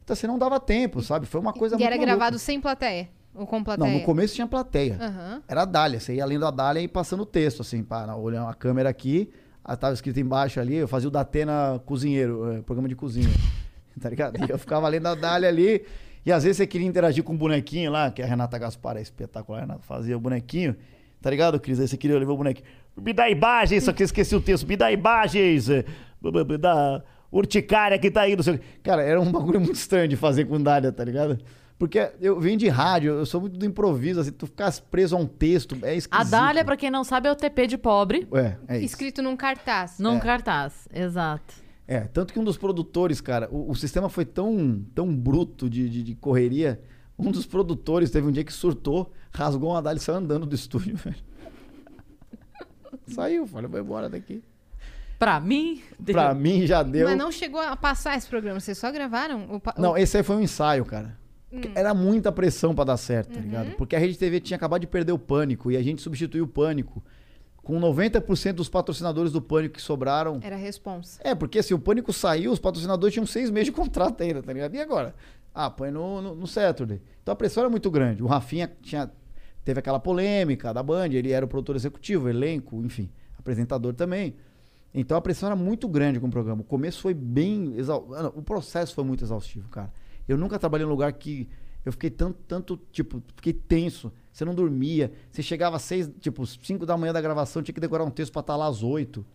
[0.04, 1.26] Então, assim, não dava tempo, sabe?
[1.26, 2.16] Foi uma coisa e muito era maluca.
[2.16, 3.10] gravado sem plateia.
[3.34, 3.92] Ou com plateia.
[3.92, 4.98] Não, no começo tinha plateia.
[5.00, 5.42] Aham.
[5.48, 8.48] Era a Dália, você ia lendo a Dália e passando o texto, assim, para olhar
[8.48, 9.30] a câmera aqui,
[9.64, 13.30] aí tava escrito embaixo ali, eu fazia o Datena cozinheiro, é, programa de cozinha,
[14.00, 14.38] tá ligado?
[14.38, 15.86] E eu ficava lendo a Dália ali,
[16.26, 19.02] e às vezes você queria interagir com o bonequinho lá, que a Renata Gaspar é
[19.02, 20.76] espetacular, Renata fazia o bonequinho,
[21.22, 21.80] tá ligado, Cris?
[21.80, 22.68] Aí você queria levar o bonequinho,
[22.98, 25.86] me dá imagens, só que eu esqueci o texto, me dá imagens, eh,
[26.22, 28.66] me dá urticária que tá aí, não sei o quê.
[28.82, 31.38] Cara, era um bagulho muito estranho de fazer com Dália, tá ligado?
[31.78, 35.20] Porque eu venho de rádio, eu sou muito do improviso, assim, tu ficar preso a
[35.20, 36.14] um texto, é esquisito.
[36.14, 38.28] A Dália, pra quem não sabe, é o TP de pobre.
[38.34, 38.86] É, é isso.
[38.86, 40.00] Escrito num cartaz.
[40.00, 40.88] Num cartaz.
[40.94, 41.65] Exato.
[41.88, 45.88] É, tanto que um dos produtores, cara, o, o sistema foi tão, tão bruto de,
[45.90, 46.82] de, de correria,
[47.18, 50.56] um dos produtores teve um dia que surtou, rasgou uma Dália e saiu andando do
[50.56, 51.16] estúdio, velho.
[53.08, 54.44] Saiu, falei, vou embora daqui.
[55.20, 55.82] Pra mim.
[56.06, 57.08] Pra mim já deu.
[57.08, 59.46] Mas não chegou a passar esse programa, vocês só gravaram?
[59.56, 61.18] O, Não, esse aí foi um ensaio, cara.
[61.50, 63.76] Porque Era muita pressão pra dar certo, tá ligado?
[63.78, 66.48] Porque a Rede TV tinha acabado de perder o Pânico e a gente substituiu o
[66.48, 67.02] Pânico
[67.66, 70.40] com 90% dos patrocinadores do Pânico que sobraram.
[70.44, 71.20] Era responsa.
[71.24, 74.54] É, porque assim, o Pânico saiu, os patrocinadores tinham seis meses de contrato ainda, tá
[74.54, 74.76] ligado?
[74.76, 75.16] E agora?
[75.52, 77.02] Ah, põe no, no, no Saturday.
[77.24, 78.22] Então a pressão era muito grande.
[78.22, 79.12] O Rafinha tinha,
[79.64, 83.10] teve aquela polêmica da Band, ele era o produtor executivo, elenco, enfim,
[83.40, 84.36] apresentador também.
[84.94, 86.62] Então a pressão era muito grande com o programa.
[86.62, 87.74] O começo foi bem.
[87.78, 88.08] Exau...
[88.36, 89.92] O processo foi muito exaustivo, cara.
[90.28, 91.50] Eu nunca trabalhei em um lugar que
[91.84, 94.14] eu fiquei tanto, tanto, tipo, fiquei tenso.
[94.36, 95.14] Você não dormia.
[95.32, 98.34] Você chegava às seis, tipo, cinco da manhã da gravação, tinha que decorar um texto
[98.34, 99.26] pra estar lá às oito.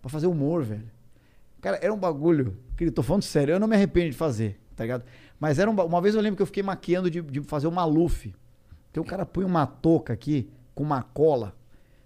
[0.00, 0.88] Pra fazer humor, velho.
[1.60, 2.56] Cara, era um bagulho.
[2.76, 5.02] Querido, tô falando sério, eu não me arrependo de fazer, tá ligado?
[5.40, 7.72] Mas era um, uma vez eu lembro que eu fiquei maquiando de, de fazer o
[7.72, 8.32] Maluf.
[8.92, 11.52] Então o cara põe uma touca aqui com uma cola.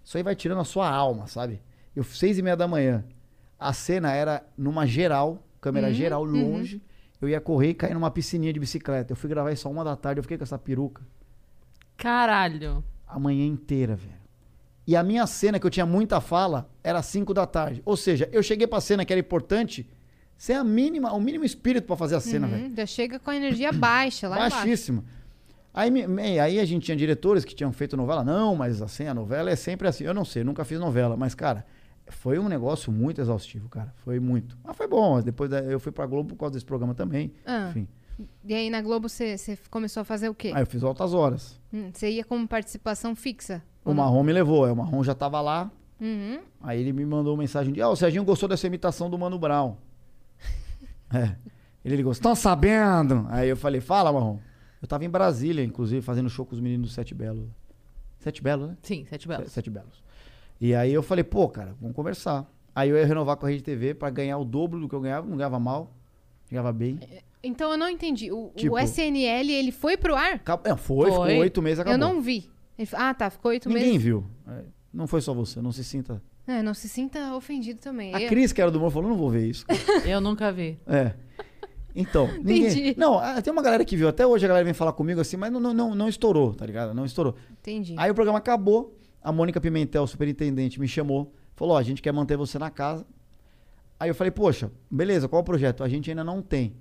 [0.03, 1.61] Isso aí vai tirando a sua alma, sabe?
[1.95, 3.05] Eu, seis e meia da manhã.
[3.59, 6.81] A cena era numa geral, câmera geral, longe.
[7.21, 9.13] Eu ia correr e cair numa piscininha de bicicleta.
[9.13, 11.03] Eu fui gravar isso a uma da tarde, eu fiquei com essa peruca
[11.97, 12.83] Caralho.
[13.07, 14.13] a manhã inteira, velho.
[14.87, 17.81] E a minha cena, que eu tinha muita fala, era 5 da tarde.
[17.85, 19.89] Ou seja, eu cheguei pra cena que era importante,
[20.37, 22.65] sem a mínima, o mínimo espírito pra fazer a cena, velho.
[22.67, 24.57] Uhum, já chega com a energia baixa lá embaixo.
[24.57, 25.03] Baixíssima.
[25.73, 28.23] Aí, me- me- aí a gente tinha diretores que tinham feito novela.
[28.23, 30.03] Não, mas assim, a novela é sempre assim.
[30.03, 31.17] Eu não sei, nunca fiz novela.
[31.17, 31.65] Mas, cara,
[32.07, 33.91] foi um negócio muito exaustivo, cara.
[33.97, 34.57] Foi muito.
[34.63, 35.19] Mas foi bom.
[35.21, 37.33] Depois eu fui pra Globo por causa desse programa também.
[37.45, 37.67] Ah.
[37.71, 37.87] Enfim.
[38.45, 39.35] E aí na Globo você
[39.69, 40.51] começou a fazer o quê?
[40.55, 41.59] Aí eu fiz altas horas.
[41.73, 43.61] Hum, Você ia como participação fixa?
[43.83, 43.93] O?
[43.93, 44.65] Marrom me levou.
[44.65, 45.69] Aí o Marrom já tava lá.
[45.99, 46.39] Uhum.
[46.61, 49.37] Aí ele me mandou uma mensagem de: Ah, o Serginho gostou dessa imitação do Mano
[49.37, 49.75] Brown.
[51.13, 51.35] é.
[51.83, 53.25] Ele ligou: Estão sabendo?
[53.29, 54.39] Aí eu falei: Fala, Marrom.
[54.81, 57.49] Eu tava em Brasília, inclusive, fazendo show com os meninos do Sete Belo.
[58.19, 58.77] Sete Belo, né?
[58.81, 59.51] Sim, sete belos.
[59.51, 60.03] Sete Belos.
[60.59, 62.45] E aí eu falei: Pô, cara, vamos conversar.
[62.73, 64.99] Aí eu ia renovar com a Rede TV pra ganhar o dobro do que eu
[65.01, 65.27] ganhava.
[65.27, 65.93] Não ganhava mal,
[66.49, 66.99] ganhava bem.
[67.45, 68.31] Então eu não entendi.
[68.31, 70.41] O, o Tipo- SNL, ele foi pro ar?
[70.63, 71.37] É, foi, ficou Foi.
[71.39, 71.93] oito meses, acabou.
[71.93, 72.49] Eu não vi.
[72.93, 73.29] Ah, tá.
[73.29, 74.01] Ficou oito Ninguém meses.
[74.03, 74.25] viu.
[74.47, 76.21] É, Não foi só você, não se sinta.
[76.47, 78.13] É, não se sinta ofendido também.
[78.13, 79.65] A Eu- Cris, que era do humor, falou: Não vou ver isso.
[80.05, 80.77] Eu nunca vi.
[80.85, 81.13] É.
[81.95, 82.65] Então, ninguém.
[82.67, 82.95] Entendi.
[82.97, 84.07] Não, tem uma galera que viu.
[84.07, 86.65] Até hoje a galera vem falar comigo assim, mas não, não, não, não estourou, tá
[86.65, 86.93] ligado?
[86.93, 87.35] Não estourou.
[87.61, 87.95] Entendi.
[87.97, 88.95] Aí o programa acabou.
[89.23, 91.33] A Mônica Pimentel, superintendente, me chamou.
[91.55, 93.05] Falou: Ó, a gente quer manter você na casa.
[93.99, 95.81] Aí eu falei, poxa, beleza, qual o projeto?
[95.81, 96.75] A gente ainda não tem.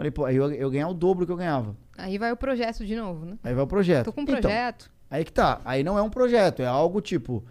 [0.00, 1.76] Falei, pô, aí eu, eu ganhar o dobro que eu ganhava.
[1.96, 3.38] Aí vai o projeto de novo, né?
[3.44, 4.06] Aí vai o projeto.
[4.06, 4.90] Tô com um Então, projeto.
[5.10, 5.60] aí que tá.
[5.64, 7.44] Aí não é um projeto, é algo tipo.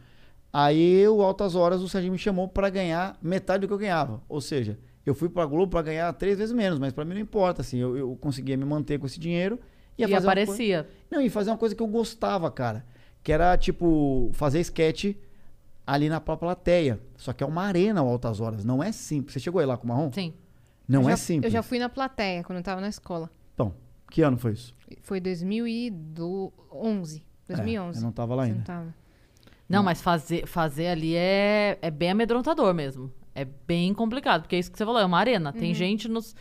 [0.51, 4.21] Aí o Altas Horas, o Serginho me chamou pra ganhar metade do que eu ganhava.
[4.27, 7.21] Ou seja, eu fui pra Globo pra ganhar três vezes menos, mas pra mim não
[7.21, 7.77] importa, assim.
[7.77, 9.59] Eu, eu conseguia me manter com esse dinheiro
[9.97, 10.87] ia E fazer uma coisa- aparecia.
[11.11, 12.83] Não, e fazer uma coisa que eu gostava, cara.
[13.21, 15.13] Que era, tipo, fazer sketch
[15.85, 16.99] ali na própria plateia.
[17.17, 18.63] Só que é uma arena o Altas Horas.
[18.63, 19.33] Não é simples.
[19.33, 20.11] Você chegou aí lá com o Marrom?
[20.11, 20.33] Sim.
[20.89, 21.45] Não eu é já, simples.
[21.45, 23.29] Eu já fui na plateia quando eu tava na escola.
[23.53, 23.73] Então,
[24.09, 24.73] que ano foi isso?
[25.03, 27.23] Foi 2011.
[27.47, 27.97] 2011.
[27.97, 28.57] É, eu não tava lá Você ainda.
[28.59, 28.95] não tava.
[29.67, 33.11] Não, mas fazer, fazer ali é, é bem amedrontador mesmo.
[33.35, 35.51] É bem complicado, porque é isso que você falou, é uma arena.
[35.53, 35.59] Uhum.
[35.59, 36.35] Tem gente nos.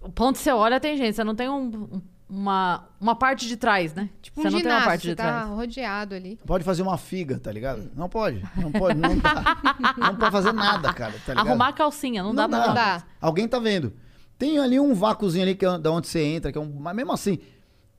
[0.00, 1.14] O ponto que você olha, tem gente.
[1.16, 4.08] Você não tem um- um- uma, uma parte de trás, né?
[4.22, 5.48] Tipo você um não tem uma parte você de tá trás.
[5.48, 6.38] rodeado ali.
[6.46, 7.90] Pode fazer uma figa, tá ligado?
[7.94, 8.42] Não pode.
[8.56, 8.98] Não pode.
[8.98, 9.56] Não dá.
[9.96, 11.12] não pode fazer nada, cara.
[11.24, 11.46] Tá ligado?
[11.48, 13.04] Arrumar a calcinha, não, dá pra Não dá.
[13.20, 13.92] Alguém tá vendo.
[14.38, 16.72] Tem ali um vácuozinho ali que é da onde você entra, que é um.
[16.72, 17.38] Mas mesmo assim.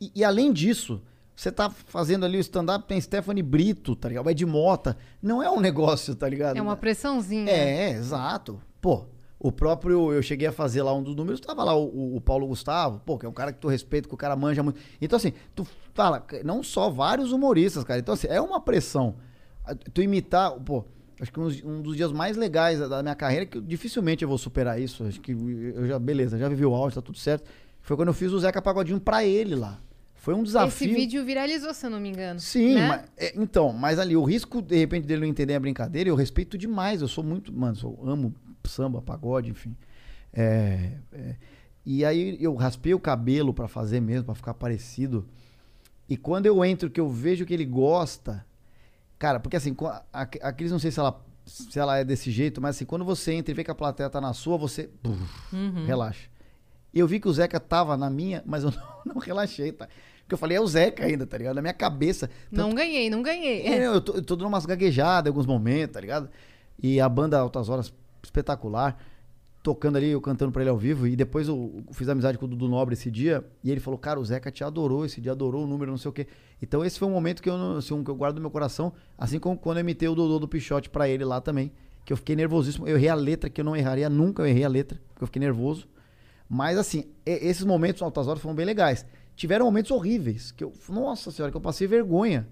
[0.02, 1.02] E, e além disso,
[1.36, 4.26] você tá fazendo ali o stand-up, tem Stephanie Brito, tá ligado?
[4.26, 4.98] O Ed Mota.
[5.22, 6.58] Não é um negócio, tá ligado?
[6.58, 7.50] É uma pressãozinha.
[7.50, 8.62] É, exato.
[8.82, 9.06] Pô,
[9.48, 10.12] o próprio.
[10.14, 13.18] Eu cheguei a fazer lá um dos números, tava lá o, o- Paulo Gustavo, pô,
[13.18, 14.80] que é um cara que tu respeita, que o cara manja muito.
[15.02, 18.00] Então, assim, tu fala, não só vários humoristas, cara.
[18.00, 19.16] Então, assim, é uma pressão.
[19.94, 20.86] Tu imitar, pô.
[21.20, 24.80] Acho que um, dos dias mais legais da- minha carreira, que dificilmente eu vou superar
[24.82, 25.04] isso.
[25.06, 27.50] Acho que eu já, beleza, já vivi o áudio, tá tudo certo.
[27.82, 29.80] Foi quando eu fiz o Zeca Pagodinho pra ele lá.
[30.16, 30.88] Foi um desafio.
[30.88, 32.40] Esse vídeo viralizou, se eu não me engano.
[32.40, 32.88] Sim, né?
[32.88, 36.16] mas, é, então, mas ali, o risco, de repente, dele não entender a brincadeira, eu
[36.16, 37.00] respeito demais.
[37.02, 38.34] Eu sou muito, mano, eu amo
[38.68, 39.76] samba, pagode, enfim.
[40.34, 41.36] É, é,
[41.86, 45.26] e aí eu raspei o cabelo pra fazer mesmo, pra ficar parecido.
[46.10, 48.46] E quando eu entro, que eu vejo que ele gosta,
[49.18, 49.76] cara, porque assim,
[50.14, 53.06] a, a Cris, não sei se ela, se ela é desse jeito, mas assim, quando
[53.06, 55.20] você entra e vê que a plateia tá na sua, você buf,
[55.54, 55.86] Uhum.
[55.86, 56.30] relaxa.
[56.94, 58.72] Eu vi que o Zeca tava na minha, mas eu
[59.06, 59.88] não, não relaxei, tá?
[60.22, 61.56] Porque eu falei, é o Zeca ainda, tá ligado?
[61.56, 62.30] Na minha cabeça.
[62.52, 63.62] Não ganhei, não ganhei.
[63.68, 66.30] É, eu, tô, eu tô dando umas gaguejadas em alguns momentos, tá ligado?
[66.82, 67.94] E a banda Altas Horas,
[68.26, 68.98] espetacular.
[69.64, 71.08] Tocando ali, eu cantando pra ele ao vivo.
[71.08, 73.44] E depois eu fiz amizade com o Dudu Nobre esse dia.
[73.64, 76.10] E ele falou, cara, o Zeca te adorou esse dia, adorou o número, não sei
[76.10, 76.28] o quê.
[76.62, 78.94] Então esse foi um momento que eu, assim, que eu guardo no meu coração.
[79.18, 81.72] Assim como quando eu imitei o Dodô do Pichote pra ele lá também.
[82.06, 82.88] Que eu fiquei nervosíssimo.
[82.88, 84.44] Eu errei a letra, que eu não erraria nunca.
[84.44, 85.88] Eu errei a letra, porque eu fiquei nervoso.
[86.48, 89.04] Mas assim, esses momentos Altas Horas foram bem legais.
[89.36, 90.52] Tiveram momentos horríveis.
[90.52, 92.48] Que eu, nossa senhora, que eu passei vergonha.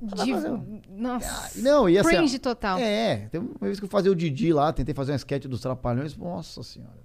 [0.00, 1.60] De- Nossa.
[1.60, 2.14] Não, e assim.
[2.14, 2.78] ó, Cringe total.
[2.78, 5.60] É, tem uma vez que eu fazia o Didi lá, tentei fazer um sketch dos
[5.60, 6.16] Trapalhões.
[6.16, 6.98] Nossa senhora.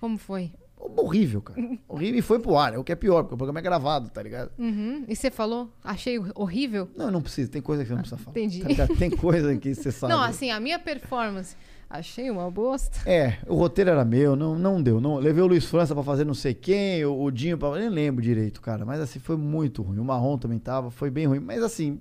[0.00, 0.52] Como foi?
[0.76, 1.60] Horrível, cara.
[1.88, 2.74] Horrível e foi pro ar.
[2.74, 4.50] É o que é pior, porque o programa é gravado, tá ligado?
[4.58, 5.04] Uhum.
[5.08, 5.70] E você falou?
[5.82, 6.88] Achei horrível?
[6.94, 7.50] Não, não precisa.
[7.50, 8.36] Tem coisa que você não precisa falar.
[8.38, 8.76] Entendi.
[8.76, 10.12] tá tem coisa que você sabe.
[10.12, 11.56] Não, assim, a minha performance.
[11.88, 12.98] Achei uma bosta.
[13.08, 15.00] É, o roteiro era meu, não, não deu.
[15.00, 17.78] Não, levei o Luiz França pra fazer não sei quem, o, o Dinho pra.
[17.78, 18.84] Nem lembro direito, cara.
[18.84, 19.98] Mas assim, foi muito ruim.
[19.98, 21.38] O Marrom também tava, foi bem ruim.
[21.40, 22.00] Mas assim,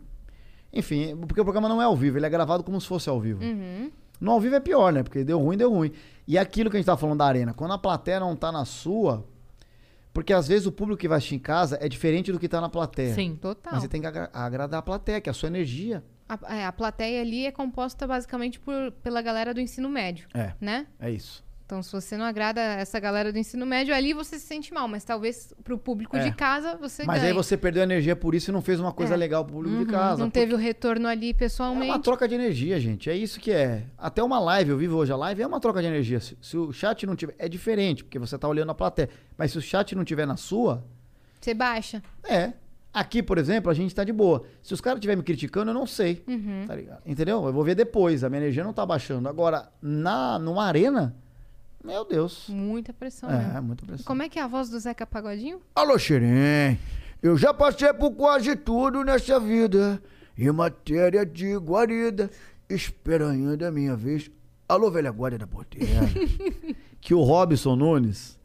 [0.74, 3.20] enfim, porque o programa não é ao vivo, ele é gravado como se fosse ao
[3.20, 3.44] vivo.
[3.44, 3.92] Uhum.
[4.20, 5.04] No ao vivo é pior, né?
[5.04, 5.92] Porque deu ruim, deu ruim.
[6.28, 8.66] E aquilo que a gente tava falando da arena, quando a plateia não tá na
[8.66, 9.26] sua.
[10.14, 12.62] Porque às vezes o público que vai assistir em casa é diferente do que tá
[12.62, 13.14] na plateia.
[13.16, 13.36] Sim.
[13.36, 13.74] Total.
[13.74, 16.04] Mas você tem que agra- agradar a plateia, que é a sua energia.
[16.30, 20.54] A, é, a plateia ali é composta basicamente por, pela galera do ensino médio, É,
[20.62, 20.88] né?
[21.00, 21.44] é isso.
[21.74, 24.88] Então, se você não agrada essa galera do ensino médio, ali você se sente mal.
[24.88, 26.20] Mas talvez pro público É.
[26.30, 27.30] de casa você Mas ganhe.
[27.30, 29.18] aí você perdeu a energia por isso e não fez uma coisa É.
[29.18, 29.84] legal pro público Uhum.
[29.84, 30.22] de casa.
[30.22, 31.90] Não teve o retorno ali É pessoalmente.
[31.90, 33.10] uma troca de energia, gente.
[33.10, 33.86] É isso que é.
[33.98, 36.20] Até uma live, eu vivo hoje a live, é uma troca de energia.
[36.20, 37.34] Se, se o chat não tiver.
[37.40, 39.10] É diferente, porque você tá olhando a plateia.
[39.36, 40.84] Mas se o chat não tiver na sua,
[41.42, 42.04] Você baixa.
[42.24, 42.54] é.
[42.94, 44.44] Aqui, por exemplo, a gente tá de boa.
[44.62, 46.24] Se os caras estiverem me criticando, eu não sei.
[46.28, 46.66] Uhum.
[46.68, 47.02] Tá ligado?
[47.04, 47.44] Entendeu?
[47.44, 48.24] Eu vou ver depois.
[48.24, 49.28] A minha energia não tá baixando.
[49.28, 51.16] Agora, na, numa arena,
[51.84, 52.46] meu Deus.
[52.48, 53.30] Muita pressão.
[53.30, 53.62] É, né?
[53.62, 54.06] muita pressão.
[54.06, 55.62] Como é que é a voz do Zeca Pagodinho?
[55.76, 56.80] Alô, Xerém.
[57.22, 60.02] Eu já passei por quase tudo nessa vida.
[60.38, 62.30] Em matéria de guarida.
[62.70, 64.32] Espera ainda a minha vez.
[64.68, 65.88] Alô, velha guarda da porteira.
[67.00, 68.40] que o Robson Nunes.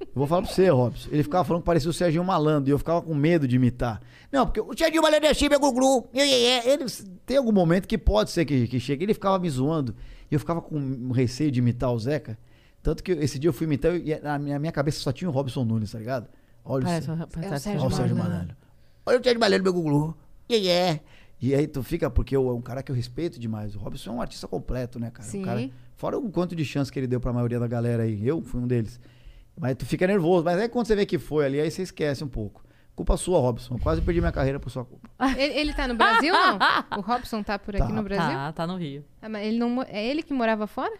[0.00, 1.08] Eu vou falar pra você, Robson.
[1.10, 4.00] Ele ficava falando que parecia o Serginho Malandro e eu ficava com medo de imitar.
[4.30, 6.86] Não, porque o Serginho Malandro é assim, meu glu Ele
[7.26, 9.04] tem algum momento que pode ser que, que chegue.
[9.04, 9.94] Ele ficava me zoando
[10.30, 12.38] e eu ficava com receio de imitar o Zeca.
[12.82, 15.64] Tanto que esse dia eu fui imitar e na minha, cabeça só tinha o Robson
[15.64, 16.28] Nunes, tá ligado?
[16.64, 18.16] Olha Parece, o, um- É Sérgio Olha o Sérgio Malandro.
[18.16, 18.56] Malandro.
[19.06, 20.16] Olha o Sérgio Malandro, meu glu
[21.40, 23.74] E aí tu fica, porque eu, é um cara que eu respeito demais.
[23.74, 25.26] O Robson é um artista completo, né, cara?
[25.28, 25.42] Um Sim.
[25.42, 28.26] cara- fora o quanto de chance que ele deu pra maioria da galera aí.
[28.26, 29.00] Eu fui um deles.
[29.58, 30.44] Mas tu fica nervoso.
[30.44, 32.64] Mas aí quando você vê que foi ali, aí você esquece um pouco.
[32.94, 33.74] Culpa sua, Robson.
[33.74, 35.08] Eu quase perdi minha carreira por sua culpa.
[35.36, 36.58] Ele, ele tá no Brasil, não?
[36.98, 37.92] O Robson tá por aqui Tá.
[37.92, 38.32] no Brasil?
[38.36, 39.04] Tá, tá no Rio.
[39.20, 40.92] Ah, mas ele não, é ele que morava fora?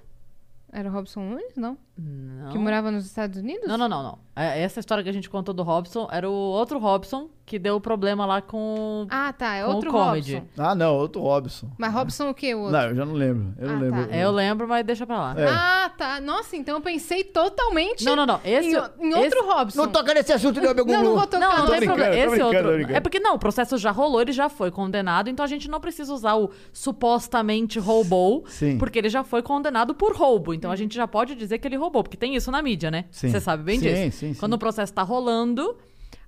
[0.73, 1.55] Era Robson Nunes?
[1.57, 1.77] Não.
[2.05, 2.51] Não.
[2.51, 3.69] Que morava nos Estados Unidos?
[3.69, 4.19] Não, não, não, não.
[4.35, 7.79] É, Essa história que a gente contou do Robson era o outro Robson que deu
[7.81, 9.07] problema lá com.
[9.11, 9.55] Ah, tá.
[9.55, 10.37] É o outro comedy.
[10.37, 10.49] Robson.
[10.63, 11.69] Ah, não, outro Robson.
[11.77, 12.55] Mas Robson o quê?
[12.55, 12.73] O outro?
[12.73, 13.53] Não, eu já não lembro.
[13.59, 14.07] Eu não Ah, lembro.
[14.09, 14.15] tá.
[14.17, 15.35] É, eu lembro, mas deixa pra lá.
[15.37, 15.47] É.
[15.49, 16.21] Ah, tá.
[16.21, 18.41] Nossa, então eu pensei totalmente Não, não, não.
[18.45, 19.83] Esse, em, em outro esse- Robson.
[19.83, 21.41] Não toca nesse assunto, não, meu Não, não vou tocar.
[21.41, 22.15] Não, não tem problema.
[22.17, 22.93] Esse outro.
[22.95, 25.79] É porque não, o processo já rolou, ele já foi condenado, então a gente não
[25.81, 28.79] precisa usar o supostamente roubou, Sim.
[28.79, 30.55] porque ele já foi condenado por roubo.
[30.55, 33.07] Então a gente já pode dizer que ele roubou, porque tem isso na mídia, né?
[33.11, 33.29] Sim.
[33.31, 34.19] Você sabe bem Sim, disso.
[34.19, 34.39] sim, sim.
[34.41, 35.77] Quando o processo tá rolando,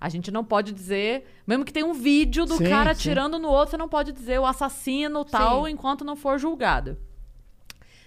[0.00, 3.02] a gente não pode dizer, mesmo que tenha um vídeo do Sim, cara sim.
[3.02, 5.70] tirando no outro, você não pode dizer o assassino tal Sim.
[5.72, 6.98] enquanto não for julgado.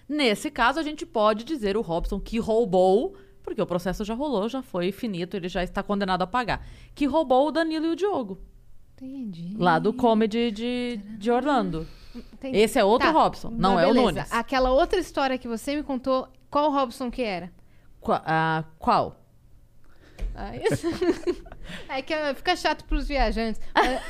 [0.08, 4.48] Nesse caso, a gente pode dizer o Robson que roubou, porque o processo já rolou,
[4.48, 6.66] já foi finito, ele já está condenado a pagar.
[6.96, 8.38] Que roubou o Danilo e o Diogo,
[8.96, 9.56] Entendi.
[9.58, 11.86] lá do comedy de, de Orlando.
[12.34, 12.58] Entendi.
[12.58, 13.14] Esse é outro Tá.
[13.14, 14.12] Robson, não Mas é o beleza.
[14.12, 14.32] Nunes.
[14.34, 17.52] Aquela outra história que você me contou, qual Robson que era?
[18.00, 19.20] Qua- ah, qual?
[20.36, 20.88] Ah, isso.
[21.90, 23.60] é que ah, fica chato pros viajantes.
[23.74, 24.02] Ah,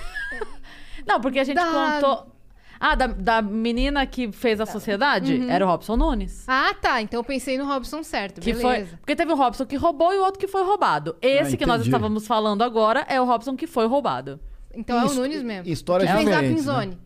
[1.06, 2.34] Não, porque a gente Da- contou.
[2.80, 5.34] Ah, da, da menina que fez a sociedade?
[5.34, 5.50] Uhum.
[5.50, 6.46] Era o Robson Nunes.
[6.48, 7.02] Ah, tá.
[7.02, 8.40] Então eu pensei no Robson certo.
[8.40, 8.62] Que beleza.
[8.62, 11.16] foi, porque teve o Robson que roubou e o outro que foi roubado.
[11.20, 14.40] Esse Ah, que nós estávamos falando agora é o Robson que foi roubado.
[14.76, 15.68] Então é o Nunes mesmo.
[15.72, 16.98] histórias que fez a diferentes, né?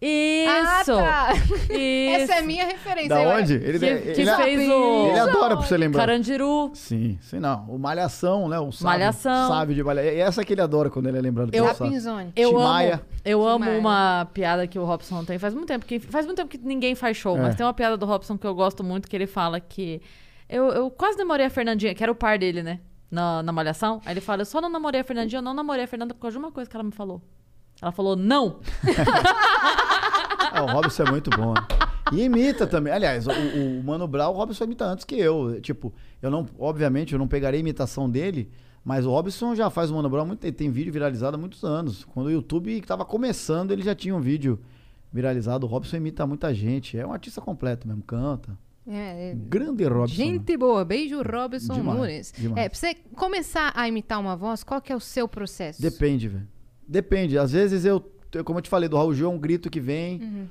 [0.00, 0.92] Isso!
[0.92, 1.32] Ah, tá.
[1.70, 2.22] Isso!
[2.22, 3.08] Essa é a minha referência.
[3.08, 3.54] Da onde?
[3.54, 6.00] Ele, Que, ele, que ele- fez o ele adora pra você lembrar.
[6.02, 6.70] Carandiru.
[6.74, 7.64] Sim, sim, não.
[7.68, 8.58] O Malhação, né?
[8.58, 9.48] O sábio, Malhação.
[9.48, 10.10] Sábio de Malhação.
[10.10, 11.74] É essa que ele adora quando ele é lembrado Eu-.
[11.74, 12.32] Pinzone.
[12.36, 15.38] Eu amo, eu amo uma piada que o Robson tem.
[15.38, 17.40] Faz muito tempo que faz muito tempo que ninguém faz show, É.
[17.40, 20.02] mas tem uma piada do Robson que eu gosto muito que ele fala que
[20.48, 22.80] eu, eu quase namorei a Fernandinha, que era o par dele, né?
[23.10, 24.00] Na, na malhação.
[24.04, 26.20] Aí ele fala: Eu só não namorei a Fernandinha, eu não namorei a Fernanda por
[26.20, 27.22] causa de uma coisa que ela me falou.
[27.80, 28.60] Ela falou: Não!
[30.52, 31.52] Ah, o Robson é muito bom.
[31.52, 31.60] né?
[32.12, 32.92] E imita também.
[32.92, 35.60] Aliás, o, o Mano Brown, o Robson imita antes que eu.
[35.60, 38.50] Tipo, eu não, obviamente, eu não pegarei a imitação dele,
[38.84, 40.56] mas o Robson já faz o Mano Brown muito tempo.
[40.56, 42.04] Tem vídeo viralizado há muitos anos.
[42.04, 44.58] Quando o YouTube estava começando, ele já tinha um vídeo
[45.12, 45.66] viralizado.
[45.66, 46.96] O Robson imita muita gente.
[46.96, 48.56] É um artista completo mesmo, canta.
[48.88, 49.34] É, é.
[49.34, 50.14] Grande Robson.
[50.14, 52.34] Gente boa, beijo Robson Demais, Nunes.
[52.38, 52.64] demais.
[52.64, 55.82] É, pra você começar a imitar uma voz, qual que é o seu processo?
[55.82, 56.46] Depende, velho.
[56.88, 57.38] Depende.
[57.38, 59.80] Às vezes eu, eu- como eu te falei, do Raul Gil é um grito que
[59.80, 60.48] vem.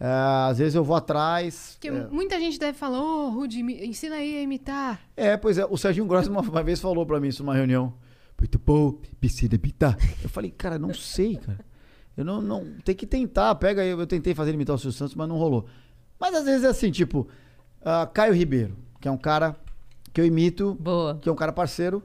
[0.00, 0.06] É,
[0.50, 1.72] às vezes eu vou atrás.
[1.74, 5.00] Porque É, muita gente deve falar, ô, Rudy, imi- ensina aí a imitar.
[5.16, 5.66] É, pois é.
[5.66, 7.94] O Serginho Gross uma, uma vez falou pra mim isso numa reunião.
[8.38, 9.96] Muito bom, precisa imitar.
[10.22, 11.60] Eu falei, cara, não sei, cara.
[12.16, 12.66] Eu não, não.
[12.84, 13.54] Tem que tentar.
[13.54, 13.90] Pega aí.
[13.90, 15.66] Eu tentei fazer imitar o Silvio Santos, mas não rolou.
[16.18, 17.28] Mas às vezes é assim, tipo,
[17.84, 19.56] ah, Caio Ribeiro, que é um cara
[20.12, 21.16] que eu imito, Boa.
[21.22, 22.02] que é um cara parceiro,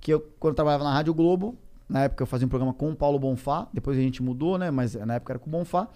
[0.00, 1.56] que eu, quando eu trabalhava na Rádio Globo,
[1.88, 4.70] na época eu fazia um programa com o Paulo Bonfá, depois a gente mudou, né?
[4.70, 5.88] Mas na época era com o Bonfá.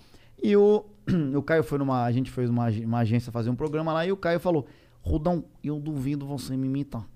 [0.42, 0.84] E o,
[1.36, 2.04] o Caio foi numa.
[2.04, 4.66] A gente fez uma, uma agência fazer um programa lá e o Caio falou:
[5.02, 7.06] Rodão, eu duvido você me imitar.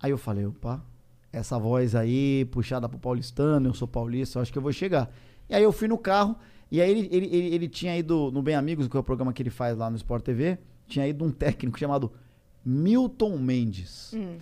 [0.00, 0.84] Aí eu falei, opa,
[1.32, 5.10] essa voz aí, puxada pro paulistano, eu sou paulista, eu acho que eu vou chegar.
[5.48, 6.36] E aí eu fui no carro,
[6.70, 9.32] e aí ele, ele, ele, ele tinha ido no Bem Amigos, que é o programa
[9.32, 12.12] que ele faz lá no Sport TV, tinha ido um técnico chamado
[12.64, 14.12] Milton Mendes.
[14.14, 14.36] Hum.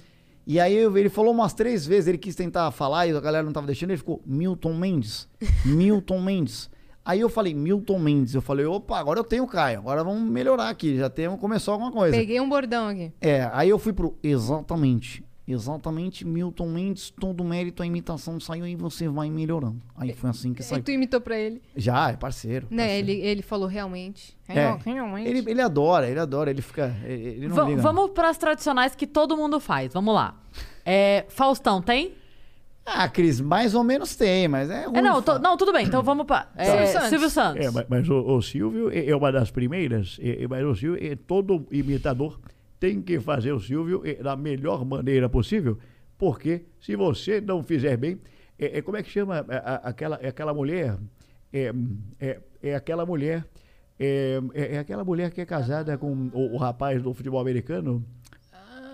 [0.47, 3.45] E aí eu- ele falou umas três vezes, ele quis tentar falar e a galera
[3.45, 5.29] não tava deixando, ele ficou Milton Mendes,
[5.65, 6.69] Milton Mendes.
[7.05, 8.33] Aí eu falei, Milton Mendes.
[8.35, 11.73] Eu falei, opa, agora eu tenho o Caio, agora vamos melhorar aqui, já temos, começou
[11.73, 12.17] alguma coisa.
[12.17, 13.13] Peguei um bordão aqui.
[13.21, 15.25] É, aí eu fui pro exatamente.
[15.47, 19.83] Exatamente, Milton Mendes, todo mérito, a imitação saiu e você vai melhorando.
[19.97, 20.83] Aí foi assim que Aí saiu.
[20.83, 21.61] tu imitou pra ele.
[21.77, 22.69] Já, é parceiro.
[22.71, 23.11] Né, parceiro.
[23.11, 24.37] ele, ele falou realmente.
[24.49, 24.55] É.
[24.55, 25.29] Real- Realmente.
[25.29, 26.95] Ele, ele adora, ele adora, ele fica.
[27.05, 29.93] Ele, ele não vamos para as tradicionais que todo mundo faz.
[29.93, 30.41] Vamos lá.
[30.87, 32.15] É, Faustão, tem?
[32.85, 34.99] Ah, Cris, mais ou menos tem, mas é ruim.
[34.99, 35.87] É, não, to- não, tudo bem.
[35.87, 36.49] Então vamos para.
[36.59, 37.09] Silvio Santos.
[37.09, 37.67] Silvio Santos.
[37.67, 40.19] É, mas, mas o, o Silvio é é uma das primeiras.
[40.21, 42.41] é- é- mas o Silvio, é, todo imitador
[42.83, 45.79] tem que fazer o Silvio é, da melhor maneira possível,
[46.19, 48.19] porque se você não fizer bem,
[48.59, 50.97] é, é- como é que chama a- a- aquela, é aquela mulher?
[51.53, 51.73] É,
[52.19, 53.45] é, é aquela mulher.
[54.01, 58.05] É, é- é aquela mulher que é casada com o, o rapaz do futebol americano.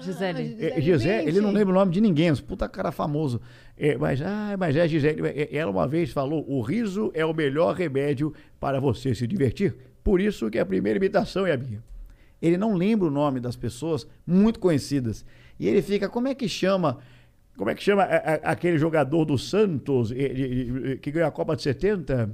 [0.03, 0.57] Gisele.
[0.61, 3.41] É, Gisele, ele não lembra o nome de ninguém, mas puta cara famoso.
[3.74, 5.22] É, mas, ah, mas é Gisele.
[5.28, 9.74] é, Ela uma vez falou: o riso é o melhor remédio para você se divertir.
[10.05, 11.82] Por isso que a primeira imitação é a minha.
[12.41, 15.24] Ele não lembra o nome das pessoas muito conhecidas.
[15.59, 16.99] E ele fica, como é que chama?
[17.57, 21.28] Como é que chama a- a- aquele jogador do Santos eh, de- de- que ganhou
[21.28, 22.30] a Copa de 70?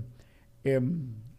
[0.65, 0.81] É,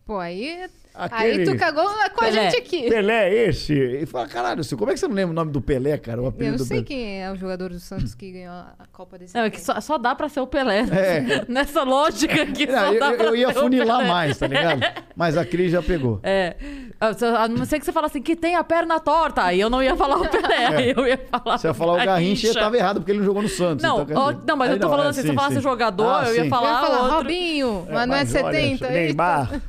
[0.06, 2.50] Pô, aí Aí tu cagou com a Pelé.
[2.50, 2.90] gente aqui.
[2.90, 3.74] Pelé é esse?
[3.74, 6.22] E fala, caralho, Silvio, como é que você não lembra o nome do Pelé, cara?
[6.22, 6.88] O Eu apelido não do sei Pelé?
[6.88, 9.52] quem é o jogador do Santos que ganhou a Copa desse Não, é ano.
[9.52, 10.80] que só, só dá pra ser o Pelé.
[10.92, 11.46] É.
[11.52, 14.82] Nessa lógica que Não, eu, eu- eu ia funilar mais, tá ligado?
[15.16, 16.20] Mas a Cris já pegou.
[16.24, 16.56] É.
[17.00, 19.44] A a não ser que você fala assim, que tem a perna torta.
[19.44, 20.66] Aí eu não ia falar o Pelé.
[20.78, 21.56] aí Eu ia falar.
[21.56, 21.58] É.
[21.58, 23.84] Você ia falar o Garrincha e tava errado, porque ele não jogou no Santos.
[23.84, 25.62] Não, então, ó, não, mas Aí eu tô falando é, assim, se eu falasse sim.
[25.62, 26.50] jogador, Ah, eu ia sim.
[26.50, 26.70] falar.
[26.70, 27.16] Eu ia falar.
[27.18, 28.88] Robinho, mas não é mas olha, 70.
[28.88, 29.62] aí- Neymar.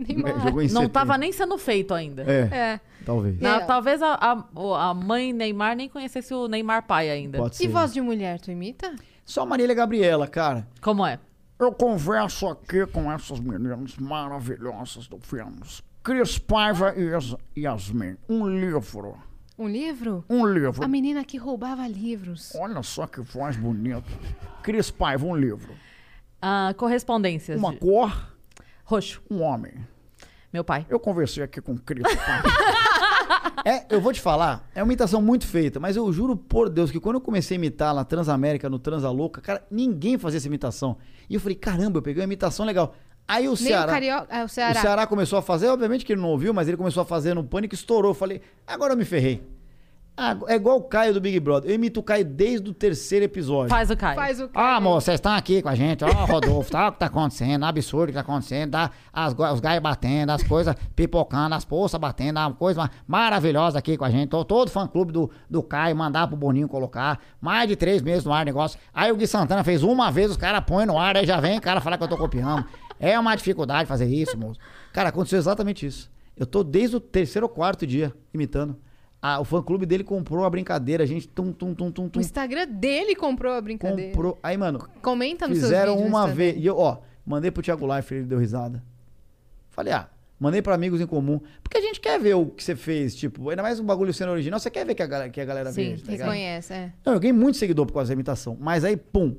[0.08, 0.40] Neymar.
[0.44, 0.88] Jogou em Não 70.
[0.90, 2.22] tava nem sendo feito ainda.
[2.22, 2.80] É, É.
[3.04, 3.38] talvez.
[3.40, 3.42] É.
[3.42, 7.38] Na- talvez a, a, a mãe Neymar nem conhecesse o Neymar pai ainda.
[7.38, 7.64] Pode ser.
[7.64, 8.94] E voz de mulher, tu imita?
[9.24, 10.66] Só a Marília Gabriela, cara.
[10.80, 11.18] Como é?
[11.58, 15.82] Eu converso aqui com essas meninas maravilhosas do filmes.
[16.02, 18.16] Cris Paiva e Yas- Yasmin.
[18.28, 19.16] Um livro.
[19.58, 20.24] Um livro?
[20.30, 20.82] Um livro.
[20.82, 22.54] A menina que roubava livros.
[22.56, 24.02] Olha só que voz bonita.
[24.62, 25.74] Cris Paiva, um livro.
[26.40, 27.58] Ah, correspondências.
[27.60, 28.29] Uma de- cor,
[28.90, 29.72] Roxo, um homem.
[30.52, 30.84] meu pai.
[30.90, 32.48] Eu conversei aqui com Cris Paiva.
[33.64, 36.90] É, eu vou te falar, é uma imitação muito feita, mas eu juro por Deus
[36.90, 40.46] que quando eu comecei a imitar na Transamérica, no Transa Louca, cara, ninguém fazia essa
[40.48, 40.96] imitação.
[41.28, 42.94] E eu falei, caramba, eu peguei uma imitação legal.
[43.28, 43.92] Aí o o Ceará.
[43.92, 44.26] Carioca.
[44.30, 44.80] Ah, o O Ceará.
[44.80, 47.44] Ceará começou a fazer, obviamente que ele não ouviu, mas ele começou a fazer no
[47.44, 48.10] pânico, estourou.
[48.10, 49.46] Eu falei, agora eu me ferrei.
[50.22, 51.70] Ah, é igual o Caio do Big Brother.
[51.70, 53.70] Eu imito o Caio desde o terceiro episódio.
[53.70, 54.16] Faz o Caio.
[54.16, 54.76] Faz o Ah, Caio.
[54.76, 56.88] amor, vocês estão aqui com a gente, ó, Rodolfo, tá?
[56.88, 57.64] O que tá acontecendo?
[57.64, 58.90] Absurdo o que tá acontecendo, tá?
[59.10, 63.96] As, os gaios batendo, as coisas pipocando, as poças batendo, uma coisa ma- maravilhosa aqui
[63.96, 64.28] com a gente.
[64.28, 67.18] Tô todo fã clube do, do Caio, mandar pro Boninho colocar.
[67.40, 68.78] Mais de três meses no ar o negócio.
[68.92, 71.56] Aí o Gui Santana fez uma vez, os caras põem no ar, aí já vem
[71.56, 72.62] o cara falar que eu tô copiando.
[72.98, 74.60] É uma dificuldade fazer isso, moço.
[74.92, 76.10] Cara, aconteceu exatamente isso.
[76.36, 78.76] Eu tô desde o terceiro ou quarto dia imitando.
[79.22, 82.10] Ah, o fã clube dele comprou a brincadeira, a gente tum, tum, tum, tum, O
[82.10, 82.20] tum.
[82.20, 84.12] Instagram dele comprou a brincadeira.
[84.12, 84.38] Comprou.
[84.42, 86.56] Aí, mano, Comenta seus Fizeram vídeos no uma vez.
[86.56, 88.82] E eu, ó, mandei pro Thiago Leifert, ele deu risada.
[89.68, 90.08] Falei, ah,
[90.38, 91.38] mandei pra amigos em comum.
[91.62, 94.32] Porque a gente quer ver o que você fez, tipo, ainda mais um bagulho sendo
[94.32, 96.02] original, você quer ver que a galera, que a galera Sim, vê.
[96.02, 96.26] tá ligado?
[96.28, 96.92] Reconhece, é.
[97.04, 98.56] Não, eu ganhei muito seguidor por causa da imitação.
[98.58, 99.36] Mas aí, pum.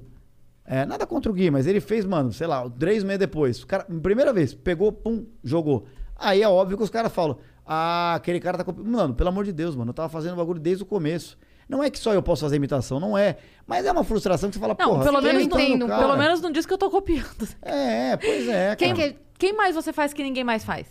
[0.63, 3.63] É, nada contra o Gui, mas ele fez, mano, sei lá, três meses depois.
[3.63, 5.85] O cara, primeira vez, pegou, pum, jogou.
[6.15, 7.39] Aí é óbvio que os caras falam,
[7.73, 8.85] ah, aquele cara tá copiando.
[8.89, 11.37] Mano, pelo amor de Deus, mano, eu tava fazendo bagulho desde o começo.
[11.69, 13.37] Não é que só eu posso fazer imitação, não é.
[13.65, 16.01] Mas é uma frustração que você fala, Não, porra, pelo eu menos, entendo, entendo, cara.
[16.03, 17.47] pelo menos não diz que eu tô copiando.
[17.61, 18.75] É, pois é.
[18.75, 20.85] Quem, que- quem mais você faz que ninguém mais faz?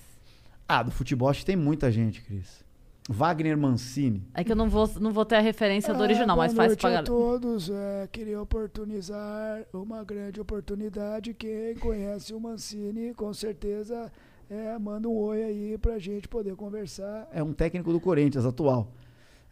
[0.66, 2.64] Ah, do futebol acho que tem muita gente, Cris.
[3.10, 4.26] Wagner Mancini.
[4.32, 6.54] É que eu não vou, não vou ter a referência do Ah, original, boa mas
[6.54, 7.04] faz pra galera.
[7.06, 7.68] todos.
[7.68, 11.34] É, queria oportunizar uma grande oportunidade.
[11.34, 14.10] Quem conhece o Mancini, com certeza,
[14.50, 17.28] é, manda um oi aí pra gente poder conversar.
[17.32, 18.92] É um técnico do Corinthians atual.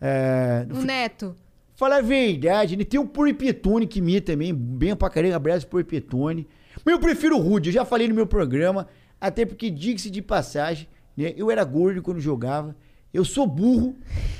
[0.01, 1.37] É, O Neto.
[1.77, 2.83] Fala a verdade, né?
[2.83, 6.49] Tem o Puripetone que imita também, bem pra caramba, abraço Puripetone.
[6.85, 8.89] Mas eu prefiro o Rude, eu já falei no meu programa,
[9.21, 11.33] até porque, diga-se de passagem, né?
[11.37, 12.75] Eu era gordo quando jogava,
[13.15, 13.95] eu sou burro,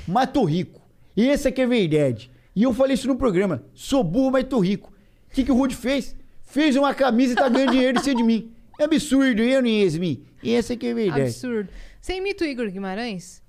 [0.05, 0.81] mas tô rico.
[1.15, 2.29] E essa aqui é a verdade.
[2.53, 4.91] E eu falei isso no programa, sou burro, mas tô rico.
[5.31, 6.17] O que, que o Rude fez?
[6.43, 8.51] Fez uma camisa e tá ganhando dinheiro em cima de mim.
[8.79, 10.23] É absurdo, eu nem Yasmin.
[10.41, 11.21] E essa aqui é a verdade.
[11.21, 11.69] Absurdo.
[12.01, 13.43] Você imita o Igor Guimarães?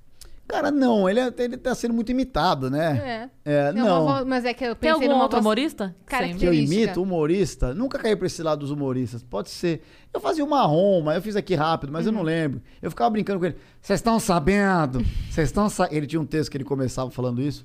[0.49, 3.31] Cara, não, ele, é- ele tá sendo muito imitado, né?
[3.45, 3.53] É.
[3.69, 4.05] É, não.
[4.05, 5.95] voz- mas é que eu Tem pensei algum numa outro voz- humorista?
[6.05, 9.23] Cara, que eu imito, humorista, nunca caí pra esse lado dos humoristas.
[9.23, 9.81] Pode ser.
[10.13, 12.19] Eu fazia o marrom, mas eu fiz aqui rápido, mas eu Uhum.
[12.19, 12.61] não lembro.
[12.83, 13.55] Eu ficava brincando com ele.
[13.81, 14.99] Vocês estão sabendo?
[15.31, 15.97] Vocês estão sabendo?
[15.97, 17.65] Ele tinha um texto que ele começava falando isso.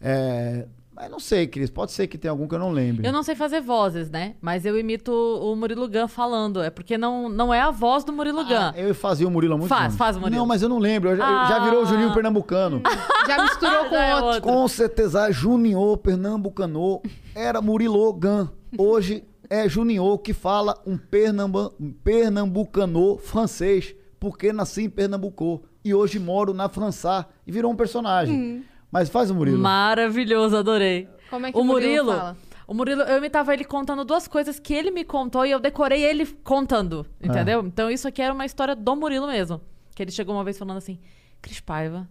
[0.00, 0.66] É...
[1.02, 1.68] Mas não sei, Cris.
[1.68, 3.04] Pode ser que tenha algum que eu não lembre.
[3.04, 4.36] Eu não sei fazer vozes, né?
[4.40, 6.62] Mas eu imito o Murilo Gun falando.
[6.62, 8.54] É porque não, não é a voz do Murilo Gun.
[8.54, 9.96] Ah, eu fazia o Murilo há muito Faz, tempo.
[9.96, 10.38] faz o Murilo.
[10.38, 11.10] Não, mas eu não lembro.
[11.10, 12.14] Eu já, já virou o Juninho Ah.
[12.14, 12.80] Pernambucano.
[13.26, 14.26] Já misturou com Já é outro.
[14.28, 14.42] outro.
[14.42, 17.00] Com certeza, Junior Pernambucano
[17.34, 18.48] era Murilo Gan.
[18.78, 25.92] Hoje é Junior que fala um, pernamba, um pernambucano francês, porque nasci em Pernambuco e
[25.92, 28.64] hoje moro na França e virou um personagem.
[28.92, 29.58] Mas faz o Murilo.
[29.58, 31.08] Maravilhoso, adorei.
[31.30, 32.36] Como é que o o Murilo Murilo, fala?
[32.68, 36.04] o Murilo, eu imitava ele contando duas coisas que ele me contou e eu decorei
[36.04, 37.64] ele contando, entendeu?
[37.66, 39.62] Então isso aqui era uma história do Murilo mesmo.
[39.94, 41.00] Que ele chegou uma vez falando assim:
[41.40, 42.06] Cris Paiva,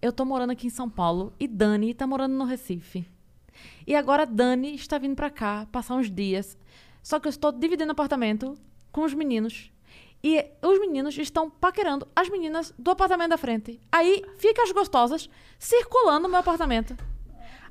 [0.00, 3.06] eu tô morando aqui em São Paulo e Dani tá morando no Recife.
[3.86, 6.56] E agora Dani está vindo pra cá passar uns dias.
[7.02, 8.56] Só que eu estou dividindo apartamento
[8.90, 9.70] com os meninos.
[10.22, 13.80] E os meninos estão paquerando as meninas do apartamento da frente.
[13.90, 16.96] Aí fica as gostosas circulando no meu apartamento.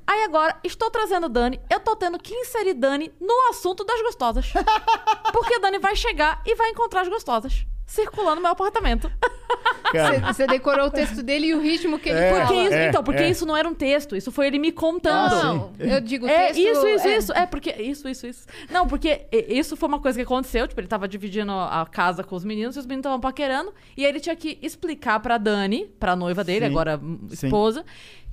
[0.06, 4.50] Aí agora, estou trazendo Dani, eu tô tendo que inserir Dani no assunto das gostosas.
[5.32, 7.66] Porque Dani vai chegar e vai encontrar as gostosas.
[7.88, 9.10] Circulando no meu apartamento.
[10.28, 12.30] Você, decorou o texto dele e o ritmo que ele É.
[12.30, 12.46] fala.
[12.46, 13.30] Porque isso, é, então, porque é.
[13.30, 15.34] isso não era um texto, isso foi ele me contando.
[15.34, 16.58] Ah, Não, eu digo É, texto...
[16.60, 17.16] isso, isso, é.
[17.16, 17.32] isso.
[17.32, 17.70] É, porque.
[17.70, 18.46] Isso, isso, isso.
[18.70, 20.68] Não, porque isso foi uma coisa que aconteceu.
[20.68, 23.72] Tipo, ele tava dividindo a casa com os meninos e os meninos estavam paquerando.
[23.96, 27.46] E aí ele tinha que explicar pra Dani, pra noiva dele, Sim, agora hum, sim.
[27.46, 27.84] esposa,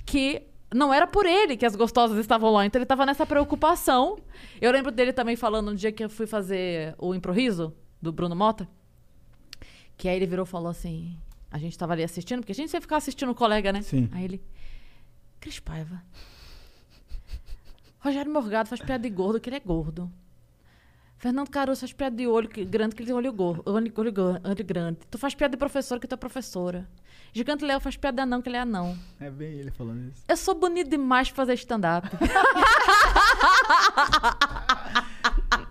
[0.04, 0.42] que
[0.74, 2.66] não era por ele que as gostosas estavam lá.
[2.66, 4.18] Então ele tava nessa preocupação.
[4.60, 8.36] Eu lembro dele também falando no dia que eu fui fazer o improviso do Bruno
[8.36, 8.68] Mota.
[9.96, 11.16] Que aí ele virou e falou assim.
[11.50, 13.82] A gente tava ali assistindo, porque a gente sempre ficava assistindo o colega, né?
[13.82, 14.08] Sim.
[14.12, 14.42] Aí ele.
[15.40, 16.02] Cris Paiva.
[18.00, 20.10] Rogério Morgado faz piada de gordo, que ele é gordo.
[21.18, 24.14] Fernando Caruso faz piada de olho que- grande, que ele tem olho, gordo, olho, olho,
[24.44, 24.98] olho grande.
[25.10, 26.86] Tu faz piada de professor, que tu é professora.
[27.32, 28.96] Gigante Léo faz piada de anão, que ele é anão.
[29.18, 30.22] É bem ele falando isso.
[30.28, 32.06] Eu sou bonito demais pra fazer stand-up.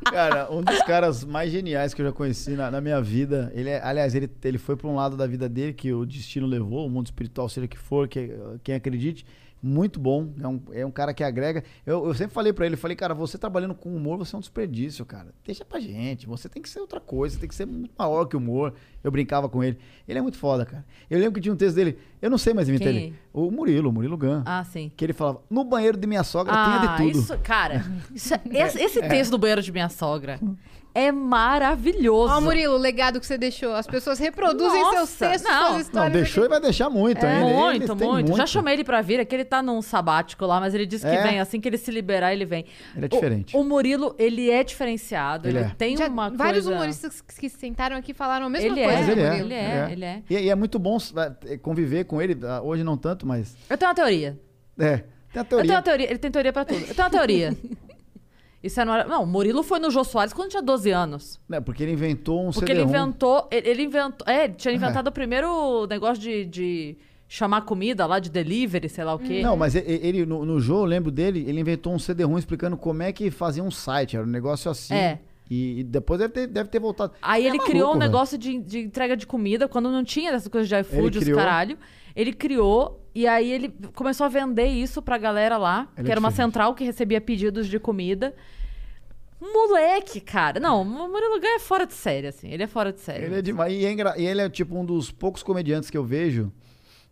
[0.06, 3.52] Cara, um dos caras mais geniais que eu já conheci na, na minha vida.
[3.56, 6.46] Ele é, aliás, ele, ele foi pra um lado da vida dele que o destino
[6.46, 8.30] levou, o mundo espiritual, seja que for, que,
[8.64, 9.26] quem acredite.
[9.66, 10.32] Muito bom.
[10.40, 11.64] É um, é um cara que agrega.
[11.84, 14.40] Eu, eu sempre falei pra ele, falei, cara, você trabalhando com humor, você é um
[14.40, 15.34] desperdício, cara.
[15.44, 16.28] Deixa pra gente.
[16.28, 18.76] Você tem que ser outra coisa, tem que ser muito maior que o humor.
[19.04, 19.80] Eu brincava com ele.
[20.08, 20.86] Ele é muito foda, cara.
[21.10, 22.98] Eu lembro que tinha um texto dele, eu não sei mais imitar Quem?
[23.08, 23.16] ele.
[23.34, 24.44] O Murilo, o Murilo Gun.
[24.46, 24.92] ah, sim.
[24.96, 27.20] Que ele falava, no banheiro de minha sogra tinha de tudo.
[27.24, 27.84] isso, cara.
[28.14, 30.40] isso é- esse esse texto do banheiro de minha sogra
[30.96, 32.34] é maravilhoso.
[32.34, 33.74] Ó, Murilo, o legado que você deixou.
[33.76, 35.60] As pessoas reproduzem Nossa, seus textos, não.
[35.60, 36.14] suas Não, histórias.
[36.14, 36.50] deixou e aqui.
[36.54, 37.46] vai deixar muito É, ainda.
[37.46, 39.82] Ele- muito, ele tem muito, Já chamei ele pra vir, é que ele tá num
[39.82, 41.22] sabático lá, mas ele disse que É?
[41.22, 42.66] vem, assim que ele se liberar, ele vem.
[42.96, 43.56] Ele é O- diferente.
[43.58, 45.72] O, Murilo, ele é diferenciado, Ele ele, é.
[45.78, 46.78] tem Já uma vários coisa...
[46.80, 48.92] humoristas que que sentaram aqui falaram a mesma Ele coisa.
[48.92, 50.24] é, Mas ele é, ele é, ele é.
[50.30, 50.98] E, e é muito bom
[51.46, 52.38] é, conviver com ele.
[52.46, 53.56] ah, Hoje não tanto, mas.
[53.70, 54.40] Eu tenho uma teoria.
[54.80, 54.98] É.
[54.98, 55.72] Tem a Eu tenho teoria.
[55.76, 56.80] uma teoria, ele tem teoria pra tudo.
[56.80, 57.54] Eu tenho uma teoria.
[58.66, 61.40] Isso é não, não, o Murilo foi no Jô Soares quando tinha 12 anos.
[61.48, 63.48] Né, porque ele inventou um Porque ele inventou.
[63.52, 64.26] Ele, ele inventou.
[64.28, 66.98] É, ele tinha inventado o primeiro negócio de, de
[67.28, 69.42] chamar comida lá de delivery, sei lá o quê.
[69.42, 72.38] Não, mas e- e- ele, no, no jogo, eu lembro dele, ele inventou um CD-ROM
[72.38, 74.16] explicando como é que fazia um site.
[74.16, 74.94] Era um negócio assim.
[74.94, 75.20] É.
[75.50, 77.14] E, e depois deve ter, deve ter voltado.
[77.22, 78.06] Aí É ele maluco, criou um velho.
[78.12, 81.38] negócio de, de entrega de comida, quando não tinha essas coisas de iFood, Ele os
[81.38, 81.78] caralho.
[82.16, 86.20] Ele criou, e aí ele começou a vender isso pra galera lá, Ele que era
[86.20, 86.46] uma diferente.
[86.48, 88.36] central que recebia pedidos de comida.
[89.42, 90.60] Moleque, cara.
[90.60, 92.50] Não, o Murilo Gun é fora de série, assim.
[92.50, 93.26] Ele é fora de série.
[93.26, 93.74] Ele é demais.
[93.74, 96.52] E, é engra- e ele é, tipo, um dos poucos comediantes que eu vejo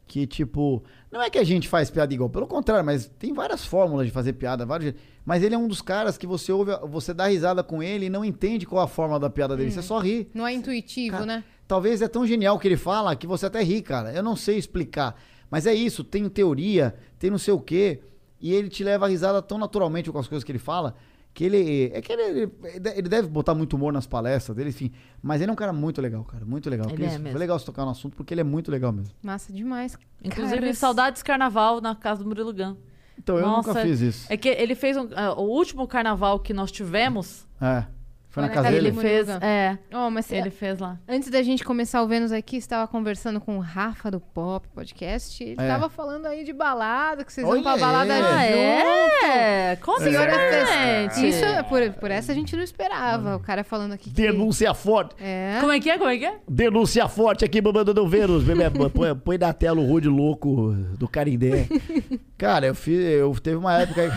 [0.08, 3.66] que, tipo, não é que a gente faz piada igual, pelo contrário, mas tem várias
[3.66, 5.02] fórmulas de fazer piada, vários jeitos.
[5.26, 8.10] Mas ele é um dos caras que você ouve, você dá risada com ele e
[8.10, 10.30] não entende qual a forma da piada dele, você só ri.
[10.34, 11.44] Não é intuitivo, Cara, né?
[11.68, 14.12] Talvez é tão genial o que ele fala que você até ri, cara.
[14.14, 15.16] Eu não sei explicar.
[15.54, 18.02] Mas é isso, tem teoria, tem não sei o quê.
[18.42, 20.96] E ele te leva a risada tão naturalmente com as coisas que ele fala.
[21.32, 21.92] Que ele.
[21.94, 24.92] É que ele, ele deve botar muito humor nas palestras dele, enfim.
[25.22, 26.44] Mas ele é um cara muito legal, cara.
[26.44, 26.90] Muito legal.
[26.90, 27.30] Ele é isso, mesmo.
[27.30, 29.14] Foi legal você tocar no assunto, porque ele é muito legal mesmo.
[29.22, 29.96] Massa demais.
[30.24, 32.76] Inclusive, Cara, saudades carnaval na casa do Murilo Gun.
[33.16, 34.34] Então eu Nossa, nunca fiz isso.
[34.34, 37.48] É que ele fez um, ah, o último carnaval que nós tivemos.
[37.62, 37.86] É.
[38.34, 38.88] Foi na casa casa dele?
[38.88, 39.30] Ele fez.
[39.30, 40.98] É, Oh, mas ele fez lá.
[41.08, 45.44] Antes da gente começar o Vênus aqui, estava conversando com o Rafa do Pop Podcast.
[45.44, 45.68] Ele É.
[45.68, 48.24] tava falando aí de balada, que vocês Olha vão pra balada aí.
[48.24, 49.24] Ah, junto.
[49.24, 49.78] é?
[50.00, 51.30] Senhora gente.
[51.30, 53.36] Isso, é por, por essa a gente não esperava.
[53.36, 54.16] O cara falando aqui que...
[54.16, 55.14] Denúncia forte.
[55.22, 55.58] É.
[55.60, 55.98] Como é que é?
[56.00, 56.38] Como é que é?
[56.50, 58.44] Denúncia forte aqui, Babando do Vênus.
[58.92, 61.68] Põe, põe na tela o Rude louco do Carindé.
[62.36, 62.98] Cara, eu fiz.
[63.00, 64.12] Eu teve uma época aí.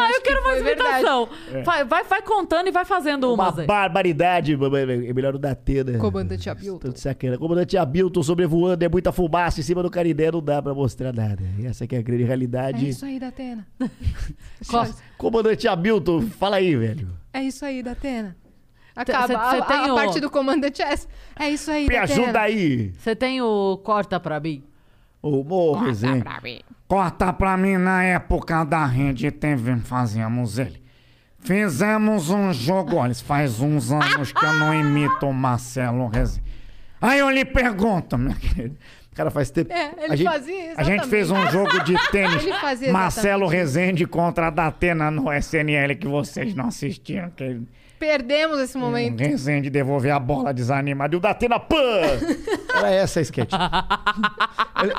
[0.00, 0.90] Ah, eu quero uma foi verdade.
[0.90, 1.28] explicação.
[1.64, 3.66] Vai, vai, vai contando e vai fazendo Uma umas aí.
[3.66, 4.52] barbaridade.
[4.54, 5.98] É melhor o da Tena.
[5.98, 6.92] Comandante Abilton.
[6.94, 7.38] Sacanagem.
[7.40, 11.42] Comandante Abilton sobrevoando, é muita fumaça em cima do Carindé, não dá pra mostrar nada.
[11.64, 12.88] Essa aqui é a grande É realidade.
[12.88, 13.66] isso aí, Datena.
[15.16, 17.08] Comandante Abilton, fala aí, velho.
[17.32, 18.36] É isso aí, Datena.
[18.94, 21.06] Acaba cê- a, cê a- tem a o- parte do comandante S.
[21.38, 22.22] É isso aí, Me Datena.
[22.22, 22.92] ajuda aí.
[22.98, 24.62] Você tem o corta pra mim?
[25.22, 26.24] Ô, ô, Resenha.
[26.90, 30.82] Corta pra mim na época da Rede TV, fazíamos ele.
[31.38, 36.42] Fizemos um jogo, olha, faz uns anos que eu não imito o Marcelo Rezende.
[37.00, 38.76] Aí eu lhe pergunto, meu querido.
[39.14, 39.72] Cara, faz tempo.
[39.72, 42.42] É, ele a gente, fazia A gente fez um jogo de tênis.
[42.42, 47.30] Ele fazia Marcelo exatamente Rezende contra a Datena no SNL que vocês não assistiram.
[47.30, 47.68] Que ele-
[48.00, 49.20] Perdemos esse o momento.
[49.20, 51.76] Rezende devolveu a bola desanimado E o Datena, pã!
[52.74, 53.52] Era essa a sketch.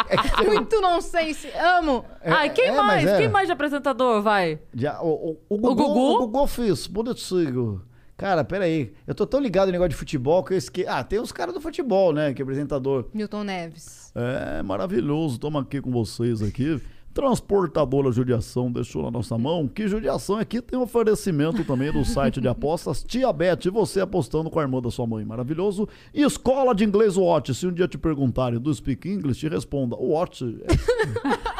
[0.09, 1.47] É que tem- Muito nonsense.
[1.79, 2.05] Amo.
[2.21, 3.05] é- Ai, quem é, mas mais?
[3.07, 3.17] era.
[3.17, 4.59] Quem mais de apresentador vai?
[4.75, 5.99] Já, o, o, o, Gugu, Gugu?
[5.99, 7.81] o Gugu fez, bonitinho.
[8.15, 8.93] Cara, peraí.
[9.07, 10.87] Eu tô tão ligado no negócio de futebol que eu esqueci.
[10.87, 12.31] Ah, tem os caras do futebol, né?
[12.31, 13.07] Que é apresentador.
[13.11, 14.11] Milton Neves.
[14.13, 16.79] É maravilhoso, toma aqui com vocês aqui.
[17.13, 19.67] Transportadora Judiação deixou na nossa mão.
[19.67, 24.59] Que judiação aqui tem oferecimento também do site de apostas Tia Bet, você apostando com
[24.59, 25.25] a irmã da sua mãe.
[25.25, 25.87] Maravilhoso.
[26.13, 27.53] E Escola de Inglês Watch.
[27.53, 29.95] Se um dia te perguntarem do Speak English, te responda.
[29.97, 30.67] Watch é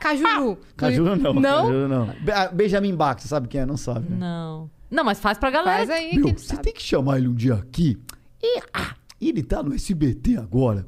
[0.00, 0.58] Cajuru.
[0.76, 1.32] Cajuru não.
[1.34, 1.66] Não?
[1.66, 2.06] Cajuru não.
[2.22, 3.66] Be- ah, Benjamin Bach, você sabe quem é?
[3.66, 4.08] Não sabe.
[4.10, 4.16] né?
[4.18, 4.70] Não.
[4.90, 5.78] Não, mas faz pra galera.
[5.78, 6.62] Faz aí, Meu, você sabe.
[6.62, 7.98] tem que chamar ele um dia aqui.
[8.42, 10.86] E, ah, ele tá no SBT agora.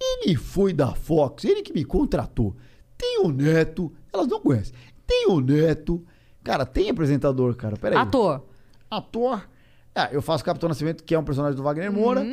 [0.00, 2.54] Ele foi da Fox, ele que me contratou.
[2.98, 4.74] Tem o Neto, elas não conhecem.
[5.06, 6.04] Tem o Neto.
[6.42, 7.76] Cara, tem apresentador, cara.
[7.76, 7.96] Peraí.
[7.96, 8.44] Ator.
[8.90, 9.48] Ator.
[9.94, 12.24] Ah, eu faço Capitão Nascimento, que é um personagem do Wagner Moura.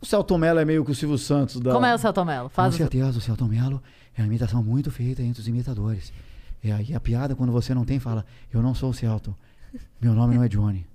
[0.00, 1.72] O Celton Mello é meio que o Silvio Santos da.
[1.72, 2.48] Como é o Celton Mello?
[2.48, 3.82] Faz Com certeza, o Celton Mello
[4.16, 6.12] é uma imitação muito feita entre os imitadores.
[6.62, 9.34] E aí a piada, quando você não tem, fala: Eu não sou o Celton.
[10.00, 10.86] Meu nome não é Johnny.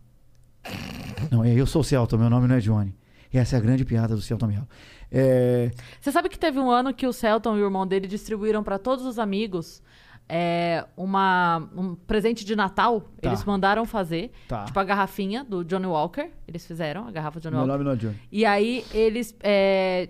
[1.32, 2.94] Não, é eu sou o Celton, meu nome não é Johnny.
[3.38, 4.68] E essa é a grande piada do Celton Mello.
[5.12, 5.70] É,
[6.02, 8.80] Você sabe que teve um ano que o Celton e o irmão dele distribuíram pra
[8.80, 9.82] todos os amigos
[10.28, 13.02] é, uma, um presente de Natal.
[13.22, 13.30] Tá.
[13.30, 14.32] Eles mandaram fazer.
[14.48, 14.66] Tá.
[14.66, 16.32] Tipo a garrafinha do Johnny Walker.
[16.48, 17.72] Eles fizeram a garrafa do Johnny meu Walker.
[17.74, 18.20] nome não é Johnny.
[18.32, 20.10] E aí eles é,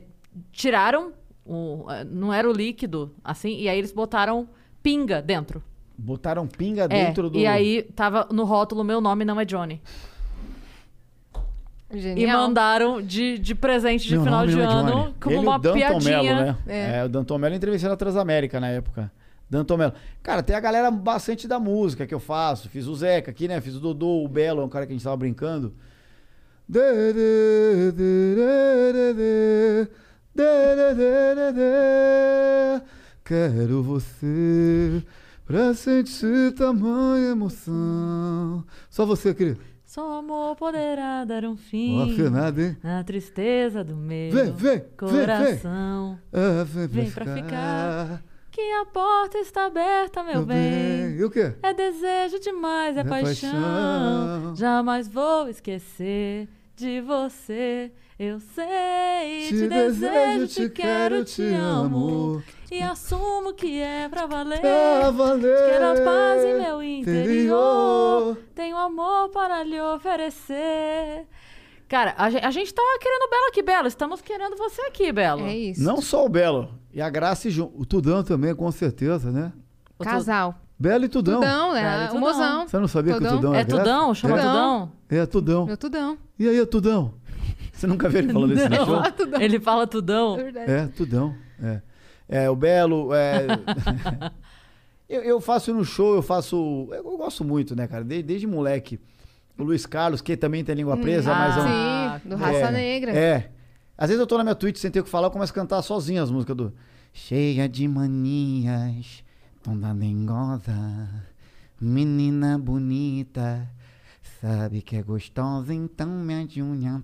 [0.53, 1.11] tiraram,
[1.45, 4.47] o, não era o líquido, assim, e aí eles botaram
[4.81, 5.61] pinga dentro.
[5.97, 7.37] Botaram pinga É, dentro do.
[7.37, 9.81] E aí tava no rótulo, meu nome não é Johnny.
[11.89, 12.17] Genial.
[12.17, 15.55] E mandaram de, de presente de Meu final é de é ano como Ele, uma
[15.55, 16.21] o Danton piadinha.
[16.21, 16.57] Mello, né?
[16.67, 16.97] É.
[16.97, 19.09] é o Danton Mello entrevistando a Transamérica na época.
[19.49, 19.93] Danton Mello.
[20.21, 22.67] Cara, tem a galera bastante da música que eu faço.
[22.67, 23.61] Fiz o Zeca aqui, né?
[23.61, 25.73] Fiz o Dodô, o Belo, é um cara que a gente tava brincando.
[33.23, 35.01] Quero você
[35.45, 38.65] pra sentir tamanha emoção.
[38.89, 39.76] Só você, querido.
[39.97, 42.77] Só amor poderá dar um fim afinado, hein?
[43.03, 44.85] tristeza do meu Vem, vem, vem, vem.
[44.95, 46.19] coração.
[46.31, 48.23] Ah, vem, Vem pra ficar.
[48.51, 51.15] Que a porta está aberta, meu bem.
[51.17, 51.51] E o quê?
[51.63, 53.51] É desejo demais, é, É paixão.
[53.51, 54.55] paixão.
[54.55, 57.91] Jamais vou esquecer de você.
[58.19, 62.41] Eu sei, Te te, desejo, te quero, te amo.
[62.71, 64.59] E assumo que é pra valer.
[64.59, 65.69] Pra valer.
[65.69, 67.23] Quero a paz em meu interior.
[67.23, 68.37] Interior.
[68.55, 71.27] Tenho amor para lhe oferecer.
[71.87, 73.87] Cara, a gente, a gente tá querendo Belo aqui, Belo.
[73.87, 75.45] Estamos querendo você aqui, Belo.
[75.45, 75.83] É isso.
[75.83, 76.69] Não só o Belo.
[76.91, 79.53] E a Graça e Ju- o Tudão também, com certeza, né?
[79.97, 80.55] O Casal.
[80.77, 81.35] Belo e Tudão.
[81.39, 81.81] Tudão, né?
[81.81, 82.19] é O Tudão.
[82.19, 82.67] mozão.
[82.67, 83.37] Você não sabia que o Tudão?
[83.37, 84.13] Tudão é, É Tudão?
[84.13, 84.91] Chama é, Tudão?
[85.09, 85.65] É, Tudão.
[85.67, 86.17] Meu Tudão.
[86.37, 87.13] E aí, Tudão?
[87.77, 89.27] Você nunca viu ele falando isso no show?
[89.27, 90.35] Não, ele fala Tudão.
[90.35, 90.71] Verdade.
[90.71, 91.35] É, Tudão.
[91.61, 91.81] É.
[92.27, 93.13] É, o Belo.
[93.13, 93.45] É...
[95.07, 96.87] eu, eu faço no show, eu faço.
[96.89, 98.03] Eu, eu gosto muito, né, cara?
[98.03, 98.99] Desde, desde moleque.
[99.57, 101.65] O Luiz Carlos, que também tem língua presa, mas é um.
[101.65, 103.11] Ah, Sim, do Raça é, Negra.
[103.11, 103.49] É.
[103.95, 105.55] Às vezes eu tô na minha Twitch sem ter o que falar, eu começo a
[105.55, 106.73] cantar sozinho as músicas do.
[107.13, 109.23] Cheia de manias,
[109.63, 111.09] toda dengosa,
[111.81, 113.67] menina bonita,
[114.41, 117.03] sabe que é gostosa, então me adiunha.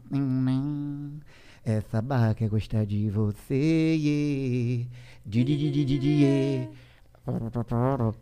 [1.66, 4.90] Essa barra quer gostar de você, yeah.
[5.26, 6.70] Di, di, di, di, di, di, yeah.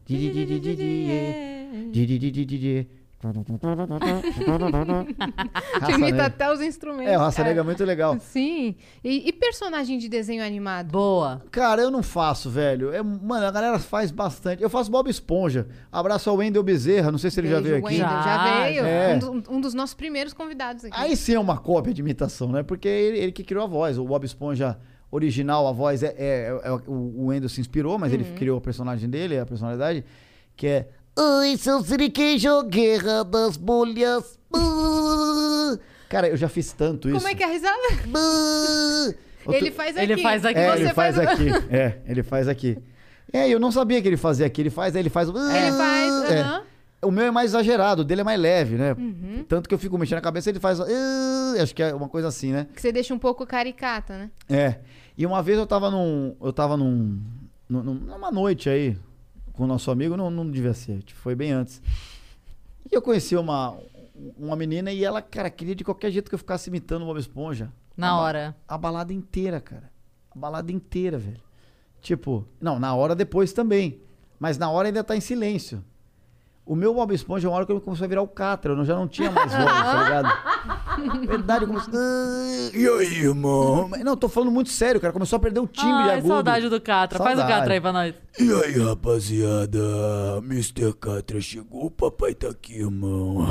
[0.06, 1.92] Di, di, di, di, di, di, yeah.
[1.92, 3.01] Di, di, di, di, di, di.
[3.22, 4.46] Que
[5.80, 7.12] Raça imita até os instrumentos.
[7.14, 7.50] É, o Raça cara.
[7.50, 8.18] Negra é muito legal.
[8.20, 8.76] Sim.
[9.04, 10.92] E, e personagem de desenho animado?
[10.92, 11.42] Boa.
[11.52, 12.94] Cara, eu não faço, velho.
[12.94, 14.62] É, mano, a galera faz bastante.
[14.64, 15.68] Eu faço Bob Esponja.
[15.92, 17.96] Abraço ao Wendel Bezerra, não sei se ele já Beijo, veio aqui.
[17.96, 18.10] Wendel.
[18.10, 18.86] Já, Já, veio.
[18.86, 19.16] é.
[19.16, 20.98] Um, do- um dos nossos primeiros convidados aqui.
[21.00, 22.64] Aí sim é uma cópia de imitação, né?
[22.64, 23.98] Porque ele, ele que criou a voz.
[23.98, 24.78] O Bob Esponja
[25.12, 26.16] original, a voz é.
[26.18, 28.20] é- é- o o Wendel se inspirou, mas Uhum.
[28.20, 30.04] ele criou o personagem dele, a personalidade,
[30.56, 30.88] que é.
[31.18, 34.40] Oi, seu siriqueijo, guerra das bolhas.
[34.50, 35.78] Buh."
[36.10, 37.18] Cara, eu já fiz tanto isso.
[37.18, 37.78] Como é que é a risada?
[39.50, 40.12] Ele faz aqui.
[40.12, 40.60] Ele faz aqui.
[40.60, 41.48] É, Você ele faz o- aqui.
[41.70, 42.78] É, ele faz aqui.
[43.34, 44.62] É, eu não sabia que ele fazia aqui.
[44.62, 45.30] Ele faz, aí ele faz.
[45.30, 46.32] Ele faz.
[46.32, 46.42] É.
[46.42, 46.64] aham.
[47.04, 48.94] O meu é mais exagerado, o dele é mais leve, né?
[48.94, 49.44] Uhum.
[49.50, 50.80] Tanto que eu fico mexendo a cabeça, ele faz.
[50.80, 50.86] "Ah",
[51.60, 52.68] acho que é uma coisa assim, né?
[52.76, 54.30] Que você deixa um pouco caricata, né?
[54.48, 54.76] É.
[55.18, 56.36] E uma vez eu tava num.
[56.40, 57.20] Eu tava num.
[57.68, 58.96] num- numa noite aí
[59.54, 61.82] com o nosso amigo, não, não devia ser, tipo, foi bem antes.
[62.92, 63.78] E eu conheci uma,
[64.38, 67.20] uma menina e ela, cara, queria de qualquer jeito que eu ficasse imitando o Bob
[67.20, 67.72] Esponja.
[67.96, 68.56] Na A ba- hora.
[68.68, 69.92] A balada inteira, cara.
[70.36, 71.42] A balada inteira, velho.
[72.02, 74.00] Tipo, não, na hora depois também.
[74.40, 75.84] Mas na hora ainda tá em silêncio.
[76.66, 78.96] O meu Bob Esponja, uma hora que ele começou a virar o Catra, eu já
[78.96, 80.51] não tinha mais voz, tá ligado?
[81.28, 81.94] Verdade, começou.
[81.96, 83.88] "Ah, E aí, irmão?
[83.90, 85.12] Mas, Não, tô falando muito sério, cara.
[85.14, 86.28] Começou a perder o timbre Ai, agudo.
[86.28, 87.18] saudade do Catra.
[87.18, 87.60] Faz o Saudade.
[87.60, 88.14] Catra aí pra nós.
[88.40, 89.80] E aí, rapaziada?
[90.44, 90.94] Mr.
[90.94, 93.46] Catra chegou, o papai tá aqui, irmão.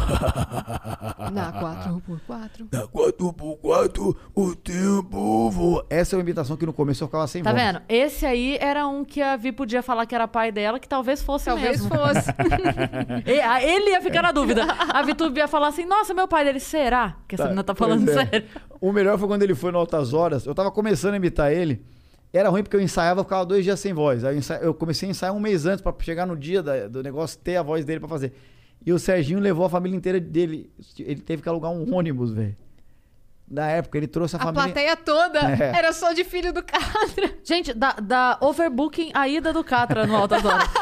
[1.33, 2.67] Na 4x4.
[2.73, 5.85] Na 4x4 o tempo voa.
[5.91, 7.63] essa é uma imitação que no começo eu ficava sem Tá voz.
[7.63, 7.83] vendo?
[7.89, 11.23] Esse aí era um que a Vi podia falar que era pai dela, que talvez
[11.23, 11.89] fosse Talvez mesmo.
[11.95, 12.31] fosse.
[13.27, 14.65] E- a- Ele ia ficar na dúvida.
[14.93, 17.17] A Vitube ia falar assim, nossa, meu pai dele, será?
[17.29, 18.15] Que essa menina tá falando é.
[18.15, 18.45] sério.
[18.81, 20.47] O melhor foi quando ele foi no Altas Horas.
[20.47, 21.85] Eu tava começando a imitar ele.
[22.33, 24.25] Era ruim porque eu ensaiava, eu ficava dois dias sem voz.
[24.25, 26.87] Aí eu, ensa- eu comecei a ensaiar um mês antes pra chegar no dia da-
[26.87, 28.33] do negócio, ter a voz dele pra fazer.
[28.87, 30.71] E o Serginho levou a família inteira dele.
[30.99, 32.57] Ele teve que alugar um ônibus, velho.
[33.51, 34.62] Na época, ele trouxe a, A família.
[34.65, 35.73] plateia toda É.
[35.77, 37.33] era só de filho do Catra.
[37.43, 40.69] Gente, da, da overbooking a ida do Catra no Altas Horas.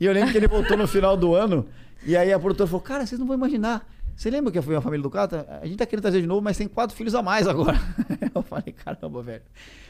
[0.00, 1.68] E eu lembro que ele voltou no final do ano.
[2.06, 3.86] E aí a produtora falou: Cara, vocês não vão imaginar.
[4.20, 5.46] Você lembra que foi a família do Cata?
[5.62, 7.78] A gente tá querendo trazer de novo, mas tem quatro filhos a mais agora.
[8.34, 9.42] eu falei: Caramba, velho.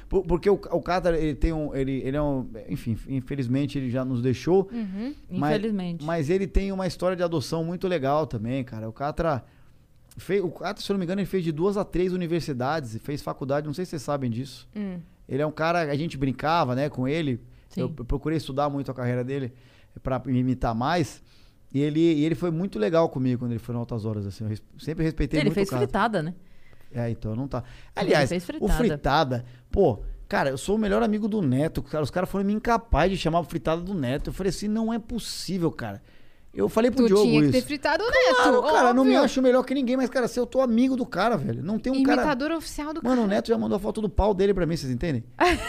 [0.09, 1.75] Por- Porque o, o Cata, ele tem um.
[1.75, 2.49] Ele, ele é um.
[2.69, 4.71] Enfim, infelizmente ele já nos deixou.
[5.29, 6.05] Mas- Infelizmente.
[6.05, 8.89] Mas, ele tem uma história de adoção muito legal também, cara.
[8.89, 9.45] O Catra.
[10.17, 12.95] Fez, o Catra, se eu não me engano, ele fez de duas a três universidades
[12.95, 14.69] e fez faculdade, não sei se vocês sabem disso.
[15.29, 17.41] Ele é um cara, a gente brincava, né, com ele.
[17.81, 19.53] Eu, eu procurei estudar muito a carreira dele
[20.27, 21.21] me imitar mais.
[21.73, 24.45] E ele, e ele foi muito legal comigo quando ele foi no Altas Horas, assim.
[24.45, 25.87] Eu res- sempre respeitei Ele muito fez o Catra.
[25.87, 26.35] fritada, né?
[26.93, 27.63] É, então não tá.
[27.95, 28.75] Aliás, fez o fritada.
[28.75, 31.81] fritada, pô, cara, eu sou o melhor amigo do Neto.
[31.83, 34.31] Cara, os caras foram me incapazes de chamar o fritada do Neto.
[34.31, 36.03] Eu falei assim, não é possível, cara.
[36.53, 37.53] Eu falei pro Tu Diogo tinha que isso.
[37.53, 38.35] ter fritado o Neto.
[38.35, 39.25] Claro, cara, não me óbvio.
[39.25, 41.93] acho melhor que ninguém, mas, cara, se eu tô amigo do cara, velho, não tem
[41.93, 42.23] um cara.
[42.23, 43.37] Imitador oficial do Mano, o cara.
[43.37, 45.23] Neto já mandou a foto do pau dele pra mim, vocês entendem?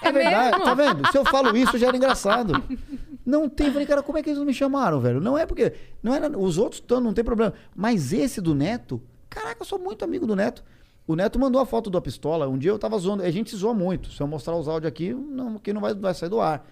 [0.00, 0.64] É verdade, mesmo?
[0.64, 1.10] tá vendo?
[1.10, 2.52] Se eu falo isso, já era engraçado.
[3.28, 5.20] Não tem, falei, cara, como é que eles não me chamaram, velho?
[5.20, 5.74] Não é porque.
[6.02, 7.52] Não era, os outros tão, não tem problema.
[7.76, 10.64] Mas esse do Neto, caraca, eu sou muito amigo do Neto.
[11.06, 12.48] O Neto mandou a foto da pistola.
[12.48, 13.22] Um dia eu tava zoando.
[13.22, 14.10] A gente zoa muito.
[14.12, 16.66] Se eu mostrar os áudios aqui, não, aqui não vai, vai sair do ar.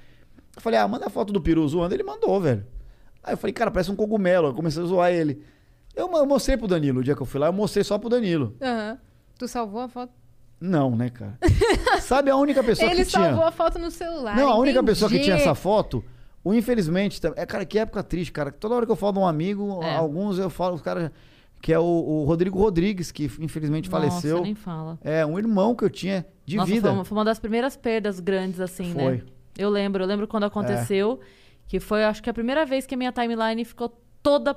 [0.57, 1.95] Eu falei, ah, manda a foto do peru zoando.
[1.95, 2.67] Ele mandou, velho.
[3.23, 4.49] Aí eu falei, cara, parece um cogumelo.
[4.49, 5.43] Eu comecei a zoar ele.
[5.95, 7.01] Eu, eu mostrei pro Danilo.
[7.01, 8.57] O dia que eu fui lá, eu mostrei só pro Danilo.
[8.63, 8.97] Aham.
[9.39, 10.13] Tu salvou a foto?
[10.59, 11.39] Não, né, cara?
[12.01, 13.25] Sabe a única pessoa Ele que tinha.
[13.25, 14.35] salvou a foto no celular.
[14.37, 14.87] Não, a única entendi.
[14.93, 16.03] pessoa que tinha essa foto,
[16.47, 18.53] o infelizmente, é, cara, que época triste, cara.
[18.53, 19.97] Toda hora que eu falo de um amigo, É.
[19.97, 21.11] alguns eu falo, os caras,
[21.61, 24.37] que é o, o Rodrigo Rodrigues, que infelizmente faleceu.
[24.37, 24.99] Nossa, nem fala.
[25.03, 26.89] É, um irmão que eu tinha de Nossa, vida.
[26.89, 29.17] Foi uma, foi uma das primeiras perdas grandes, assim, Foi.
[29.17, 29.23] né?
[29.59, 31.19] Eu lembro, eu lembro quando aconteceu,
[31.67, 34.57] que foi, acho que a primeira vez que a minha timeline ficou toda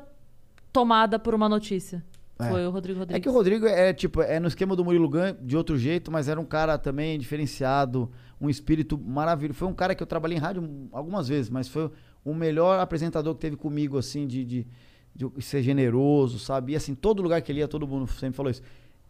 [0.71, 2.03] tomada por uma notícia.
[2.39, 2.49] É.
[2.49, 3.19] Foi o Rodrigo Rodrigues.
[3.19, 6.11] É que o Rodrigo é tipo, é no esquema do Murilo Gun de outro jeito,
[6.11, 8.09] mas era um cara também diferenciado,
[8.39, 9.59] um espírito maravilhoso.
[9.59, 11.91] Foi um cara que eu trabalhei em rádio algumas vezes, mas foi
[12.23, 14.67] o melhor apresentador que teve comigo, assim, de, de,
[15.15, 16.73] de ser generoso, sabe?
[16.73, 18.61] E assim, todo lugar que ele ia, todo mundo sempre falou isso.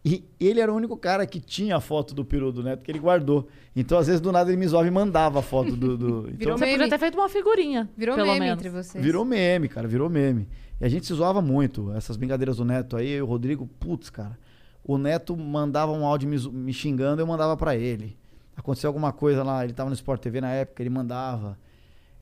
[0.02, 2.90] E ele era o único cara que tinha a foto do peru do Neto, que
[2.90, 3.48] ele guardou.
[3.76, 5.96] Então, às vezes, do nada, ele me zoava e mandava a foto do...
[5.96, 6.18] do...
[6.32, 6.78] Então, Virou Você meme.
[6.78, 8.58] podia ter feito uma figurinha, Virou pelo meme menos.
[8.58, 9.04] entre vocês.
[9.04, 10.48] Virou meme, cara, virou meme.
[10.80, 11.92] E a gente se zoava muito.
[11.92, 14.38] Essas brincadeiras do Neto aí, eu e o Rodrigo, putz, cara.
[14.82, 18.16] O Neto mandava um áudio me, me xingando, eu mandava pra ele.
[18.60, 21.58] Aconteceu alguma coisa lá, ele tava no Sport TV na época, ele mandava.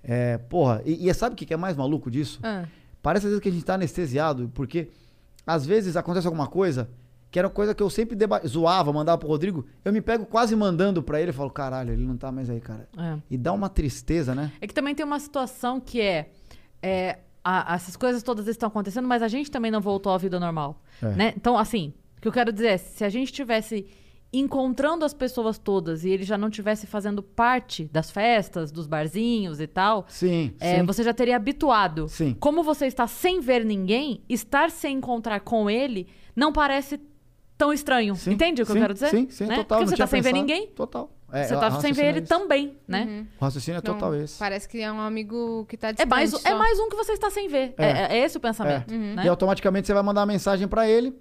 [0.03, 2.39] É, porra, e, e sabe o que é mais maluco disso?
[2.43, 2.65] Ah,
[3.03, 4.89] Parece às vezes que a gente tá anestesiado, porque
[5.47, 6.89] às vezes acontece alguma coisa
[7.31, 8.17] que era coisa que eu sempre
[8.47, 12.03] zoava, mandava pro Rodrigo, eu me pego quase mandando pra ele e falo, caralho, ele
[12.07, 12.89] não tá mais aí, cara.
[12.97, 13.19] É.
[13.31, 14.51] E dá uma tristeza, né?
[14.61, 16.31] É que também tem uma situação que é,
[16.83, 20.41] é, a- essas coisas todas estão acontecendo, mas a gente também não voltou à vida
[20.41, 21.07] normal, É.
[21.15, 21.35] né?
[21.37, 23.87] Então, assim, o que eu quero dizer é, se a gente tivesse
[24.33, 29.59] encontrando as pessoas todas e ele já não tivesse fazendo parte das festas, dos barzinhos
[29.61, 30.85] e tal, Sim, é, sim.
[30.87, 32.09] você já teria habituado.
[32.09, 32.37] Sim.
[32.39, 36.07] Como você está sem ver ninguém, estar sem encontrar com ele
[36.37, 37.01] não parece
[37.57, 38.15] tão estranho.
[38.15, 39.09] Sim, Entende o que sim, eu quero dizer?
[39.09, 39.57] Sim, sim, Né?
[39.57, 39.79] total.
[39.79, 40.47] Porque você tinha tá sem ver pensado.
[40.47, 41.11] ninguém, Total.
[41.31, 42.29] É, você o tá sem ver ele é esse.
[42.29, 43.05] também, né?
[43.05, 43.27] uhum.
[43.39, 44.39] O raciocínio é Então, total esse.
[44.39, 47.13] Parece que é um amigo que tá É distante mais, é mais um que você
[47.13, 47.75] está sem ver.
[47.77, 48.19] É, É.
[48.19, 48.93] é esse o pensamento.
[48.93, 48.97] É.
[48.97, 49.25] Né?
[49.25, 51.15] E automaticamente você vai mandar uma mensagem pra ele,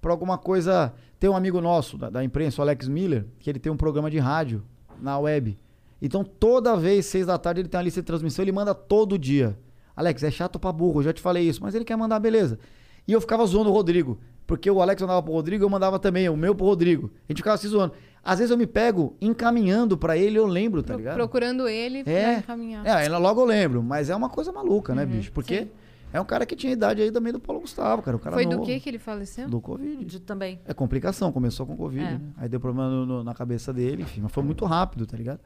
[0.00, 0.92] pra alguma coisa.
[1.18, 4.10] Tem um amigo nosso da, da imprensa, o Alex Miller, que ele tem um programa
[4.10, 4.62] de rádio
[5.00, 5.58] na web.
[6.00, 9.18] Então toda vez, seis da tarde, ele tem uma lista de transmissão, ele manda todo
[9.18, 9.56] dia.
[9.94, 12.58] Alex, é chato pra burro, eu já te falei isso, mas ele quer mandar, beleza.
[13.06, 14.18] E eu ficava zoando o Rodrigo.
[14.46, 17.10] Porque o Alex mandava pro Rodrigo, eu mandava também, o meu pro Rodrigo.
[17.28, 17.92] A gente ficava se zoando.
[18.24, 21.14] Às vezes eu me pego encaminhando pra ele, eu lembro, tá Pro- ligado?
[21.14, 22.38] Procurando ele pra É.
[22.38, 22.84] encaminhar.
[22.86, 25.30] É, ela logo eu lembro, mas é uma coisa maluca, Uhum, né, bicho?
[25.32, 25.68] Porque
[26.12, 28.16] é um cara que tinha idade aí também do Paulo Gustavo, cara.
[28.16, 28.64] O cara Foi do novo.
[28.66, 29.48] que que ele faleceu?
[29.48, 30.04] Do Covid.
[30.04, 30.60] De- também.
[30.66, 32.10] É complicação, começou com Covid, É.
[32.12, 32.20] né?
[32.36, 35.40] Aí deu problema no- no- na cabeça dele, enfim, mas foi muito rápido, tá ligado?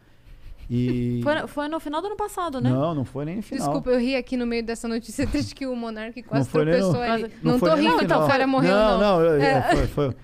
[0.70, 1.20] E.
[1.22, 2.70] Foi, foi no final do ano passado, né?
[2.70, 3.66] Não, não foi nem no final.
[3.66, 6.70] Desculpa, eu ri aqui no meio dessa notícia triste que o Monark quase nem no-
[6.72, 7.30] tropeçou ali.
[7.42, 8.24] Não Não, foi tô rindo, então final.
[8.24, 8.90] o cara morreu, não.
[8.92, 9.00] não.
[9.00, 9.50] Não, eu- É.
[9.52, 10.16] é, foi, foi.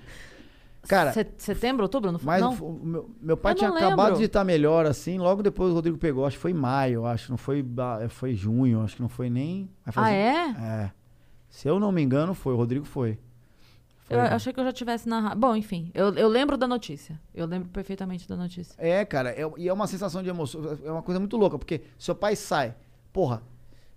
[0.91, 2.11] Cara, Se- setembro, outubro?
[2.11, 2.27] Não foi?
[2.27, 2.55] mas não.
[2.83, 4.19] meu, meu pai Eu tinha acabado lembro.
[4.19, 7.39] de estar melhor, assim, logo depois o Rodrigo pegou, acho que foi maio, acho, não
[7.39, 7.65] foi,
[8.09, 9.71] foi junho, acho que não foi nem...
[9.87, 10.49] Ah, fazer- é?
[10.51, 10.91] É.
[11.49, 13.19] Se eu não me engano, foi, o Rodrigo foi.
[14.05, 14.35] Foi, Eu cara.
[14.35, 15.39] achei que eu já tivesse narrado.
[15.39, 17.21] Bom, enfim, eu, eu lembro da notícia.
[17.33, 18.75] Eu lembro perfeitamente da notícia.
[18.77, 21.83] É, cara, é- e é uma sensação de emoção, é uma coisa muito louca, porque
[21.99, 22.75] seu pai sai,
[23.13, 23.43] porra,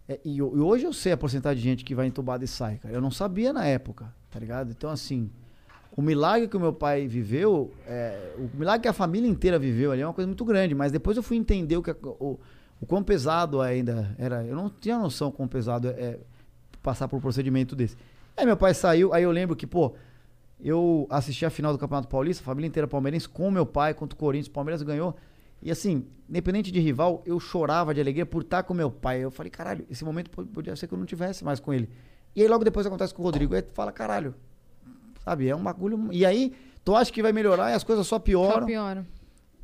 [0.08, 2.78] é, e, e hoje eu sei a porcentagem de gente que vai entubado e sai,
[2.78, 2.94] cara.
[2.94, 4.70] Eu não sabia na época, tá ligado?
[4.70, 5.32] Então, assim,
[5.96, 9.92] o milagre que o meu pai viveu, é, o milagre que a família inteira viveu
[9.92, 12.40] ali é uma coisa muito grande, mas depois eu fui entender o, que, o,
[12.82, 14.44] o quão pesado ainda era.
[14.44, 16.20] Eu não tinha noção quão pesado é
[16.82, 17.96] passar por um procedimento desse.
[18.36, 19.94] Aí meu pai saiu, aí eu lembro que, pô,
[20.60, 24.16] eu assisti a final do Campeonato Paulista, a família inteira palmeirense, com meu pai, contra
[24.16, 25.16] o Corinthians, o Palmeiras ganhou.
[25.62, 29.24] E assim, independente de rival, eu chorava de alegria por estar com meu pai.
[29.24, 31.88] Eu falei, caralho, esse momento po- podia ser que eu não tivesse mais com ele.
[32.36, 33.54] E aí logo depois acontece com o Rodrigo.
[33.56, 34.34] Aí tu fala, caralho,
[35.24, 36.10] sabe, é um bagulho.
[36.12, 38.66] E aí, tu acha que vai melhorar e as coisas só Só pioram.
[38.66, 39.06] piora.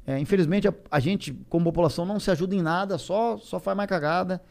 [0.06, 3.77] É, infelizmente, a, a gente, como população, não se ajuda em nada, só, só faz
[3.77, 4.41] mais cagada.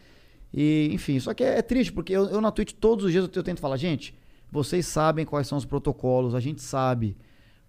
[0.55, 3.25] E, enfim, só que é, é triste, porque eu, eu na Twitch todos os dias
[3.25, 4.15] eu, eu tento falar, gente,
[4.51, 7.17] vocês sabem quais são os protocolos, a gente sabe.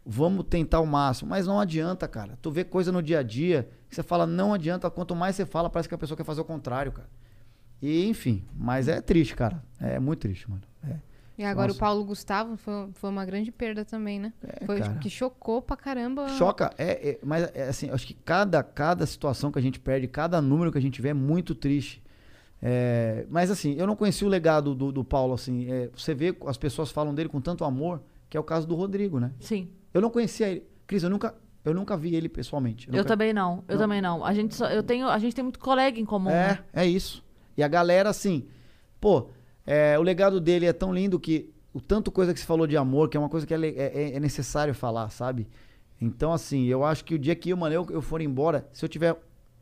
[0.06, 2.38] Vamos tentar o máximo, mas não adianta, cara.
[2.42, 5.46] Tu vê coisa no dia a dia que você fala, não adianta, quanto mais você
[5.46, 7.10] fala, parece que a pessoa quer fazer o contrário, cara.
[7.82, 9.64] E, enfim, mas é triste, cara.
[9.80, 10.62] É muito triste, mano.
[10.88, 10.96] É,
[11.40, 11.78] E agora Nossa.
[11.78, 14.34] o Paulo Gustavo foi, foi uma grande perda também, né?
[14.44, 14.96] É, foi cara.
[14.96, 16.28] que chocou pra caramba.
[16.38, 20.06] Choca, é, é, mas é, assim, acho que cada, cada situação que a gente perde,
[20.06, 22.04] cada número que a gente vê é muito triste.
[22.62, 25.72] É, mas assim, eu não conheci o legado do, do Paulo, assim.
[25.72, 28.76] é, você vê, as pessoas falam dele com tanto amor, que é o caso do
[28.76, 29.32] Rodrigo, né?
[29.40, 29.70] Sim.
[29.94, 30.64] Eu não conhecia ele.
[30.86, 31.34] Cris, eu nunca,
[31.64, 32.90] eu nunca vi ele pessoalmente.
[32.90, 33.64] Eu nunca- também não.
[33.66, 33.82] Eu Não.
[33.84, 34.26] também não.
[34.26, 36.30] A gente, só, eu tenho, a gente tem muito colega em comum.
[36.30, 36.60] né?
[36.74, 37.24] É, é isso.
[37.56, 38.46] E a galera, assim,
[39.00, 39.30] pô,
[39.72, 42.76] é, o legado dele é tão lindo que o tanto coisa que se falou de
[42.76, 45.48] amor, que é uma coisa que é, le- é- é necessário falar, sabe?
[46.02, 48.90] Então, assim, eu acho que o dia que mano, eu, eu for embora, se eu
[48.90, 49.16] tiver.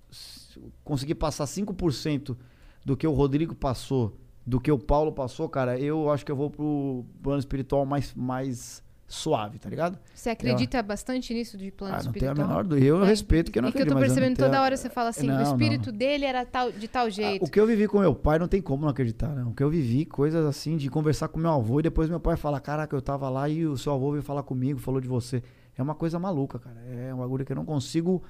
[0.09, 2.37] se eu conseguir passar 5%
[2.85, 4.15] do que o Rodrigo passou,
[4.45, 8.13] do que o Paulo passou, cara, eu acho que eu vou pro plano espiritual mais,
[8.15, 9.97] mais suave, tá ligado?
[10.13, 12.47] Você acredita bastante nisso de plano Ah, não tenho a espiritual?
[12.47, 14.35] menor do Eu É, respeito que eu não e que eu acredito, tô percebendo não
[14.35, 15.51] tenho- toda hora você fala assim, Não, o não.
[15.51, 17.45] espírito dele era tal, de tal Ah, jeito.
[17.45, 19.51] O que eu vivi com meu pai não tem como não acreditar, não.
[19.51, 22.35] O que eu vivi, coisas assim, de conversar com meu avô e depois meu pai
[22.35, 25.41] falar, caraca, eu tava lá e o seu avô veio falar comigo, falou de você.
[25.77, 26.75] É uma coisa maluca, cara.
[26.85, 28.21] É um bagulho que eu não consigo.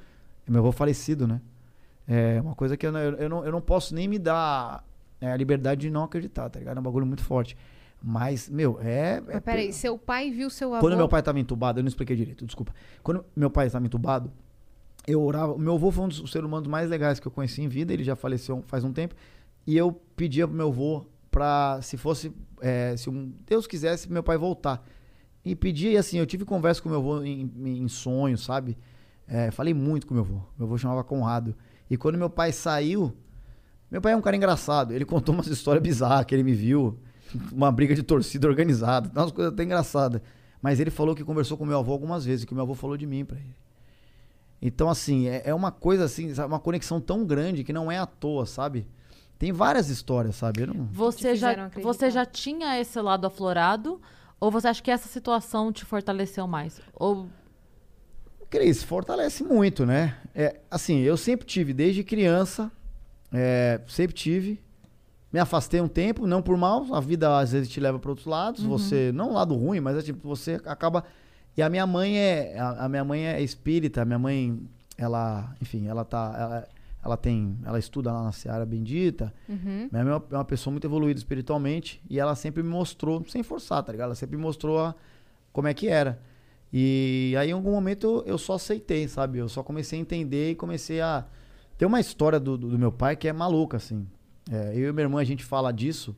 [0.47, 1.41] É meu avô falecido, né?
[2.07, 4.83] É uma coisa que eu não, eu, eu não, eu não posso nem me dar
[5.19, 6.77] é, a liberdade de não acreditar, tá ligado?
[6.77, 7.57] É um bagulho muito forte.
[8.09, 9.17] Mas, meu, é.
[9.17, 10.79] é Mas peraí, seu pai viu seu avô...
[10.79, 12.73] quando meu pai estava entubado, eu não expliquei direito, desculpa.
[13.03, 14.31] Quando meu pai estava entubado,
[15.05, 15.57] eu orava.
[15.57, 18.05] Meu avô foi um dos seres humanos mais legais que eu conheci em vida, ele
[18.05, 19.13] já faleceu faz um tempo.
[19.65, 22.31] E eu pedia pro meu avô pra, se fosse,
[22.61, 24.81] é, se um, Deus quisesse, meu pai voltar.
[25.43, 28.77] E pedia, e assim, eu tive conversa com meu avô em, em sonhos, sabe?
[29.27, 30.39] É, falei muito com meu avô.
[30.57, 31.53] Meu avô chamava Conrado.
[31.89, 33.13] E quando meu pai saiu,
[33.91, 34.93] meu pai é um cara engraçado.
[34.93, 36.97] Ele contou umas histórias bizarras que ele me viu.
[37.51, 39.09] Uma briga de torcida organizada.
[39.13, 40.21] Umas coisas até engraçadas.
[40.61, 43.05] Mas ele falou que conversou com meu avô algumas vezes, que meu avô falou de
[43.05, 43.55] mim pra ele.
[44.61, 47.97] Então, assim, é, é uma coisa assim, sabe, uma conexão tão grande que não é
[47.97, 48.87] à toa, sabe?
[49.37, 50.65] Tem várias histórias, sabe?
[50.65, 50.85] Não...
[50.91, 51.81] Você já, acreditar.
[51.81, 54.01] você já tinha esse lado aflorado?
[54.39, 56.81] Ou você acha que essa situação te fortaleceu mais?
[56.93, 57.27] Ou
[58.49, 60.17] Cris, fortalece muito, né?
[60.33, 62.71] É, assim, eu sempre tive, desde criança,
[63.31, 64.61] é, sempre tive.
[65.31, 68.25] Me afastei um tempo, não por mal, a vida às vezes te leva para outros
[68.27, 71.03] lados, você, não um lado ruim, mas é tipo, você acaba.
[71.55, 74.57] E a minha mãe é, a, a minha mãe é espírita, a minha mãe,
[74.97, 76.67] ela, enfim, ela tá, ela,
[77.03, 79.89] ela tem, ela estuda lá na Seara Bendita, Uhum.
[79.91, 83.25] minha mãe é uma- é uma pessoa muito evoluída espiritualmente e ela sempre me mostrou,
[83.27, 84.05] sem forçar, tá ligado?
[84.07, 84.95] Ela sempre me mostrou a-
[85.51, 86.19] como é que era.
[86.71, 89.39] E aí em algum momento eu só aceitei, sabe?
[89.39, 91.25] Eu só comecei a entender e comecei a.
[91.77, 94.05] Tem uma história do, do, do meu pai que é maluca, assim.
[94.51, 96.15] É, eu e minha irmã a gente fala disso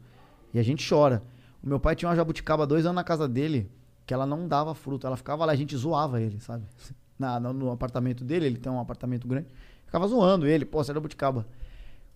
[0.54, 1.24] e a gente chora.
[1.64, 3.70] O meu pai tinha uma jabuticaba dois anos na casa dele
[4.06, 5.06] que ela não dava fruto.
[5.06, 6.64] Ela ficava lá, a gente zoava ele, sabe?
[7.18, 9.48] Na, no, no apartamento dele, ele tem um apartamento grande.
[9.86, 11.46] Ficava zoando ele, pô, você é jabuticaba.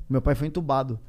[0.09, 0.99] Meu pai foi entubado.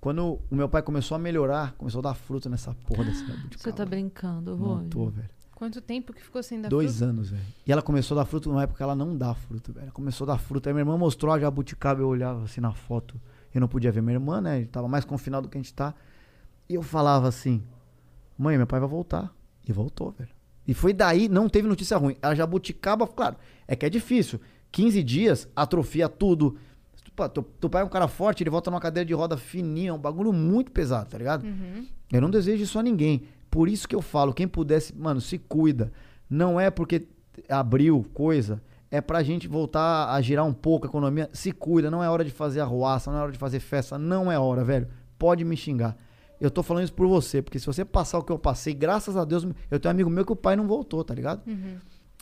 [0.00, 3.58] Quando o meu pai começou a melhorar, começou a dar fruto nessa porra dessa jabuticaba.
[3.58, 4.88] você tá brincando, Não Rony?
[4.88, 5.28] tô, velho.
[5.54, 7.10] Quanto tempo que ficou sem dar Dois fruto?
[7.10, 7.42] anos, velho.
[7.66, 9.84] E ela começou a dar fruto numa época que ela não dá fruto, velho.
[9.84, 10.68] Ela começou a dar fruto.
[10.68, 13.20] Aí minha irmã mostrou a jabuticaba, eu olhava assim na foto.
[13.54, 14.64] Eu não podia ver minha irmã, né?
[14.66, 15.94] Tava mais confinado do que a gente tá.
[16.68, 17.62] E eu falava assim:
[18.38, 19.34] Mãe, meu pai vai voltar.
[19.68, 20.30] E voltou, velho.
[20.66, 22.16] E foi daí, não teve notícia ruim.
[22.22, 23.36] A jabuticaba, claro,
[23.66, 24.40] é que é difícil.
[24.72, 26.56] 15 dias, atrofia tudo.
[27.14, 29.90] Pô, teu, teu pai é um cara forte, ele volta numa cadeira de roda fininha,
[29.90, 31.44] é um bagulho muito pesado, tá ligado?
[31.44, 31.86] Uhum.
[32.12, 33.24] Eu não desejo isso a ninguém.
[33.50, 35.92] Por isso que eu falo, quem pudesse, mano, se cuida.
[36.28, 37.08] Não é porque
[37.48, 41.28] abriu coisa, é pra gente voltar a girar um pouco a economia.
[41.32, 44.30] Se cuida, não é hora de fazer arruaça, não é hora de fazer festa, não
[44.30, 44.88] é hora, velho.
[45.18, 45.96] Pode me xingar.
[46.40, 49.16] Eu tô falando isso por você, porque se você passar o que eu passei, graças
[49.16, 51.42] a Deus, eu tenho um amigo meu que o pai não voltou, tá ligado?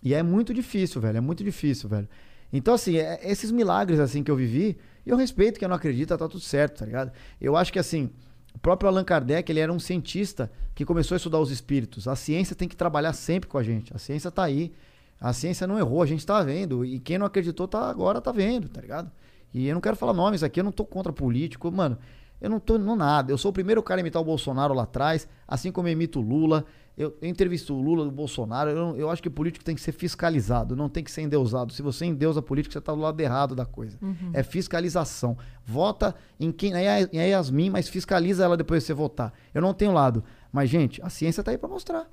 [0.02, 1.18] E é muito difícil, velho.
[1.18, 2.08] É muito difícil, velho.
[2.52, 4.76] Então, assim, é- esses milagres, assim, que eu vivi,
[5.06, 7.12] eu respeito quem não acredita, tá tudo certo, tá ligado?
[7.40, 8.10] Eu acho que, assim,
[8.54, 12.08] o próprio Allan Kardec, ele era um cientista que começou a estudar os espíritos.
[12.08, 13.94] A ciência tem que trabalhar sempre com a gente.
[13.94, 14.72] A ciência tá aí.
[15.20, 16.84] A ciência não errou, a gente tá vendo.
[16.84, 19.10] E quem não acreditou tá agora tá vendo, tá ligado?
[19.52, 21.98] E eu não quero falar nomes aqui, eu não tô contra político, mano.
[22.40, 23.32] Eu não tô no nada.
[23.32, 26.20] Eu sou o primeiro cara a imitar o Bolsonaro lá atrás, assim como eu imito
[26.20, 26.64] o Lula.
[26.96, 28.70] Eu, eu entrevisto o Lula, o Bolsonaro.
[28.70, 31.72] Eu, eu acho que político tem que ser fiscalizado, não tem que ser endeusado.
[31.72, 33.98] Se você endeusa político, você tá do lado errado da coisa.
[34.32, 35.36] É fiscalização.
[35.64, 39.32] Vota em quem é, é Yasmin, mas fiscaliza ela depois de você votar.
[39.52, 40.22] Eu não tenho lado.
[40.52, 42.08] Mas, gente, a ciência tá aí pra mostrar.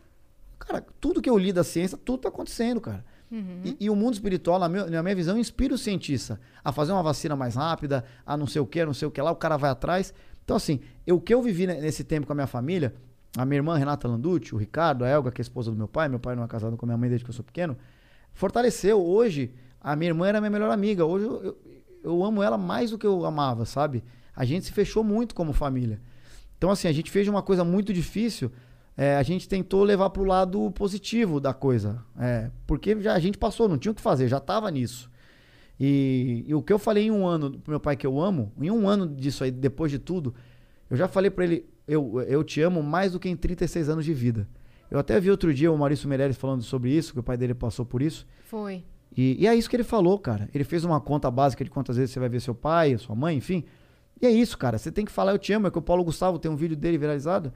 [0.67, 3.03] Cara, tudo que eu li da ciência, tudo tá acontecendo, cara.
[3.65, 6.91] E, e o mundo espiritual, na, meu- na minha visão, inspira o cientista a fazer
[6.91, 9.35] uma vacina mais rápida, a não sei o que, não sei o que lá, o
[9.35, 10.13] cara vai atrás.
[10.43, 12.93] Então, assim, eu- o que eu vivi ne- nesse tempo com a minha família,
[13.37, 15.87] a minha irmã Renata Landucci, o Ricardo, a Elga, que é a esposa do meu
[15.87, 17.75] pai, meu pai não é casado com a minha mãe desde que eu sou pequeno,
[18.33, 19.01] fortaleceu.
[19.03, 21.05] Hoje, a minha irmã era minha melhor amiga.
[21.05, 21.57] Hoje eu, eu,
[22.03, 24.03] eu amo ela mais do que eu amava, sabe?
[24.35, 25.99] A gente se fechou muito como família.
[26.57, 28.51] Então, assim, a gente fez uma coisa muito difícil.
[28.97, 32.03] É, a gente tentou levar pro lado positivo da coisa.
[32.17, 35.09] É, porque já a gente passou, não tinha o que fazer, já tava nisso.
[35.79, 38.53] E, e o que eu falei em um ano pro meu pai que eu amo,
[38.59, 40.33] em um ano disso aí, depois de tudo,
[40.89, 44.05] eu já falei pra ele, eu, eu te amo mais do que em 36 anos
[44.05, 44.47] de vida.
[44.89, 47.53] Eu até vi outro dia o Maurício Meirelles falando sobre isso, que o pai dele
[47.53, 48.25] passou por isso.
[48.45, 48.83] Foi.
[49.17, 50.49] E, e é isso que ele falou, cara.
[50.53, 53.37] Ele fez uma conta básica de quantas vezes você vai ver seu pai, sua mãe,
[53.37, 53.63] enfim.
[54.21, 54.77] E é isso, cara.
[54.77, 55.67] Você tem que falar eu te amo.
[55.67, 57.51] É que o Paulo Gustavo tem um vídeo dele viralizado.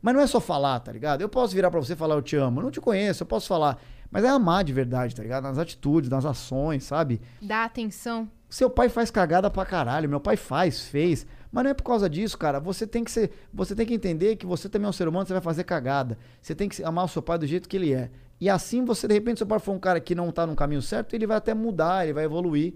[0.00, 1.20] Mas não é só falar, tá ligado?
[1.20, 2.60] Eu posso virar pra você e falar eu te amo.
[2.60, 3.78] Eu não te conheço, eu posso falar.
[4.10, 5.44] Mas é amar de verdade, tá ligado?
[5.44, 7.20] Nas atitudes, nas ações, sabe?
[7.42, 8.28] Dá atenção.
[8.48, 10.08] Seu pai faz cagada pra caralho.
[10.08, 11.26] Meu pai faz, fez.
[11.52, 12.58] Mas não é por causa disso, cara.
[12.60, 13.30] Você tem que ser.
[13.52, 16.16] Você tem que entender que você também é um ser humano, você vai fazer cagada.
[16.40, 18.10] Você tem que amar o seu pai do jeito que ele é.
[18.40, 20.80] E assim você, de repente, seu pai for um cara que não tá no caminho
[20.80, 22.74] certo, ele vai até mudar, ele vai evoluir.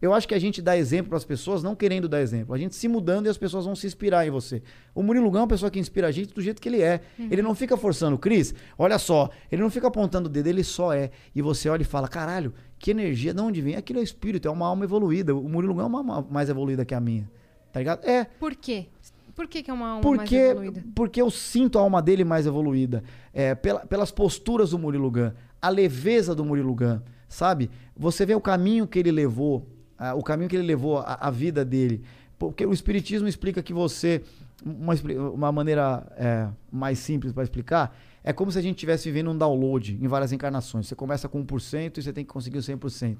[0.00, 2.54] Eu acho que a gente dá exemplo pras pessoas, não querendo dar exemplo.
[2.54, 4.62] A gente se mudando e as pessoas vão se inspirar em você.
[4.94, 7.02] O Murilo Gão é uma pessoa que inspira a gente do jeito que ele é.
[7.18, 8.16] Ele não fica forçando.
[8.16, 9.28] Cris, olha só.
[9.52, 11.10] Ele não fica apontando o dedo, ele só é.
[11.34, 13.76] E você olha e fala, caralho, que energia, de onde vem?
[13.76, 15.34] Aquilo é espírito, é uma alma evoluída.
[15.34, 17.30] O Murilo Gão é uma alma mais evoluída que a minha.
[17.70, 18.02] Tá ligado?
[18.06, 18.24] É.
[18.24, 18.86] Por quê?
[19.34, 20.84] Por que, que é uma alma mais Porque, evoluída?
[20.94, 23.02] porque eu sinto a alma dele mais evoluída.
[23.34, 27.70] É, pela- pelas posturas do Murilo Gun, a leveza do Murilo Gun, sabe?
[27.96, 29.66] Você vê o caminho que ele levou,
[30.00, 32.02] ah, o caminho que ele levou, a, a vida dele.
[32.38, 34.22] Porque o Espiritismo explica que você.
[34.64, 34.94] Uma,
[35.32, 39.36] uma maneira é, mais simples para explicar é como se a gente estivesse vivendo um
[39.36, 40.86] download em várias encarnações.
[40.86, 43.18] Você começa com 1% e você tem que conseguir o 100%.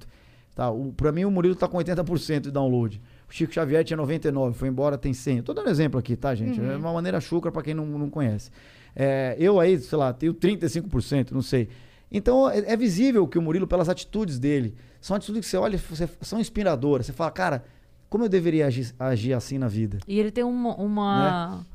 [0.54, 0.70] Tá?
[0.70, 3.00] O, pra mim, o Murilo tá com 80% de download.
[3.28, 5.38] O Chico Xavier tinha 99, foi embora, tem 100.
[5.38, 6.60] Eu tô dando exemplo aqui, tá, gente?
[6.60, 8.50] É uma maneira chucra pra quem não, não conhece.
[8.94, 11.68] É, eu aí, sei lá, tenho 35%, não sei.
[12.10, 15.78] Então, é, é visível que o Murilo, pelas atitudes dele, são atitudes que você olha,
[15.78, 17.06] você, são inspiradoras.
[17.06, 17.64] Você fala, cara,
[18.08, 19.98] como eu deveria agir, agir assim na vida?
[20.06, 20.74] E ele tem uma.
[20.76, 21.66] uma-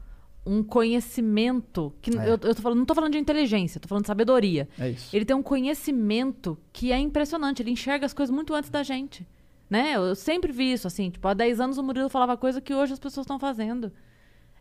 [0.47, 1.91] Um conhecimento.
[2.01, 2.29] Que É.
[2.29, 4.67] eu, eu falando, não tô falando de inteligência, tô falando de sabedoria.
[4.79, 5.15] É isso.
[5.15, 7.61] Ele tem um conhecimento que é impressionante.
[7.63, 9.27] Ele enxerga as coisas muito antes da gente.
[9.67, 9.93] Né?
[9.95, 11.09] Eu sempre vi isso, assim.
[11.09, 13.91] Tipo, há 10 anos o Murilo falava coisa que hoje as pessoas estão fazendo.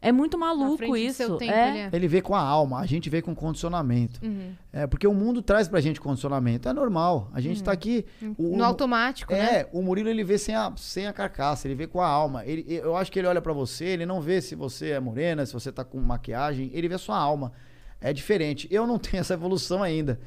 [0.09, 1.37] É muito maluco isso.
[1.39, 1.69] tempo, é.
[1.71, 1.91] ele é.
[1.93, 4.21] Ele vê com a alma, a gente vê com condicionamento.
[4.25, 4.53] Uhum.
[4.73, 6.69] É, porque o mundo traz pra gente condicionamento.
[6.69, 7.31] É normal.
[7.33, 8.05] A gente tá aqui.
[8.39, 9.61] o- No automático, né?
[9.61, 12.45] É, o Murilo ele vê sem a, sem a carcaça, ele vê com a alma.
[12.45, 15.45] Ele, eu acho que ele olha pra você, ele não vê se você é morena,
[15.47, 17.53] se você tá com maquiagem, ele vê a sua alma.
[18.01, 18.69] É diferente.
[18.71, 20.19] Eu não tenho essa evolução ainda.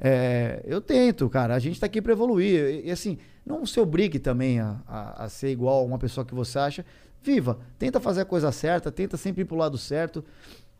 [0.00, 1.54] É, eu tento, cara.
[1.54, 2.82] A gente tá aqui pra evoluir.
[2.84, 6.24] E, e, assim, não se obrigue também a, a, a ser igual a uma pessoa
[6.24, 6.84] que você acha.
[7.22, 7.58] Viva.
[7.78, 10.24] Tenta fazer a coisa certa, tenta sempre ir pro lado certo.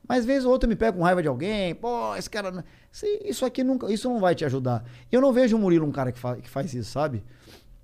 [0.08, 2.64] Mas vez ou outra eu me pego com raiva de alguém, pô, esse cara.
[3.24, 3.92] Isso- aqui nunca.
[3.92, 4.84] Isso não vai te ajudar.
[5.12, 7.22] Eu não vejo o Murilo um cara que, fa- que faz isso, sabe?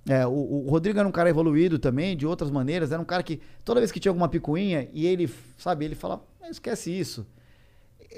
[0.07, 2.91] É, o, o Rodrigo era um cara evoluído também, de outras maneiras.
[2.91, 6.23] Era um cara que, toda vez que tinha alguma picuinha, e ele, sabe, ele fala,
[6.41, 7.25] "Ah, esquece isso.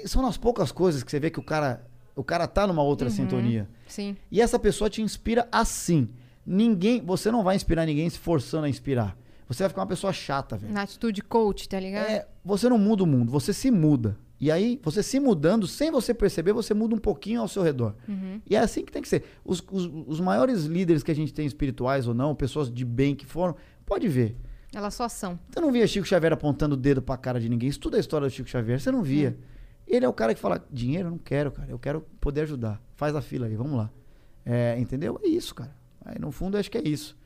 [0.06, 1.84] São nas poucas coisas que você vê que o cara,
[2.14, 3.68] o cara tá numa outra sintonia.
[3.86, 4.16] Sim.
[4.30, 6.08] E essa pessoa te inspira assim.
[6.46, 9.16] Ninguém, você não vai inspirar ninguém se forçando a inspirar.
[9.48, 10.72] Você vai ficar uma pessoa chata, velho.
[10.72, 12.08] Na atitude coach, tá ligado?
[12.10, 14.16] É, você não muda o mundo, você se muda.
[14.40, 17.94] E aí, você se mudando, sem você perceber, você muda um pouquinho ao seu redor.
[18.48, 19.24] E é assim que tem que ser.
[19.44, 23.16] Os, os- os maiores líderes que a gente tem, espirituais ou não, pessoas de bem
[23.16, 24.36] que foram, pode ver.
[24.72, 25.38] Elas só são.
[25.50, 27.68] Você não via Chico Xavier apontando o dedo pra cara de ninguém.
[27.68, 29.36] Estuda a história do Chico Xavier, você não via.
[29.86, 31.70] Ele é o cara que fala, dinheiro eu não quero, cara.
[31.70, 32.80] Eu quero poder ajudar.
[32.94, 33.90] Faz a fila aí, vamos lá.
[34.44, 35.18] É, entendeu?
[35.24, 35.74] É isso, cara.
[36.04, 37.16] Aí, no fundo, eu acho que é isso.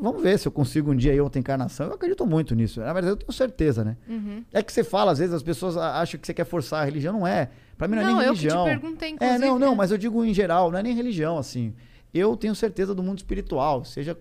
[0.00, 1.86] Vamos ver se eu consigo um dia ir outra encarnação.
[1.86, 2.80] Eu acredito muito nisso.
[2.80, 3.96] Na verdade, eu tenho certeza, né?
[4.08, 4.44] Uhum.
[4.52, 7.12] É que você fala, às vezes as pessoas acham que você quer forçar a religião.
[7.12, 7.50] Não é.
[7.78, 8.64] Pra mim não é Não, nem eu que te religião.
[8.64, 9.76] perguntei, É, não, não, né?
[9.76, 11.74] mas eu digo em geral, não é nem religião, assim.
[12.14, 14.16] Eu tenho certeza do mundo espiritual, seja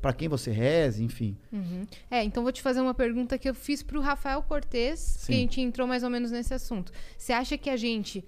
[0.00, 1.36] pra quem você reze, enfim.
[1.52, 1.84] Uhum.
[2.08, 5.36] É, então vou te fazer uma pergunta que eu fiz pro Rafael Cortez, que a
[5.36, 6.92] gente entrou mais ou menos nesse assunto.
[7.16, 8.24] Você acha que a gente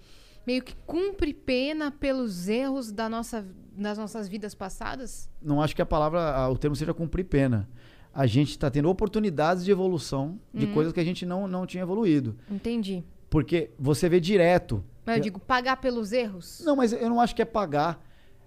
[0.51, 3.47] meio que cumpre pena pelos erros da nossa,
[3.77, 5.31] das nossas vidas passadas?
[5.41, 7.69] Não acho que a palavra, o termo seja cumprir pena.
[8.13, 10.75] A gente tá tendo oportunidades de evolução de Uhum.
[10.75, 12.37] coisas que a gente não, não tinha evoluído.
[12.51, 13.05] Entendi.
[13.29, 14.83] Porque você vê direto.
[15.07, 16.61] Mas eu digo, pagar pelos erros?
[16.65, 18.05] Não, mas eu não acho que é pagar.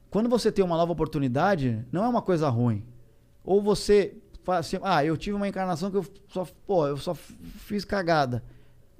[0.10, 2.84] Quando você tem uma nova oportunidade, não é uma coisa ruim.
[3.46, 7.16] Ou você fala assim, ah, eu tive uma encarnação que eu só, pô, eu só
[7.16, 8.44] fiz cagada.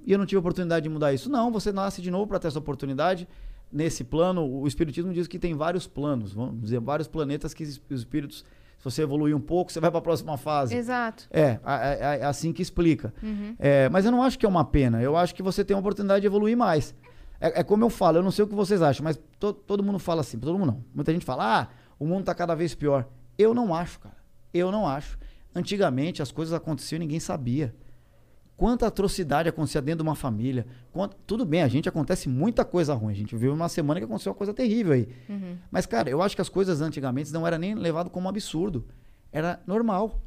[0.06, 1.30] E eu não tive oportunidade de mudar isso.
[1.30, 3.26] Não, você nasce de novo para ter essa oportunidade.
[3.72, 7.80] Nesse plano, o Espiritismo diz que tem vários planos, vamos dizer, vários planetas que os
[7.90, 8.44] espíritos,
[8.78, 10.76] se você evoluir um pouco, você vai para a próxima fase.
[10.76, 11.26] Exato.
[11.30, 11.80] É, a-
[12.16, 13.12] é assim que explica.
[13.22, 13.56] Uhum.
[13.58, 15.02] É, mas eu não acho que é uma pena.
[15.02, 16.94] Eu acho que você tem a oportunidade de evoluir mais.
[17.40, 19.82] É, é como eu falo, eu não sei o que vocês acham, mas to- todo
[19.82, 20.84] mundo fala assim, todo mundo não.
[20.94, 21.68] Muita gente fala, ah,
[21.98, 23.08] o mundo tá cada vez pior.
[23.36, 24.16] Eu não acho, cara.
[24.52, 25.18] Eu não acho.
[25.52, 27.74] Antigamente as coisas aconteciam e ninguém sabia.
[28.56, 30.64] Quanta atrocidade acontecia dentro de uma família.
[30.92, 33.12] Quanto- Tudo bem, a gente acontece muita coisa ruim.
[33.12, 35.08] A gente viu uma semana que aconteceu uma coisa terrível aí.
[35.28, 35.56] Uhum.
[35.70, 38.84] Mas, cara, eu acho que as coisas antigamente não era nem levado como um absurdo.
[39.32, 40.20] Era normal.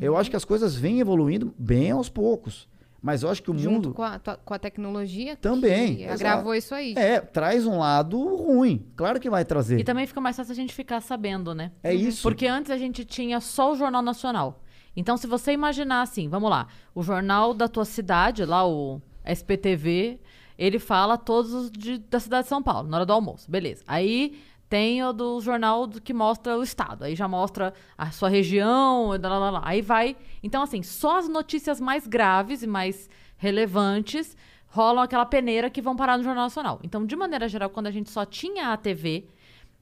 [0.00, 2.68] Eu acho que as coisas vêm evoluindo bem aos poucos.
[3.02, 6.12] Mas eu acho que o Junto mundo com a, com a tecnologia Também, exato.
[6.12, 6.92] agravou isso aí.
[6.98, 8.86] é, traz um lado ruim.
[8.94, 9.80] Claro que vai trazer.
[9.80, 11.72] E também fica mais fácil a gente ficar sabendo, né?
[11.82, 12.22] É isso.
[12.22, 14.62] Porque antes a gente tinha só o Jornal Nacional.
[14.96, 20.18] Então, se você imaginar assim, vamos lá, o jornal da tua cidade, lá o SPTV,
[20.58, 23.82] ele fala todos os de- da cidade de São Paulo, na hora do almoço, beleza.
[23.86, 24.38] Aí
[24.68, 29.08] tem o do jornal do- que mostra o estado, aí já mostra a sua região,
[29.20, 29.62] lá, lá, lá.
[29.64, 30.16] aí vai.
[30.42, 34.36] Então, assim, só as notícias mais graves e mais relevantes
[34.68, 36.78] rolam aquela peneira que vão parar no Jornal Nacional.
[36.84, 39.26] Então, de maneira geral, quando a gente só tinha a TV,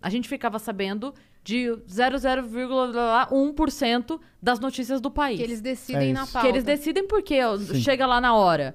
[0.01, 1.13] a gente ficava sabendo
[1.43, 5.39] de 0,01% das notícias do país.
[5.39, 6.41] Que eles decidem É na pauta.
[6.41, 8.75] Que eles decidem porque ó, chega lá na hora,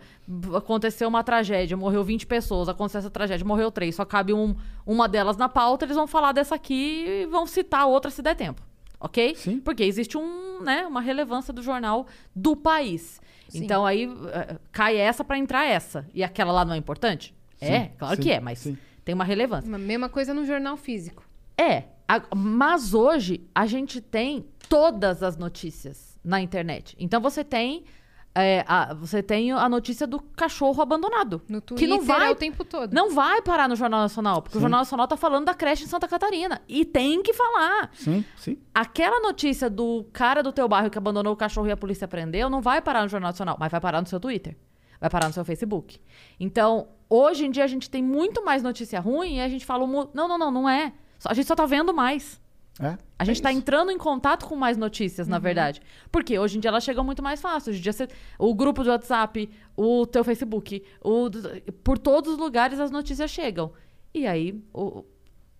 [0.55, 5.07] aconteceu uma tragédia, morreu 20 pessoas, aconteceu essa tragédia, morreu três, só cabe um, uma
[5.07, 8.61] delas na pauta, eles vão falar dessa aqui e vão citar outra se der tempo.
[8.99, 9.35] Ok?
[9.35, 9.59] Sim.
[9.59, 13.21] Porque existe um, né, uma relevância do jornal do país.
[13.49, 13.65] Sim.
[13.65, 16.07] Então aí eh, cai essa pra entrar essa.
[16.13, 17.35] E aquela lá não é importante?
[17.61, 18.77] é, claro sim, que é, mas sim.
[19.05, 19.73] tem uma relevância.
[19.73, 21.23] A mesma coisa no jornal físico.
[21.57, 21.83] É,
[22.35, 26.95] mas hoje a gente tem todas as notícias na internet.
[26.99, 27.83] Então você tem
[28.35, 31.39] é, a, você tem a notícia do cachorro abandonado.
[31.47, 32.91] No que Twitter não vai, é o tempo todo.
[32.91, 35.87] não vai parar no Jornal Nacional, porque o Jornal Nacional tá falando da creche em
[35.87, 36.59] Santa Catarina.
[36.67, 37.91] E tem que falar.
[37.93, 38.57] Sim, sim.
[38.73, 42.49] Aquela notícia do cara do teu bairro que abandonou o cachorro e a polícia prendeu
[42.49, 44.57] não vai parar no Jornal Nacional, mas vai parar no seu Twitter.
[44.99, 45.99] Vai parar no seu Facebook.
[46.39, 49.85] Então, hoje em dia a gente tem muito mais notícia ruim e a gente fala,
[49.85, 50.91] "Mu- não, não, não, não é.
[51.25, 52.41] A gente só tá vendo mais.
[52.79, 53.59] É, A gente é tá isso.
[53.59, 55.79] entrando em contato com mais notícias, na verdade.
[56.11, 57.69] Porque hoje em dia elas chegam muito mais fácil.
[57.69, 58.07] Hoje em dia você-
[58.39, 59.47] o grupo do WhatsApp,
[59.77, 61.29] o teu Facebook, o,
[61.83, 63.71] por todos os lugares as notícias chegam.
[64.11, 65.03] E aí, o-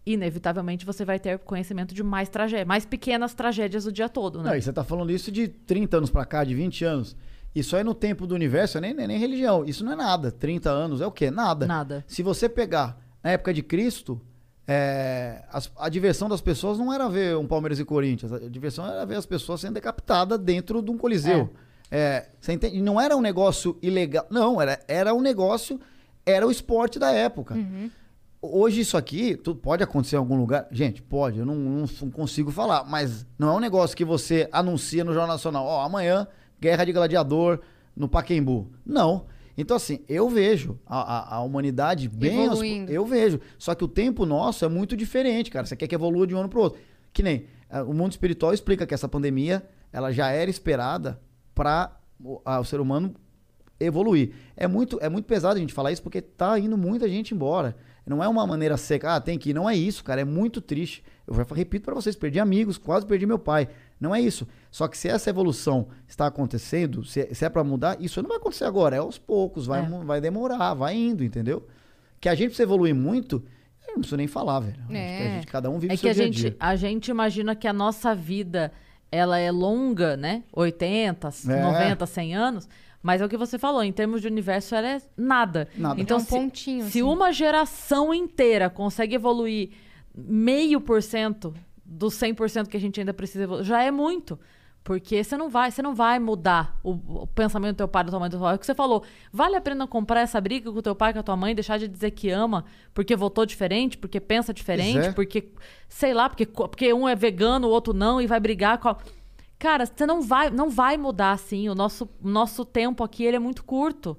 [0.06, 4.49] inevitavelmente, você vai ter conhecimento de mais tragédias, mais pequenas tragédias o dia todo, né?
[4.49, 7.15] Não, e você tá falando isso de 30 anos pra cá, de 20 anos.
[7.56, 9.64] Isso aí no tempo do universo é nem, nem, nem religião.
[9.64, 10.31] Isso não é nada.
[10.31, 11.30] 30 anos é o quê?
[11.30, 11.68] Nada.
[11.68, 12.03] Nada.
[12.07, 14.19] Se você pegar na época de Cristo,
[14.68, 18.31] é, as- a diversão das pessoas não era ver um Palmeiras e Corinthians.
[18.31, 21.49] A diversão era ver as pessoas sendo decapitadas dentro de um coliseu.
[21.91, 22.81] É, você entende?
[22.81, 24.26] Não era um negócio ilegal.
[24.30, 25.80] Não, era, era um negócio.
[26.26, 27.56] Era o esporte da época.
[28.41, 30.68] Hoje isso aqui, tudo pode acontecer em algum lugar.
[30.72, 34.49] Gente, pode, eu não, não f- consigo falar, mas não é um negócio que você
[34.52, 35.65] anuncia no Jornal Nacional.
[35.65, 36.27] Ó, amanhã,
[36.60, 37.60] guerra de gladiador
[37.95, 38.69] no Paquembu.
[38.85, 39.26] Não.
[39.58, 42.48] Então, assim, eu vejo a, a, a humanidade bem.
[42.50, 42.60] aos-
[42.90, 43.40] eu vejo.
[43.58, 45.66] Só que o tempo nosso é muito diferente, cara.
[45.66, 46.80] Você quer que evolua de um ano pro outro.
[47.12, 51.22] Que nem ah, o mundo espiritual explica que essa pandemia ela já era esperada
[51.54, 53.14] para o ser humano
[53.80, 54.34] evoluir.
[54.56, 57.76] É muito, é muito pesado a gente falar isso porque tá indo muita gente embora.
[58.06, 59.54] Não é uma maneira seca, ah, tem que ir.
[59.54, 60.22] Não é isso, cara.
[60.22, 61.04] É muito triste.
[61.26, 63.70] Eu repito para vocês, perdi amigos, quase perdi meu pai.
[64.00, 64.46] Não é isso.
[64.70, 68.66] Só que se essa evolução está acontecendo, se, é para mudar, isso não vai acontecer
[68.66, 68.96] agora.
[68.96, 69.86] É aos poucos, vai, É.
[70.04, 71.66] vai demorar, vai indo, entendeu?
[72.20, 73.44] Que a gente precisa evoluir muito,
[73.88, 74.84] eu não preciso nem falar, velho.
[74.88, 75.36] Que É.
[75.36, 76.56] gente, cada um vive É o que seu a dia a gente, dia.
[76.60, 78.72] a gente imagina que a nossa vida
[79.10, 80.44] ela é longa, né?
[80.52, 81.62] 80, É.
[81.62, 82.68] 90, 100 anos.
[83.04, 85.68] Mas é o que você falou, em termos de universo, ela é nada.
[85.78, 86.02] Nada.
[86.02, 87.02] Então, É um se, pontinho, se assim.
[87.04, 89.72] uma geração inteira consegue evoluir
[90.16, 91.54] meio por cento
[91.86, 93.66] dos 100% que a gente ainda precisa evoluir.
[93.66, 94.40] Já é muito.
[94.84, 98.10] Porque você não vai, você não vai mudar o, o pensamento do teu pai, da
[98.10, 98.54] tua mãe, do teu pai.
[98.54, 99.04] É o que você falou.
[99.32, 101.80] Vale a pena comprar essa briga com o teu pai, com a tua mãe, deixar
[101.80, 105.12] de dizer que ama porque votou diferente, porque pensa diferente, é.
[105.14, 105.52] porque,
[105.88, 108.98] sei lá, porque, porque um é vegano, o outro não, e vai brigar com a...
[109.64, 111.69] Cara, você não vai, não vai mudar assim.
[111.69, 114.18] O nosso, o nosso tempo aqui ele é muito curto.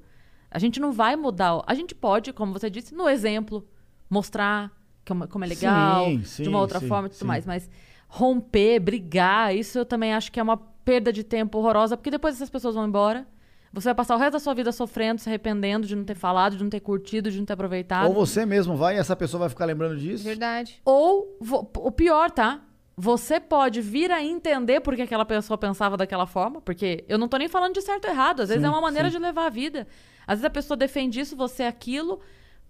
[0.50, 1.62] A gente não vai mudar.
[1.66, 3.62] A gente pode, como você disse, no exemplo,
[4.08, 4.72] mostrar
[5.06, 7.26] como, como é legal, Sim, de sim, uma outra sim, forma e tudo sim.
[7.26, 7.44] mais.
[7.44, 7.68] Mas
[8.08, 12.36] romper, brigar, isso eu também acho que é uma perda de tempo horrorosa, porque depois
[12.36, 13.26] essas pessoas vão embora.
[13.70, 16.56] Você vai passar o resto da sua vida sofrendo, se arrependendo de não ter falado,
[16.56, 18.06] de não ter curtido, de não ter aproveitado.
[18.06, 20.24] Ou você mesmo vai e essa pessoa vai ficar lembrando disso.
[20.24, 20.80] Verdade.
[20.86, 21.36] Ou,
[21.76, 22.62] o pior, tá?
[22.96, 27.26] Você pode vir a entender por que aquela pessoa pensava daquela forma, porque eu não
[27.26, 29.16] tô nem falando de certo ou errado, às vezes Sim, é uma maneira sim.
[29.16, 29.86] de levar a vida.
[30.26, 32.20] Às vezes a pessoa defende isso, você é aquilo,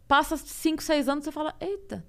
[0.08, 2.04] passa 5, 6 anos e você fala, eita.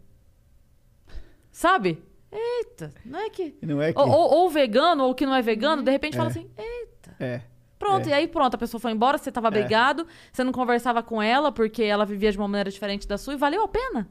[1.52, 2.02] Sabe?
[2.32, 3.56] Eita, não é que.
[3.62, 4.00] Não é que.
[4.00, 6.32] Ou, ou- ou vegano, ou que não é vegano, de repente fala É.
[6.32, 7.16] assim, eita.
[7.20, 7.42] É.
[7.78, 8.12] Pronto, É.
[8.12, 11.52] e aí pronto, a pessoa foi embora, você tava brigado, você não conversava com ela
[11.52, 14.10] porque ela vivia de uma maneira diferente da sua e valeu a pena.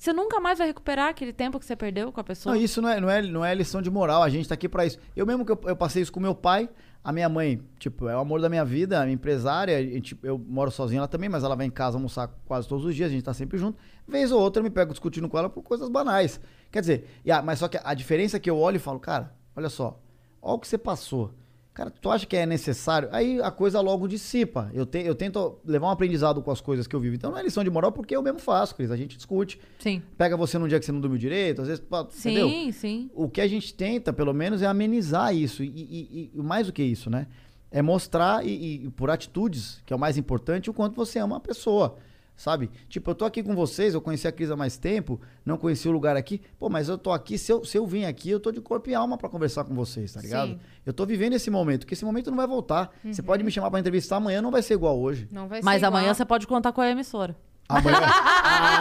[0.00, 2.54] Você nunca mais vai recuperar aquele tempo que você perdeu com a pessoa.
[2.54, 4.66] Não, isso não é, não, é, não é lição de moral, a gente tá aqui
[4.66, 4.98] pra isso.
[5.14, 6.70] Eu mesmo que eu, eu passei isso com meu pai,
[7.04, 10.18] a minha mãe, tipo, é o amor da minha vida, a minha empresária, a gente-
[10.22, 13.10] eu moro sozinho ela também, mas ela vem em casa almoçar quase todos os dias,
[13.10, 13.76] a gente tá sempre junto.
[14.08, 16.40] Vez ou outra eu me pego discutindo com ela por coisas banais.
[16.72, 19.34] Quer dizer, a- mas só que a diferença é que eu olho e falo, cara,
[19.54, 20.00] olha só,
[20.40, 21.34] olha o que você passou.
[21.72, 23.08] Cara, tu acha que é necessário?
[23.12, 24.70] Aí a coisa logo dissipa.
[24.74, 27.14] Eu, te, eu tento levar um aprendizado com as coisas que eu vivo.
[27.14, 28.90] Então não é lição de moral porque eu mesmo faço, Cris.
[28.90, 29.58] A gente discute.
[29.78, 30.02] Sim.
[30.18, 32.48] Pega você num dia que você não dormiu direito, às vezes, pá, entendeu?
[32.48, 33.10] Sim, sim.
[33.14, 35.62] O que a gente tenta, pelo menos, é amenizar isso.
[35.62, 37.28] E, e- e mais do que isso, né?
[37.70, 41.36] É mostrar, e, e por atitudes, que é o mais importante, o quanto você ama
[41.36, 41.96] a pessoa.
[42.40, 42.70] Sabe?
[42.88, 45.86] Tipo, eu tô aqui com vocês, eu conheci a Cris há mais tempo, não conheci
[45.86, 46.40] o lugar aqui.
[46.58, 48.88] Pô, mas eu tô aqui, se eu, se eu vim aqui, eu tô de corpo
[48.88, 50.52] e alma pra conversar com vocês, tá ligado?
[50.52, 50.60] Sim.
[50.86, 52.96] Eu tô vivendo esse momento, que esse momento não vai voltar.
[53.04, 55.28] Você pode me chamar pra entrevistar amanhã, não vai ser igual hoje.
[55.30, 56.14] Não vai Mas ser amanhã igual.
[56.14, 57.36] você pode contar com a emissora.
[57.70, 57.98] Amanhã.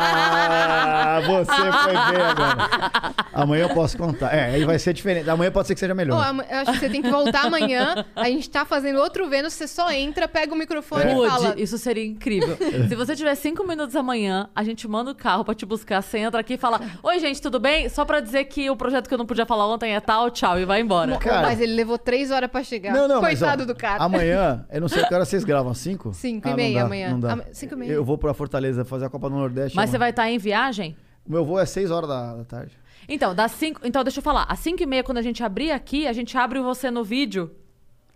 [0.01, 3.13] ah, você foi bem agora.
[3.33, 4.33] Amanhã eu posso contar.
[4.33, 5.29] É, aí vai ser diferente.
[5.29, 6.25] Amanhã pode ser que seja melhor.
[6.27, 8.05] Ama- eu acho que você tem que voltar amanhã.
[8.15, 11.53] A gente tá fazendo outro Vênus, você só entra, pega o microfone e Rude, fala.
[11.57, 12.57] isso seria incrível.
[12.87, 16.01] Se você tiver cinco minutos amanhã, a gente manda o carro pra te buscar.
[16.01, 17.87] Você entra aqui e fala: Oi, gente, tudo bem?
[17.89, 20.59] Só pra dizer que o projeto que eu não podia falar ontem é tal, tchau,
[20.59, 21.17] e vai embora.
[21.17, 22.93] Cara- mas ele levou três horas pra chegar.
[22.93, 24.03] Não, não, mas, ó, Coitado do cara.
[24.03, 26.13] Amanhã, eu não sei que hora vocês gravam, 5?
[26.13, 27.11] Cinco e meia amanhã.
[27.11, 27.33] Não dá.
[27.33, 27.91] Ama- cinco e meia.
[27.91, 29.75] Eu vou pra Fortaleza fazer a Copa do Nordeste.
[29.75, 30.95] Mas você vai estar em viagem?
[31.27, 32.77] O meu voo é 6 horas da, da tarde.
[33.07, 33.81] Então, das cinco.
[33.83, 34.43] Então, deixa eu falar.
[34.49, 37.51] Às 5 e meia, quando a gente abrir aqui, a gente abre você no vídeo.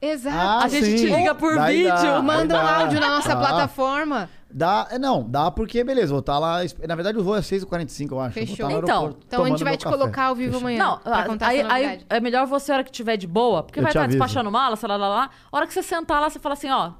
[0.01, 0.35] Exato.
[0.37, 0.95] Ah, a gente sim.
[0.97, 1.89] te liga por Daí vídeo.
[1.95, 3.37] dá, Manda um áudio na nossa Dá.
[3.37, 4.29] plataforma.
[4.55, 6.57] Dá, é, não, dá porque, beleza, vou estar lá.
[6.87, 8.33] Na verdade, o voo é 6h45, eu acho.
[8.33, 8.69] Fechou.
[8.69, 9.97] no Então, aeroporto Então a gente vai te café.
[9.97, 10.67] colocar ao vivo Fechou.
[10.67, 10.83] amanhã.
[10.83, 13.63] Não, pra contar aí, essa aí é melhor você, a hora que tiver de boa,
[13.63, 15.29] porque Eu vai estar despachando mala, sei lá, lá, lá.
[15.51, 16.91] A hora que você sentar lá, você fala assim: ó,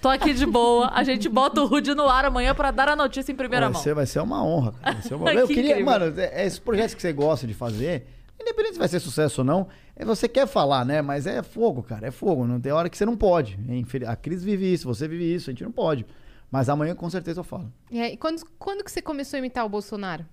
[0.00, 2.96] tô aqui de boa, a gente bota o Rude no ar amanhã pra dar a
[2.96, 3.82] notícia em primeira vai mão.
[3.82, 4.94] Ser, vai ser uma honra, cara.
[4.94, 5.30] Vai ser uma...
[5.32, 5.84] Que Eu queria, incrível.
[5.84, 8.06] mano, é, é esses projetos que você gosta de fazer,
[8.40, 11.02] independente se vai ser sucesso ou não, é você quer falar, né?
[11.02, 12.46] Mas é fogo, cara, é fogo.
[12.46, 13.58] Não tem hora que você não pode.
[14.06, 16.06] A Cris vive isso, você vive isso, a gente não pode.
[16.50, 17.72] Mas amanhã com certeza eu falo.
[17.90, 20.24] E aí, quando, quando que você começou a imitar o Bolsonaro?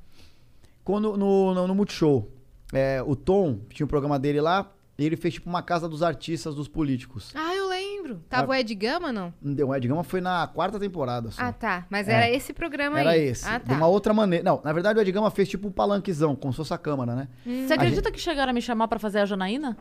[0.84, 2.32] Quando no, no, no Multishow,
[2.72, 6.02] é, o Tom tinha um programa dele lá, e ele fez tipo uma casa dos
[6.02, 7.32] artistas, dos políticos.
[7.36, 7.65] Ah, eu
[8.14, 8.24] lembro.
[8.30, 9.34] Tava o Ed Gama, não?
[9.42, 11.32] Deu, o Ed Gama foi na quarta temporada.
[11.32, 11.42] Só.
[11.42, 11.86] Ah, tá.
[11.90, 12.14] Mas É.
[12.14, 13.22] era esse programa Era aí.
[13.28, 13.48] esse.
[13.48, 13.74] Ah, De tá.
[13.76, 14.44] uma outra maneira.
[14.44, 17.16] Não, na verdade o Ed Gama fez tipo um palanquezão, como se fosse a câmara,
[17.16, 17.28] né?
[17.46, 19.78] Você acredita que chegaram a me chamar pra fazer a Janaína?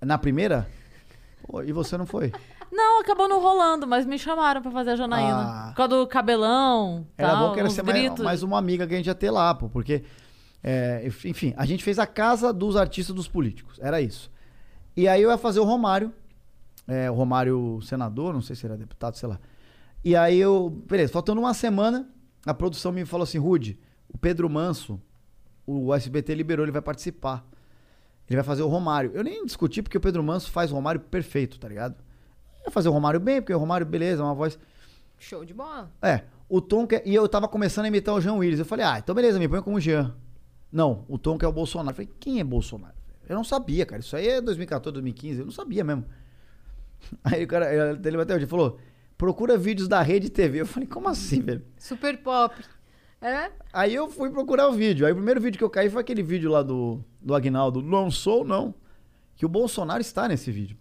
[0.00, 0.66] Na primeira?
[1.46, 2.32] Pô, e você não foi?
[2.70, 5.42] Não, acabou não rolando, mas me chamaram pra fazer a Janaína.
[5.42, 5.66] Ah.
[5.70, 8.94] Por causa do cabelão, Era tal, bom que era ser mais, mais uma amiga que
[8.94, 10.02] a gente ia ter lá, pô, porque.
[10.64, 13.78] é, enfim, a gente fez a casa dos artistas dos políticos.
[13.82, 14.30] Era isso.
[14.96, 16.12] E aí eu ia fazer o Romário.
[16.86, 19.38] É, o Romário senador, não sei se era deputado, sei lá.
[20.04, 20.70] E aí eu.
[20.70, 22.08] Beleza, faltando uma semana,
[22.44, 23.78] a produção me falou assim: Rude,
[24.08, 25.00] o Pedro Manso,
[25.66, 27.46] o SBT liberou, ele vai participar.
[28.28, 29.10] Ele vai fazer o Romário.
[29.14, 31.96] Eu nem discuti porque o Pedro Manso faz o Romário perfeito, tá ligado?
[32.64, 34.58] Vai fazer o Romário bem, porque o Romário, beleza, uma voz.
[35.18, 35.90] Show de bola.
[36.00, 37.06] É, o Tom quer.
[37.06, 38.58] E eu tava começando a imitar o Jean Willis.
[38.58, 40.14] Eu falei, ah, então beleza, me põe como Jean.
[40.70, 41.90] Não, o Tom quer o Bolsonaro.
[41.90, 42.94] Eu falei, quem é Bolsonaro?
[43.28, 44.00] Eu não sabia, cara.
[44.00, 45.38] Isso aí é 2014, 2015.
[45.40, 46.04] Eu não sabia mesmo.
[47.24, 48.78] Aí o cara, ele bateu hoje falou:
[49.16, 50.60] procura vídeos da rede TV.
[50.60, 51.64] Eu falei, como assim, velho?
[51.78, 52.54] Super pop.
[53.20, 53.52] É?
[53.72, 55.06] Aí eu fui procurar o vídeo.
[55.06, 57.80] Aí o primeiro vídeo que eu caí foi aquele vídeo lá do, do Agnaldo.
[57.80, 58.74] Não sou, não.
[59.36, 60.76] Que o Bolsonaro está nesse vídeo.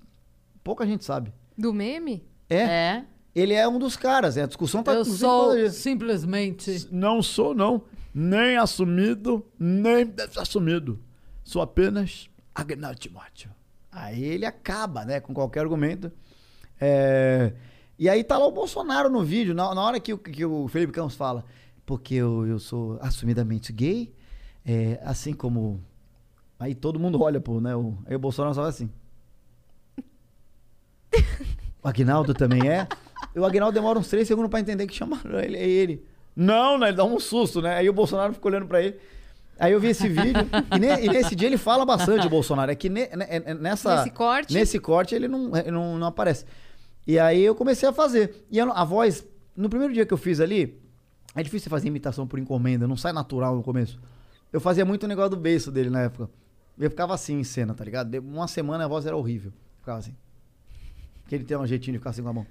[0.64, 1.32] Pouca gente sabe.
[1.58, 2.26] Do meme?
[2.50, 3.06] É, É.
[3.36, 4.38] ele é um dos caras.
[4.38, 6.88] É, a discussão tá Eu sou simplesmente.
[6.92, 7.84] Não sou, não.
[8.14, 11.00] Nem assumido, nem assumido.
[11.44, 13.52] sou apenas Agnaldo Timóteo.
[13.92, 16.12] Aí ele acaba, né, com qualquer argumento.
[16.80, 17.54] É,
[18.00, 20.68] E aí tá lá o Bolsonaro no vídeo, na, na hora que, o- que o
[20.68, 21.46] Felipe Campos fala,
[21.86, 24.14] porque eu, eu sou assumidamente gay,
[24.66, 25.84] é, assim como...
[26.60, 27.76] Aí todo mundo olha, pô, né?
[27.76, 28.90] O, aí o Bolsonaro só vai assim.
[31.84, 32.88] O Agnaldo também é.
[33.36, 35.58] E o Agnaldo demora uns três segundos pra entender que chamaram ele.
[35.58, 36.06] Aí ele.
[36.36, 36.88] Não, né?
[36.90, 37.76] Ele dá um susto, né?
[37.76, 38.98] Aí o Bolsonaro fica olhando pra ele.
[39.62, 40.42] Aí eu vi esse vídeo.
[40.76, 42.72] e, ne- e nesse dia ele fala bastante, o Bolsonaro.
[42.72, 43.98] É que ne- ne- é- nessa.
[43.98, 44.54] Nesse corte?
[44.54, 46.46] Nesse corte ele não, não, não aparece.
[47.06, 48.46] E aí eu comecei a fazer.
[48.50, 49.26] E não- a voz,
[49.56, 50.82] no primeiro dia que eu fiz ali,
[51.36, 54.00] é difícil você fazer imitação por encomenda, não sai natural no começo.
[54.52, 56.30] Eu fazia muito o negócio do beiço dele na época.
[56.80, 58.14] Eu ficava assim em cena, tá ligado?
[58.20, 59.54] Uma semana a voz era horrível.
[59.80, 60.16] Ficava assim.
[61.22, 62.48] Porque ele tem um jeitinho de ficar assim com a mão.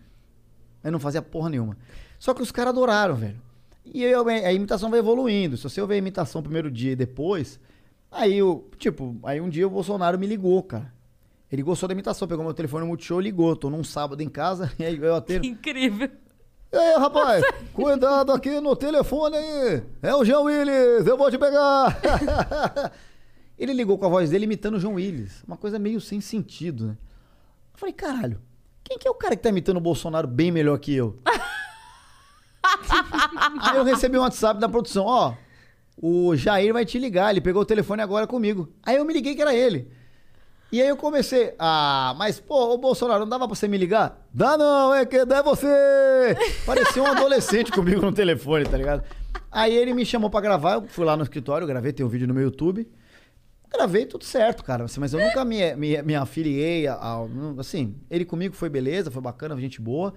[0.85, 1.77] Eu não fazia porra nenhuma.
[2.19, 3.37] Só que os caras adoraram, velho.
[3.85, 5.57] E eu, a imitação vai evoluindo.
[5.57, 7.59] Se você ouvir a imitação primeiro dia e depois,
[8.11, 10.93] aí eu, tipo, aí um dia o Bolsonaro me ligou, cara.
[11.51, 13.57] Ele gostou da imitação, pegou meu telefone no Multishow e ligou.
[13.57, 15.45] Tô num sábado em casa, e aí eu atendo.
[15.45, 16.09] Incrível.
[16.73, 17.45] E aí, rapaz,
[17.75, 19.83] cuidado aqui no telefone aí.
[20.01, 22.01] É o João Willis, eu vou te pegar.
[23.59, 25.43] Ele ligou com a voz dele imitando o João Willis.
[25.47, 26.97] Uma coisa meio sem sentido, né?
[27.75, 28.41] Eu falei, caralho,
[28.85, 31.19] quem que é o cara que tá imitando o Bolsonaro bem melhor que eu?
[33.61, 35.35] Aí eu recebi um WhatsApp da produção, ó.
[36.03, 38.73] O Jair vai te ligar, ele pegou o telefone agora comigo.
[38.83, 39.91] Aí eu me liguei que era ele.
[40.73, 44.25] E aí eu comecei, ah, mas pô, ô Bolsonaro, não dava pra você me ligar?
[44.33, 46.37] Dá não, é que é você!
[46.65, 49.03] Parecia um adolescente comigo no telefone, tá ligado?
[49.51, 52.29] Aí ele me chamou pra gravar, eu fui lá no escritório, gravei, tem um vídeo
[52.29, 52.89] no meu YouTube.
[53.69, 57.25] Gravei tudo certo, cara, mas eu nunca me, me, me afiliei a,
[57.59, 60.15] Assim, ele comigo foi beleza, foi bacana, gente boa.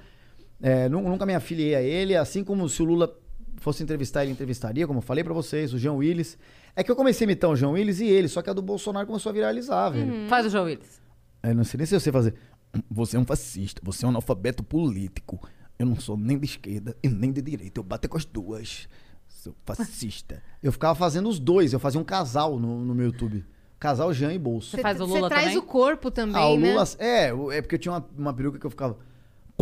[0.66, 3.14] É, nu- nunca me afiliei a ele, assim como se o Lula
[3.58, 6.38] fosse entrevistar, ele entrevistaria, como eu falei pra vocês, o João Willis.
[6.76, 8.62] É que eu comecei a imitar o João Willis e ele, só que a do
[8.62, 10.28] Bolsonaro começou a viralizar, velho.
[10.30, 11.02] Faz o João Willis.
[11.44, 12.34] Eu não sei nem se eu sei fazer.
[12.90, 15.40] Você é um fascista, você é um analfabeto político.
[15.78, 18.88] Eu não sou nem de esquerda e nem de direita, eu bato com as duas.
[19.28, 20.42] Sou fascista.
[20.62, 23.44] eu ficava fazendo os dois, eu fazia um casal no, no meu YouTube.
[23.80, 24.72] Casal Jean e Bolso.
[24.72, 25.58] Você faz o Lula Você traz também?
[25.58, 26.72] o corpo também, Ah, o né?
[26.72, 26.84] Lula.
[26.98, 28.98] É, o- é porque eu tinha uma, uma peruca que eu ficava.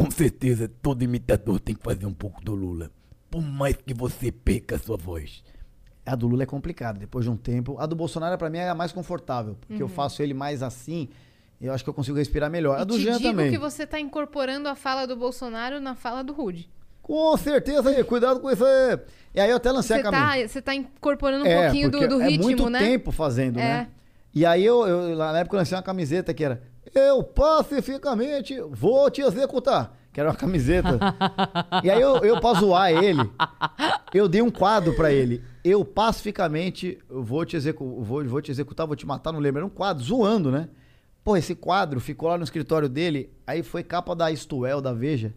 [0.04, 2.90] Com certeza, todo imitador tem que fazer um pouco do Lula.
[3.30, 5.44] Por mais que você perca a sua voz.
[6.06, 7.78] A do Lula é complicada, depois de um tempo.
[7.80, 9.56] A do Bolsonaro, pra mim, é a mais confortável.
[9.68, 9.94] Porque eu Uhum.
[9.94, 11.10] faço ele mais assim,
[11.62, 12.80] eu acho que eu consigo respirar melhor.
[12.80, 13.52] a E do te Jean digo também.
[13.52, 16.68] que você tá incorporando a fala do Bolsonaro na fala do Rude.
[17.04, 19.00] Com certeza aí, cuidado com isso aí.
[19.36, 20.24] E aí eu até lancei Você a camisa.
[20.44, 22.80] tá, você tá incorporando um pouquinho do, do é ritmo, muito né?
[22.80, 23.64] tempo fazendo, É.
[23.64, 23.88] né?
[24.34, 26.62] E aí eu, eu, na época eu lancei uma camiseta que era
[26.94, 29.98] Eu pacificamente vou te executar.
[30.12, 31.00] Que era uma camiseta.
[31.84, 33.30] e aí eu, eu pra zoar ele,
[34.14, 35.42] eu dei um quadro pra ele.
[35.64, 39.60] Eu pacificamente vou te, execu vou, vou te executar, vou te matar, não lembro.
[39.60, 40.68] Era um quadro, zoando, né?
[41.24, 45.34] Pô, esse quadro ficou lá no escritório dele, aí foi capa da Istuel, da Veja,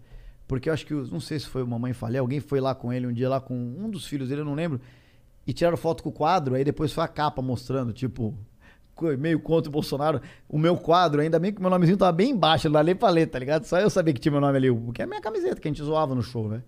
[0.49, 2.91] porque eu acho que, não sei se foi o Mamãe Falei, alguém foi lá com
[2.91, 4.81] ele um dia, lá com um dos filhos dele, eu não lembro,
[5.47, 8.35] e tiraram foto com o quadro, aí depois foi a capa mostrando, tipo,
[9.19, 10.21] meio contra o Bolsonaro.
[10.49, 13.11] O meu quadro, ainda bem que meu nomezinho tava bem embaixo, não dá nem pra
[13.11, 13.65] ler, tá ligado?
[13.65, 15.71] Só eu sabia que tinha meu nome ali, porque é a minha camiseta que a
[15.71, 16.63] gente zoava no show, né?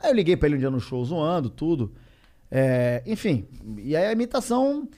[0.00, 1.92] Aí eu liguei pra ele um dia no show, zoando, tudo.
[2.50, 3.46] É, enfim,
[3.78, 4.88] e aí a imitação.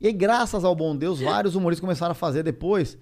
[0.00, 2.96] E aí, graças ao bom Deus, vários humoristas começaram a fazer depois.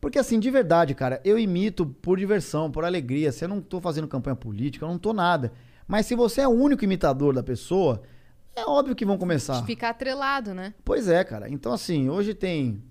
[0.00, 3.32] Porque, assim, de verdade, cara, eu imito por diversão, por alegria.
[3.32, 5.52] Se eu não tô fazendo campanha política, eu não tô nada.
[5.86, 8.02] Mas se você é o único imitador da pessoa,
[8.56, 9.62] é óbvio que vão começar.
[9.64, 10.74] Ficar atrelado, né?
[10.84, 11.48] Pois é, cara.
[11.50, 12.82] Então, assim, hoje tem.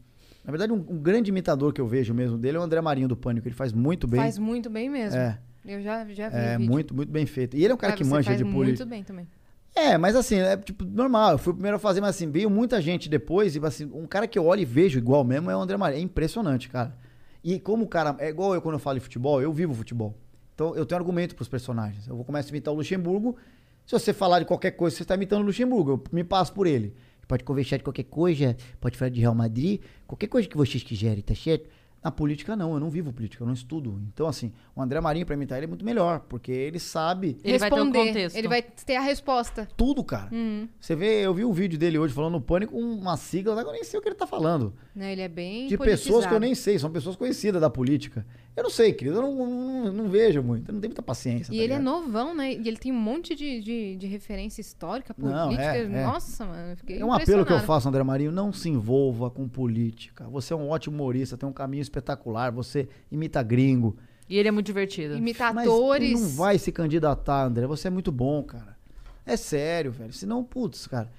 [0.43, 3.07] Na verdade, um, um grande imitador que eu vejo mesmo dele é o André Marinho
[3.07, 3.47] do Pânico.
[3.47, 4.19] Ele faz muito bem.
[4.19, 5.17] Faz muito bem mesmo.
[5.17, 5.39] É.
[5.65, 7.55] Eu já, já vi É, muito, muito bem feito.
[7.55, 8.83] E ele é um cara Ah, que manja faz de política.
[8.85, 9.27] muito bem também.
[9.75, 11.31] É, mas assim, é tipo normal.
[11.31, 13.55] Eu fui o primeiro a fazer, mas assim, veio muita gente depois.
[13.55, 15.99] E assim, um cara que eu olho e vejo igual mesmo é o André Marinho.
[16.01, 16.93] É impressionante, cara.
[17.41, 18.13] E como o cara.
[18.19, 20.13] É igual eu quando eu falo de futebol, eu vivo futebol.
[20.53, 22.05] Então eu tenho argumento pros personagens.
[22.07, 23.37] Eu vou começar a imitar o Luxemburgo.
[23.85, 25.91] Se você falar de qualquer coisa, você está imitando o Luxemburgo.
[25.91, 26.93] Eu me passo por ele.
[27.27, 31.21] Pode conversar de qualquer coisa, pode falar de Real Madrid, qualquer coisa que vocês quiserem,
[31.23, 31.69] tá certo?
[32.03, 33.97] Na política, não, eu não vivo política, eu não estudo.
[34.13, 37.57] Então, assim, o André Marinho, pra imitar ele, é muito melhor, porque ele sabe Ele
[37.57, 38.07] vai ter um Responder.
[38.07, 38.35] contexto.
[38.35, 39.69] Ele vai ter a resposta.
[39.77, 40.27] tudo, cara.
[40.33, 40.67] Uhum.
[40.77, 43.85] Você vê, eu vi um vídeo dele hoje falando no pânico, uma sigla, eu nem
[43.85, 44.73] sei o que ele tá falando.
[44.93, 45.13] Né?
[45.13, 46.39] Ele é bem De pessoas que eu politizado.
[46.41, 48.25] nem sei, são pessoas conhecidas da política.
[48.55, 51.51] Eu não sei, querido, eu não, não, não vejo muito, eu não tenho muita paciência.
[51.51, 51.83] E tá ele é ligado?
[51.83, 52.53] novão, né?
[52.53, 55.75] E ele tem um monte de, de, de referência histórica, Não, política.
[55.75, 56.05] é, é.
[56.05, 59.31] Nossa, mano, eu fiquei É um apelo que eu faço, André Marinho, não se envolva
[59.31, 60.25] com política.
[60.29, 63.97] Você é um ótimo humorista, tem um caminho espetacular, você imita gringo.
[64.29, 65.15] E ele é muito divertido.
[65.15, 66.11] Imitar Mas atores.
[66.11, 67.65] ele não vai se candidatar, André.
[67.65, 68.77] Você é muito bom, cara.
[69.25, 70.13] É sério, velho.
[70.13, 71.09] Senão, putz, cara.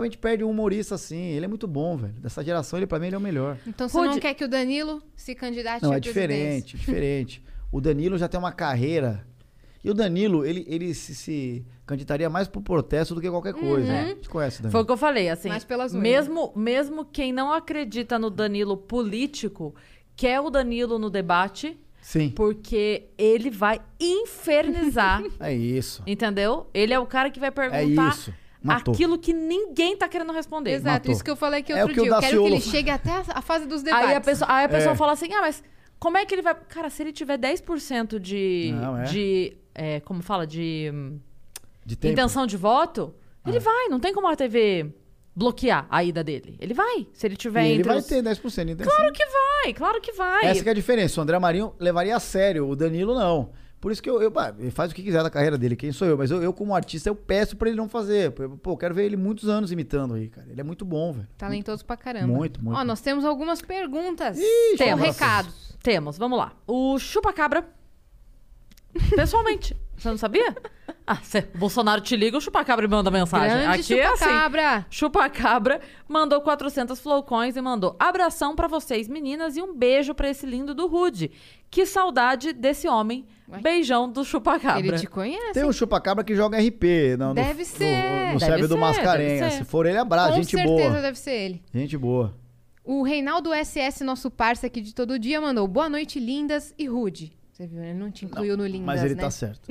[0.00, 1.16] A gente perde um humorista assim.
[1.32, 2.14] Ele é muito bom, velho.
[2.14, 3.56] Dessa geração, ele pra mim ele é o melhor.
[3.66, 7.42] Então você Rude- não quer que o Danilo se candidate Não, é diferente, diferente.
[7.70, 9.26] O Danilo já tem uma carreira.
[9.82, 13.86] E o Danilo, ele, ele se, se candidataria mais pro protesto do que qualquer coisa.
[13.86, 13.92] Uhum.
[13.92, 14.02] né?
[14.02, 14.72] A gente conhece o Danilo.
[14.72, 15.48] Foi o que eu falei, assim.
[15.48, 16.02] Mais pela zoeira.
[16.08, 19.74] mesmo, mesmo quem não acredita no Danilo político,
[20.16, 22.30] quer o Danilo no debate, Sim.
[22.30, 26.02] porque ele vai infernizar, É isso.
[26.06, 26.66] entendeu?
[26.72, 28.32] Ele é o cara que vai É perguntar isso.
[28.66, 28.94] Matou.
[28.94, 30.70] aquilo que ninguém tá querendo responder.
[30.72, 31.12] Exato, Matou.
[31.12, 32.10] isso que eu falei aqui É outro o que dia.
[32.16, 34.08] Eu quero que ele chegue até a, fase dos debates.
[34.08, 34.96] Aí a pessoa, aí a pessoa É.
[34.96, 35.62] fala assim: ah, mas
[35.98, 36.54] como é que ele vai.
[36.54, 38.72] Cara, se ele tiver 10% de.
[38.74, 39.02] Não, é.
[39.04, 40.46] de é, como fala?
[40.46, 41.18] De hum,
[41.84, 43.14] De intenção de voto,
[43.44, 43.50] Ah.
[43.50, 43.88] ele vai.
[43.88, 44.92] Não tem como a TV
[45.36, 46.56] bloquear a ida dele.
[46.60, 47.06] Ele vai.
[47.12, 48.94] Se ele tiver E ele vai os- ter 10% de intenção.
[48.94, 50.46] Claro que vai, claro que vai.
[50.46, 51.20] Essa que é a diferença.
[51.20, 53.50] O André Marinho levaria a sério, o Danilo não.
[53.84, 56.08] Por isso que eu, eu ele faz o que quiser da carreira dele, quem sou
[56.08, 56.16] eu?
[56.16, 58.30] Mas eu, eu, como artista, eu peço pra ele não fazer.
[58.30, 60.46] Pô, eu quero ver ele muitos anos imitando aí, cara.
[60.48, 61.28] Ele é muito bom, velho.
[61.36, 62.28] Talentoso pra caramba.
[62.28, 62.78] Muito, muito.
[62.78, 64.38] Ó, nós temos algumas perguntas.
[64.38, 65.04] Ih, temos.
[65.04, 65.76] recados.
[65.82, 66.54] Temos, vamos lá.
[66.66, 67.62] O chupacabra.
[69.14, 69.76] Pessoalmente.
[69.96, 70.54] Você não sabia?
[71.06, 73.58] Ah, cê, o Bolsonaro te liga, o chupacabra manda mensagem.
[73.58, 74.24] Grande Aqui é assim.
[74.24, 74.86] chupacabra.
[74.88, 80.46] Chupacabra mandou 400 flowcoins e mandou abração pra vocês, meninas, e um beijo pra esse
[80.46, 81.30] lindo do Rude.
[81.70, 83.26] Que saudade desse homem.
[83.50, 83.60] Ué.
[83.60, 84.80] Beijão do chupacabra.
[84.80, 85.52] Ele te conhece?
[85.52, 87.96] Tem um chupacabra que joga RP no, no- Deve no- ser.
[88.32, 89.40] no, Deve server do ser, Mascarenhas.
[89.40, 89.58] deve ser.
[89.58, 90.30] Se for ele, abraço.
[90.30, 91.02] Com Gente certeza boa.
[91.02, 91.62] deve ser ele.
[91.74, 92.34] Gente boa.
[92.82, 97.36] O Reinaldo SS, nosso parça aqui de todo dia, mandou boa noite, lindas e rude.
[97.54, 99.22] Você viu, ele não te incluiu no lindas, Mas ele né?
[99.22, 99.68] tá certo.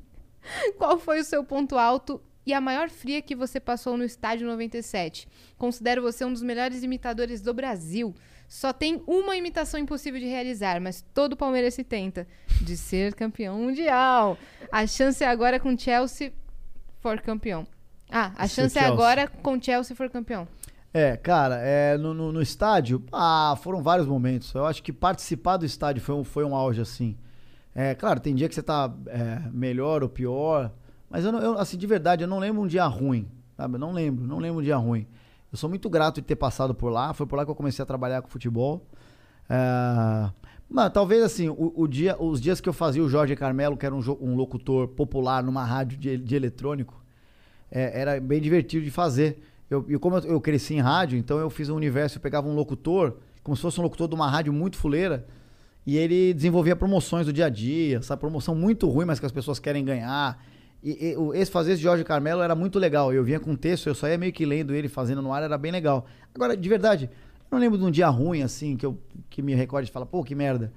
[0.78, 4.46] Qual foi o seu ponto alto e a maior fria que você passou no estádio
[4.46, 5.28] 97?
[5.58, 8.14] Considero você um dos melhores imitadores do Brasil.
[8.48, 12.26] Só tem uma imitação impossível de realizar, mas todo palmeirense tenta,
[12.62, 14.38] de ser campeão mundial.
[14.70, 16.32] A chance é agora com Chelsea
[16.98, 17.66] for campeão.
[18.10, 20.48] Ah, a chance é agora com Chelsea for campeão.
[20.94, 24.52] É, cara, é, no, no, no estádio, ah, foram vários momentos.
[24.54, 27.16] Eu acho que participar do estádio foi um, foi um auge, assim.
[27.74, 30.70] É, claro, tem dia que você tá é, melhor ou pior,
[31.10, 33.76] mas eu, não- eu, assim, de verdade, eu não lembro um dia ruim, sabe?
[33.76, 35.06] Eu não lembro, não lembro um dia ruim.
[35.52, 37.82] Eu sou muito grato de ter passado por lá, foi por lá que eu comecei
[37.82, 38.86] a trabalhar com futebol.
[39.48, 40.30] É,
[40.68, 43.84] mas talvez, assim, o, o dia, os dias que eu fazia o Jorge Carmelo, que
[43.86, 47.02] era um, um locutor popular numa rádio de, de eletrônico,
[47.70, 49.42] é, era bem divertido de fazer.
[49.72, 52.46] Eu, e como eu, eu cresci em rádio, então eu fiz um universo, eu pegava
[52.46, 55.26] um locutor, como se fosse um locutor de uma rádio muito fuleira,
[55.86, 59.32] e ele desenvolvia promoções do dia a dia, essa promoção muito ruim, mas que as
[59.32, 60.44] pessoas querem ganhar.
[60.82, 63.12] E, e esse fazer de Jorge Carmelo era muito legal.
[63.12, 65.56] Eu vinha com texto, eu só ia meio que lendo ele, fazendo no ar, era
[65.56, 66.06] bem legal.
[66.34, 67.10] Agora, de verdade,
[67.50, 70.06] eu não lembro de um dia ruim assim, que, eu, que me recorde e fala,
[70.06, 70.72] pô, que merda.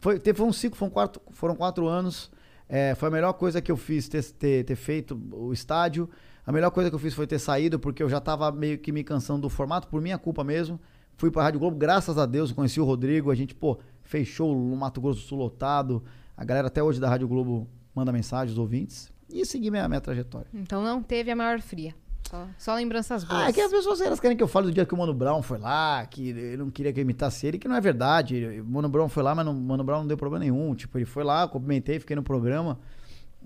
[0.00, 2.30] Foi, teve, foi um ciclo, foram quatro, foram quatro anos.
[2.68, 6.08] É, foi a melhor coisa que eu fiz ter, ter, ter feito o estádio.
[6.46, 8.92] A melhor coisa que eu fiz foi ter saído, porque eu já tava meio que
[8.92, 10.78] me cansando do formato, por minha culpa mesmo.
[11.16, 13.30] Fui pra Rádio Globo, graças a Deus, conheci o Rodrigo.
[13.30, 16.04] A gente, pô, fechou o Mato Grosso do Sul lotado.
[16.36, 19.10] A galera até hoje da Rádio Globo manda mensagem, os ouvintes.
[19.28, 20.46] E segui minha, minha trajetória.
[20.54, 21.94] Então não teve a maior fria.
[22.30, 23.42] Só, só lembranças boas.
[23.42, 25.14] Ah, é que as pessoas elas querem que eu fale do dia que o Mano
[25.14, 28.60] Brown foi lá, que ele não queria que eu imitasse ele, que não é verdade.
[28.60, 30.74] O Mano Brown foi lá, mas o Mano Brown não deu problema nenhum.
[30.74, 32.78] Tipo, ele foi lá, cumprimentei, fiquei no programa.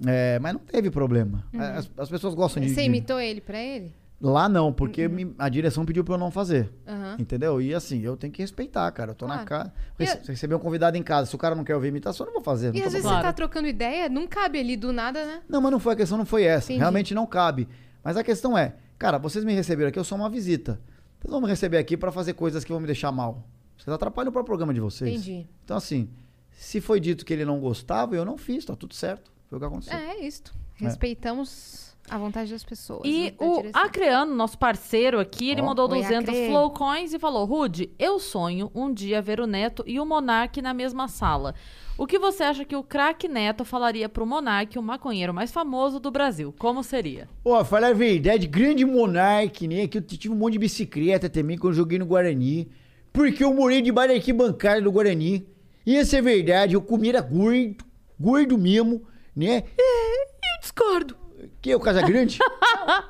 [0.06, 1.44] É, mas não teve problema.
[1.52, 3.94] As, as pessoas gostam de, Você de- imitou ele pra ele?
[4.22, 6.70] Lá não, porque me- a direção pediu pra eu não fazer.
[6.86, 7.16] Aham.
[7.18, 7.60] Entendeu?
[7.60, 9.12] E assim, eu tenho que respeitar, cara.
[9.12, 9.72] Eu tô na casa.
[9.98, 12.34] Rece- receber um convidado em casa, se o cara não quer ouvir imitação, eu não
[12.34, 12.66] vou fazer.
[12.74, 15.40] E às vezes você tá trocando ideia, não cabe ali do nada, né?
[15.48, 16.66] Não, mas não foi a questão, não foi essa.
[16.66, 16.80] Entendi.
[16.80, 17.66] Realmente não cabe.
[18.04, 20.78] Mas a questão é, cara, vocês me receberam aqui, eu sou uma visita.
[21.18, 23.46] Vocês vão me receber aqui pra fazer coisas que vão me deixar mal.
[23.78, 25.10] Vocês atrapalham o próprio programa de vocês.
[25.10, 25.46] Entendi.
[25.64, 26.10] Então, assim,
[26.50, 29.32] se foi dito que ele não gostava, eu não fiz, tá tudo certo.
[29.50, 29.98] Foi o que aconteceu.
[29.98, 30.54] É, é isto.
[30.76, 33.02] Respeitamos a vontade das pessoas.
[33.04, 33.64] E né, o.
[33.72, 35.66] Acreano, nosso parceiro aqui, ele Ó.
[35.66, 36.46] mandou Oi, 200 Acre.
[36.46, 40.72] flowcoins e falou: Rude, eu sonho um dia ver o Neto e o Monark na
[40.72, 41.54] mesma sala.
[41.98, 46.00] O que você acha que o craque Neto falaria pro Monark, o maconheiro mais famoso
[46.00, 46.54] do Brasil?
[46.58, 47.28] Como seria?
[47.44, 49.86] Ó, falar a verdade, grande monarque, né?
[49.86, 52.70] Que eu tive um monte de bicicleta também quando eu joguei no Guarani.
[53.12, 55.46] Porque eu morei debaixo da arquibancada do Guarani.
[55.84, 57.84] E essa é verdade, eu comia era gordo,
[58.18, 59.02] gordo mesmo,
[59.46, 59.64] né?
[59.78, 61.16] Eu discordo.
[61.62, 62.38] Que é o Casa Grande?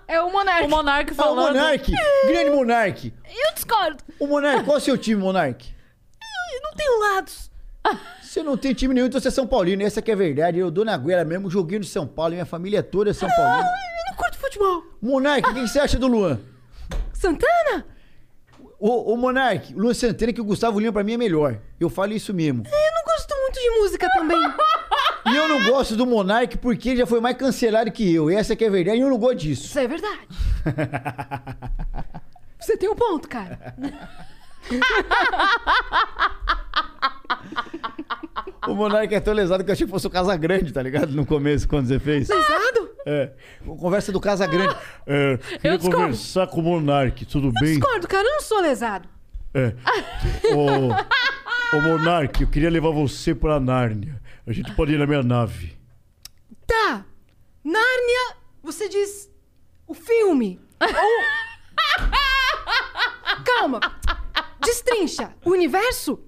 [0.07, 0.65] É o Monark.
[0.65, 1.55] O Monark Ah, o falando.
[1.55, 1.93] Monarque,
[2.27, 3.13] grande Monarque.
[3.29, 4.03] Eu discordo.
[4.19, 5.75] O Monarque, qual é o seu time, Monarque?
[6.55, 7.51] Eu não tenho lados.
[8.23, 9.83] Você não tem time nenhum, então você é São Paulino.
[9.83, 10.59] Essa que é a verdade.
[10.59, 13.69] Eu dou na goela mesmo, joguei no São Paulo, minha família toda é São Paulino.
[13.69, 14.83] Eu não curto futebol.
[15.03, 16.41] Monarque, o que você acha do Luan?
[17.13, 17.87] Santana?
[18.79, 21.59] Ô, ô Monarque, o Luan Santana que o Gustavo Lima pra mim é melhor.
[21.79, 22.63] Eu falo isso mesmo.
[22.65, 24.39] Eu não gosto muito de música também.
[25.27, 28.31] E eu não gosto do Monark porque ele já foi mais cancelado que eu.
[28.31, 29.67] Essa que é a verdade e eu não gosto disso.
[29.67, 30.29] Isso é verdade.
[32.59, 33.75] Você tem um ponto, cara.
[38.69, 41.13] O Monark é tão lesado que eu achei que fosse o Casa Grande, tá ligado?
[41.13, 42.29] No começo, quando você fez.
[42.29, 42.91] Lesado?
[43.07, 43.31] É.
[43.65, 44.77] Conversa do Casa Grande.
[45.07, 45.97] É, queria discordo.
[45.97, 47.75] conversar com o Monark, tudo bem?
[47.75, 49.09] Discordo, cara, eu não sou lesado.
[49.55, 49.75] É.
[50.55, 54.21] Ô, ô Monark, eu queria levar você pra Nárnia.
[54.51, 55.79] A gente pode ir na minha nave.
[56.67, 57.07] Tá.
[57.63, 59.31] Nárnia, você diz
[59.87, 60.59] o filme.
[60.81, 60.89] Ou...
[63.47, 63.79] Calma.
[64.61, 65.33] Destrincha.
[65.45, 66.19] O universo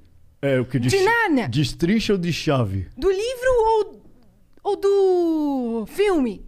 [0.41, 1.49] É, o que De Nárnia.
[1.49, 2.89] Destrincha ou de chave?
[2.97, 4.03] do livro ou,
[4.63, 6.47] ou do filme?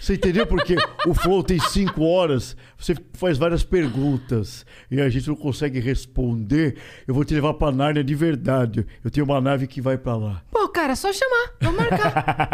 [0.00, 5.26] Você entendeu porque o Flow tem cinco horas, você faz várias perguntas e a gente
[5.28, 6.78] não consegue responder.
[7.06, 8.86] Eu vou te levar pra Nárnia de verdade.
[9.04, 10.40] Eu tenho uma nave que vai pra lá.
[10.52, 11.50] Pô, cara, só chamar.
[11.60, 12.48] Vamos marcar.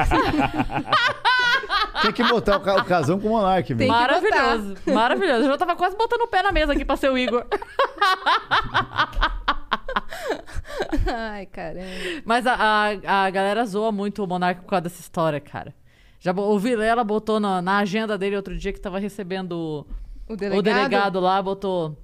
[2.03, 3.91] Tem que botar o, ca- o casão com o Monark, velho.
[3.91, 5.43] Maravilhoso, maravilhoso.
[5.45, 7.47] Eu já tava quase botando o pé na mesa aqui pra ser o Igor.
[11.07, 11.87] Ai, caramba.
[12.25, 15.75] Mas a, a, a galera zoa muito o Monarca por causa dessa história, cara.
[16.25, 19.87] Já, o Vilela botou na, na agenda dele outro dia que tava recebendo
[20.27, 20.63] O o delegado.
[20.63, 21.99] delegado lá, botou.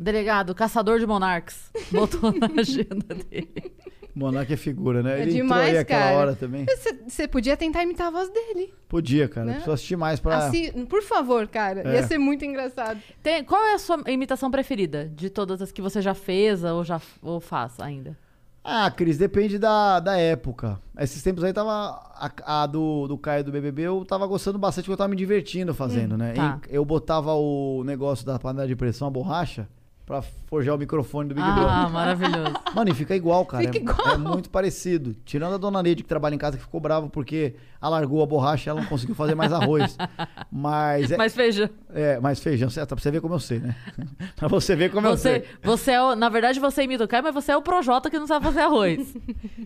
[0.00, 1.70] Delegado, caçador de monarcas.
[1.92, 3.72] Botou na agenda dele.
[4.14, 5.18] Monark é figura, né?
[5.18, 6.16] É Ele demais, entrou aí aquela cara.
[6.16, 6.66] hora também.
[7.06, 8.72] Você- podia tentar imitar a voz dele.
[8.88, 9.46] Podia, cara.
[9.46, 9.52] Né?
[9.52, 10.38] Preciso assistir mais pra.
[10.38, 11.82] Assim, por favor, cara.
[11.88, 11.94] É.
[11.96, 12.98] Ia ser muito engraçado.
[13.22, 16.82] Tem- qual é a sua imitação preferida de todas as que você já fez ou
[16.84, 18.16] já ou faz ainda?
[18.64, 20.80] Ah, Cris, depende da, da época.
[20.98, 21.72] Esses tempos aí tava.
[22.14, 25.16] A, a do, do Caio do BBB eu tava gostando bastante porque eu tava me
[25.16, 26.32] divertindo fazendo, né?
[26.34, 26.60] tá.
[26.70, 29.68] E eu botava o negócio da panela de pressão, a borracha,
[30.12, 31.90] pra forjar o microfone do Big ah, Brother.
[31.90, 32.54] maravilhoso.
[32.76, 33.64] Mano, e fica igual, cara.
[33.64, 34.14] Fica É- igual.
[34.14, 35.16] É, muito parecido.
[35.24, 38.68] Tirando a dona Neide que trabalha em casa que ficou brava porque alargou a borracha
[38.68, 39.96] e ela não conseguiu fazer mais arroz.
[40.52, 41.68] Mas é, Mas feijão.
[41.94, 42.90] é, mas feijão, certo?
[42.90, 43.74] Pra você ver como eu sei, né?
[44.36, 45.44] pra você ver como eu Você, sei.
[45.64, 48.18] você é o, na verdade, você imita o Caio, mas você é o Projota que
[48.18, 49.14] não sabe fazer arroz.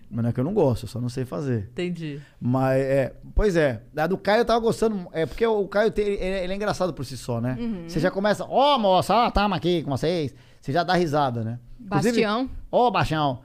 [0.08, 1.68] Mas não é que eu não gosto, eu só não sei fazer.
[1.72, 2.20] Entendi.
[2.40, 6.06] Mas é, pois é, a do Caio eu tava gostando, é porque o Caio tem-
[6.06, 7.56] ele, ele é engraçado por si só, né?
[7.58, 7.84] Uhum.
[7.88, 10.32] Você já começa, ó moça, ó, tamo aqui com vocês.
[10.66, 11.60] Você já dá risada, né?
[11.78, 12.50] Bastião.
[12.72, 13.38] Ô, Bastião,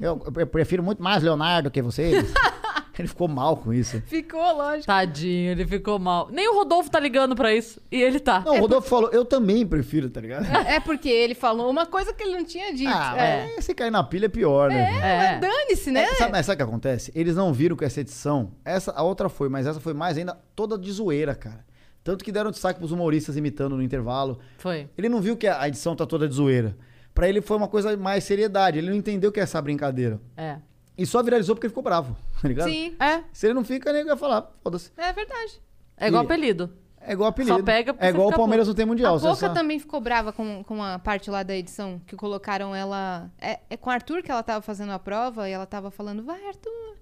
[0.00, 2.34] eu, eu prefiro muito mais Leonardo que vocês.
[2.98, 4.02] ele ficou mal com isso.
[4.06, 4.86] Ficou, lógico.
[4.86, 6.28] Tadinho, ele ficou mal.
[6.32, 7.80] Nem o Rodolfo tá ligando pra isso.
[7.92, 8.40] E ele tá.
[8.40, 10.46] Não, o Rodolfo falou, eu também prefiro, tá ligado?
[10.66, 12.90] É porque ele falou uma coisa que ele não tinha dito.
[12.92, 13.52] Ah, é.
[13.54, 14.84] mas se cair na pilha é pior, né?
[14.84, 15.04] velho?
[15.04, 15.38] É.
[15.38, 16.02] Dane-se, né?
[16.02, 17.12] É, sabe, sabe o que acontece?
[17.14, 20.36] Eles não viram que essa edição, essa, a outra foi, mas essa foi mais ainda
[20.56, 21.64] toda de zoeira, cara.
[22.04, 24.38] Tanto que deram destaque pros humoristas imitando no intervalo.
[24.58, 24.88] Foi.
[24.96, 26.76] Ele não viu que a edição tá toda de zoeira.
[27.14, 28.76] Pra ele foi uma coisa mais seriedade.
[28.78, 30.20] Ele não entendeu que é essa brincadeira.
[30.36, 30.58] É.
[30.98, 32.68] E só viralizou porque ele ficou bravo, tá ligado?
[32.70, 33.22] Sim, É.
[33.32, 34.92] Se ele não fica, nem vai falar, foda-se.
[34.96, 35.60] é verdade.
[35.96, 36.70] É igual E- apelido.
[37.06, 37.56] É igual apelido.
[37.58, 39.16] Só pega porque é igual o Palmeiras não tem mundial.
[39.16, 42.74] a Poca só- também ficou brava com, com a parte lá da edição, que colocaram
[42.74, 43.30] ela...
[43.38, 46.22] É, é com o Arthur que ela tava fazendo a prova e ela tava falando,
[46.22, 46.96] vai, Arthur.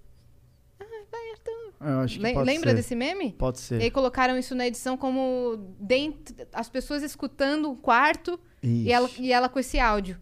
[0.83, 1.73] Ai, vai, Arthur.
[1.93, 2.77] Eu acho que pode Lembra ser.
[2.77, 3.33] desse meme?
[3.33, 3.81] Pode ser.
[3.81, 9.09] E aí colocaram isso na edição como dentro, as pessoas escutando o quarto e ela,
[9.19, 10.19] e ela com esse áudio.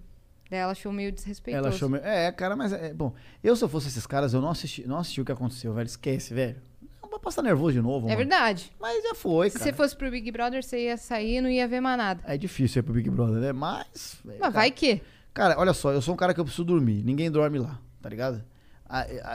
[0.50, 1.64] Ela achou meio desrespeitoso.
[1.66, 2.02] Ela achou meio...
[2.04, 3.14] É, cara, mas é bom.
[3.44, 5.86] Eu se eu fosse esses caras, eu não assisti, não assisti o que aconteceu, velho.
[5.86, 6.56] Esquece, velho.
[7.00, 8.16] Não vai passar nervoso de novo, É mano.
[8.16, 8.72] verdade.
[8.80, 9.70] Mas já foi, Se cara.
[9.70, 12.22] você fosse pro Big Brother, você ia sair e não ia ver mais nada.
[12.26, 13.52] É difícil ir pro Big Brother, né?
[13.52, 14.16] Mas.
[14.24, 15.00] Mas cara, vai que.
[15.32, 17.04] Cara, olha só, eu sou um cara que eu preciso dormir.
[17.04, 18.42] Ninguém dorme lá, tá ligado?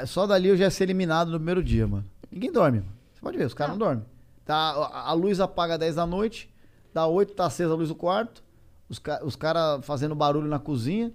[0.08, 2.06] Só dali eu já ia ser eliminado no primeiro dia, mano.
[2.32, 2.92] Ninguém dorme, mano.
[3.14, 4.06] Você pode ver, os caras não dormem.
[4.46, 6.54] Tá, a, a luz apaga 10 da noite,
[6.94, 8.44] dá 8, tá acesa a luz do quarto,
[8.90, 11.12] os, os caras fazendo barulho na cozinha.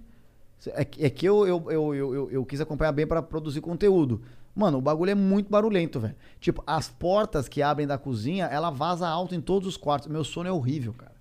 [0.73, 3.61] É, que- é que eu, eu, eu, eu, eu, eu quis acompanhar bem pra produzir
[3.61, 4.21] conteúdo.
[4.53, 6.15] Mano, o bagulho é muito barulhento, velho.
[6.39, 10.09] Tipo, as portas que abrem da cozinha, ela vaza alto em todos os quartos.
[10.09, 11.11] Meu sono é horrível, cara.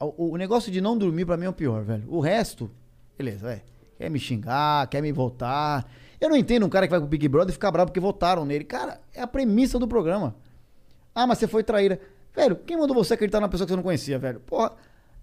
[0.00, 2.04] O, o negócio de não dormir pra mim é o pior, velho.
[2.08, 2.70] O resto,
[3.16, 3.62] beleza, velho.
[3.96, 5.88] Quer me xingar, quer me votar.
[6.22, 8.44] Eu não entendo um cara que vai pro Big Brother e ficar bravo porque votaram
[8.44, 8.62] nele.
[8.62, 10.36] Cara, é a premissa do programa.
[11.12, 11.98] Ah, mas você foi traíra.
[12.32, 14.38] Velho, quem mandou você acreditar na pessoa que você não conhecia, velho?
[14.38, 14.72] Porra,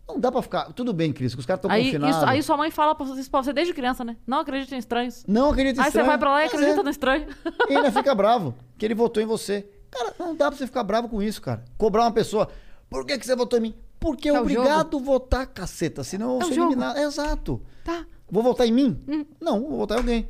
[0.05, 0.73] não dá pra ficar.
[0.73, 2.17] Tudo bem, Cris, que os caras estão Aí, confinados.
[2.17, 4.17] isso, aí sua mãe fala pra você, pra você desde criança, né?
[4.27, 5.23] Não acredita em estranhos.
[5.25, 6.07] Não acredita em Aí você estranho.
[6.07, 6.83] vai pra lá e acredita é.
[6.83, 7.27] no estranho.
[7.69, 9.69] E ainda fica bravo, que ele votou em você.
[9.89, 11.63] Cara, não dá pra você ficar bravo com isso, cara.
[11.77, 12.49] Cobrar uma pessoa.
[12.89, 13.75] Por que, que você votou em mim?
[13.99, 16.03] Porque é, É obrigado a votar, caceta.
[16.03, 16.97] Senão eu É sou eliminado.
[16.97, 17.61] Exato.
[17.85, 18.05] Tá.
[18.29, 19.25] Vou votar em mim?
[19.41, 20.29] Não, vou votar em alguém.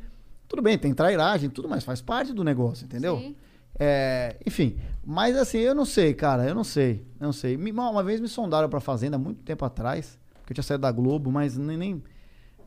[0.50, 3.16] Tudo bem, tem trairagem, tudo mais, faz parte do negócio, entendeu?
[3.18, 3.36] Sim.
[3.78, 7.56] É, enfim, mas assim, eu não sei, cara, eu não sei, eu não sei.
[7.56, 10.90] Me- Uma, vez me sondaram pra Fazenda, muito tempo atrás, porque eu tinha saído da
[10.90, 12.02] Globo, mas nem, nem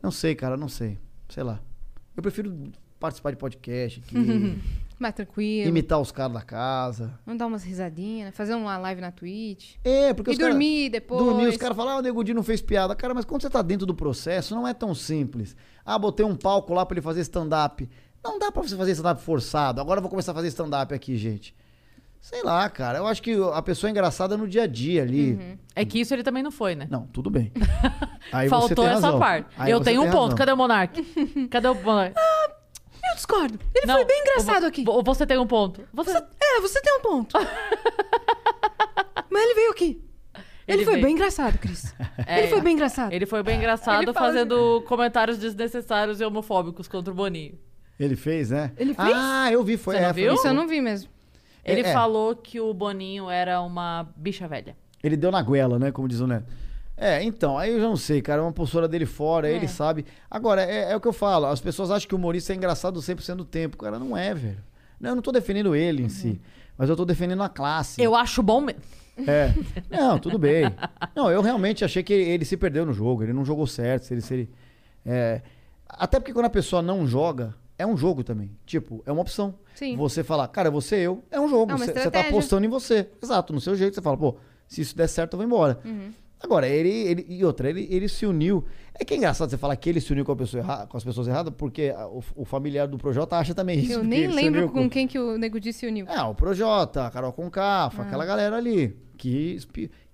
[0.02, 0.98] não sei, cara, não sei,
[1.28, 1.60] sei lá.
[2.16, 4.16] Eu prefiro participar de podcast aqui.
[5.04, 5.68] Mais tranquilo.
[5.70, 7.20] imitar os caras da casa.
[7.26, 8.32] Vamos dar umas risadinhas, né?
[8.32, 9.76] fazer uma live na Twitch.
[9.84, 11.22] É, porque E os cara- dormir depois.
[11.24, 12.96] Dormir, os caras falam, ah, o Nego Di não fez piada.
[12.96, 15.56] Cara, mas quando você tá dentro do processo, não é tão simples.
[15.86, 17.90] Ah, botei um palco lá pra ele fazer stand-up.
[18.24, 19.82] Não dá pra você fazer stand-up forçado.
[19.82, 21.54] Agora eu vou começar a fazer stand-up aqui, gente.
[22.22, 23.00] Sei lá, cara.
[23.00, 25.34] Eu acho que a pessoa é engraçada no dia a dia ali.
[25.34, 25.58] Uhum.
[25.76, 26.88] É que isso ele também não foi, né?
[26.90, 27.52] Não, tudo bem.
[28.32, 29.50] Aí você Faltou tem essa parte.
[29.58, 30.22] Aí eu tenho um ponto.
[30.32, 30.38] razão.
[30.38, 31.04] Cadê o Monark?
[31.52, 32.16] Cadê o Monark?
[33.14, 33.60] Eu discordo.
[33.76, 34.84] Ele Não, foi bem engraçado vo- aqui.
[34.84, 35.84] vo- Você tem um ponto.
[35.94, 36.12] Você...
[36.18, 37.38] É, você tem um ponto.
[39.30, 40.02] Mas ele veio aqui.
[40.66, 41.06] Ele, Ele foi veio.
[41.06, 41.94] bem engraçado, Cris.
[42.26, 43.12] É, ele foi bem engraçado.
[43.12, 47.58] Ele foi bem engraçado fazendo comentários desnecessários e homofóbicos contra o Boninho.
[48.00, 48.72] Ele fez, né?
[48.78, 49.12] Ele fez?
[49.14, 49.96] Ah, eu vi, foi.
[49.96, 50.34] Você não é, foi- viu?
[50.34, 51.10] Isso eu não vi mesmo.
[51.66, 51.94] Ele É, é.
[51.94, 54.76] falou que o Boninho era uma bicha velha.
[55.04, 55.92] Ele deu na goela, né?
[55.92, 56.46] Como diz o Neto.
[57.04, 58.40] É, então, aí eu já não sei, cara.
[58.42, 59.56] É uma postura dele fora, É.
[59.56, 60.06] ele sabe.
[60.32, 61.48] Agora, é, é o que eu falo.
[61.48, 63.76] As pessoas acham que o humorista é engraçado 100% do tempo.
[63.78, 64.64] Cara, não é, velho.
[65.00, 66.40] Não, eu não tô defendendo ele em si.
[66.78, 68.02] Mas eu tô defendendo a classe.
[68.02, 68.82] Eu acho bom mesmo.
[69.28, 69.54] É.
[69.92, 70.64] Não, tudo bem.
[71.16, 73.22] Não, eu realmente achei que ele, ele se perdeu no jogo.
[73.22, 74.06] Ele não jogou certo.
[74.06, 74.50] Se ele, se ele,
[75.06, 75.42] é...
[75.88, 78.50] Até porque quando a pessoa não joga, é um jogo também.
[78.66, 79.54] Tipo, é uma opção.
[79.76, 79.96] Sim.
[79.98, 81.74] Você falar, cara, você eu, é um jogo.
[81.74, 83.08] É Você você tá apostando em você.
[83.22, 83.94] Exato, no seu jeito.
[83.94, 84.36] Você fala, pô,
[84.68, 85.80] se isso der certo, eu vou embora.
[85.86, 86.12] Uhum.
[86.44, 87.26] Agora, ele, ele.
[87.30, 88.66] E outra, ele, ele se uniu.
[89.00, 90.98] É que é engraçado você falar que ele se uniu com, a pessoa erra- com
[90.98, 93.94] as pessoas erradas, porque a- o, o familiar do Projota acha também isso.
[93.94, 96.06] Eu nem lembro uniu com quem que o Nego Di se uniu.
[96.08, 98.06] é, o Projota, a Carol Concafa, Ah.
[98.06, 98.96] aquela galera ali.
[99.18, 99.58] Que,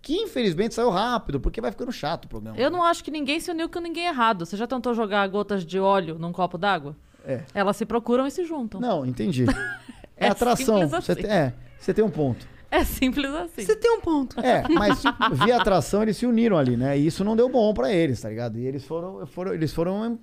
[0.02, 2.56] que infelizmente saiu rápido, porque vai ficando chato o programa.
[2.58, 4.46] Eu não acho que ninguém se uniu com ninguém errado.
[4.46, 6.96] Você já tentou jogar gotas de óleo num copo d'água?
[7.26, 7.42] É.
[7.56, 8.80] Elas se procuram e se juntam.
[8.80, 9.46] Não, entendi.
[10.22, 10.82] É, É atração.
[10.82, 11.22] simples Você assim.
[11.22, 12.46] tem- é, você tem um ponto.
[12.80, 13.64] É simples assim.
[13.64, 14.40] Você tem um ponto.
[14.40, 15.02] É, mas
[15.44, 16.98] via atração eles se uniram ali, né?
[16.98, 18.60] E isso não deu bom pra eles, tá ligado?
[18.60, 20.20] E eles foram, foram eles foram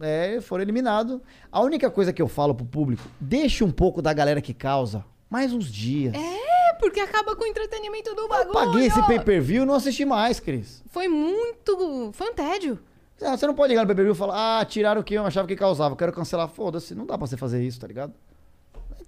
[0.00, 1.20] é, foram eliminados.
[1.52, 5.04] A única coisa que eu falo pro público, deixe um pouco da galera que causa
[5.28, 6.14] mais uns dias.
[6.14, 8.52] É, porque acaba com o entretenimento do eu bagulho.
[8.52, 10.82] paguei esse pay-per-view e não assisti mais, Cris.
[10.90, 12.10] Foi muito...
[12.14, 12.78] Foi um tédio.
[13.22, 15.46] Ah, Você não pode ligar no pay-per-view e falar, ah, tiraram o que eu achava
[15.46, 16.48] que causava, eu quero cancelar.
[16.48, 18.14] Foda-se, não dá pra você fazer isso, tá ligado?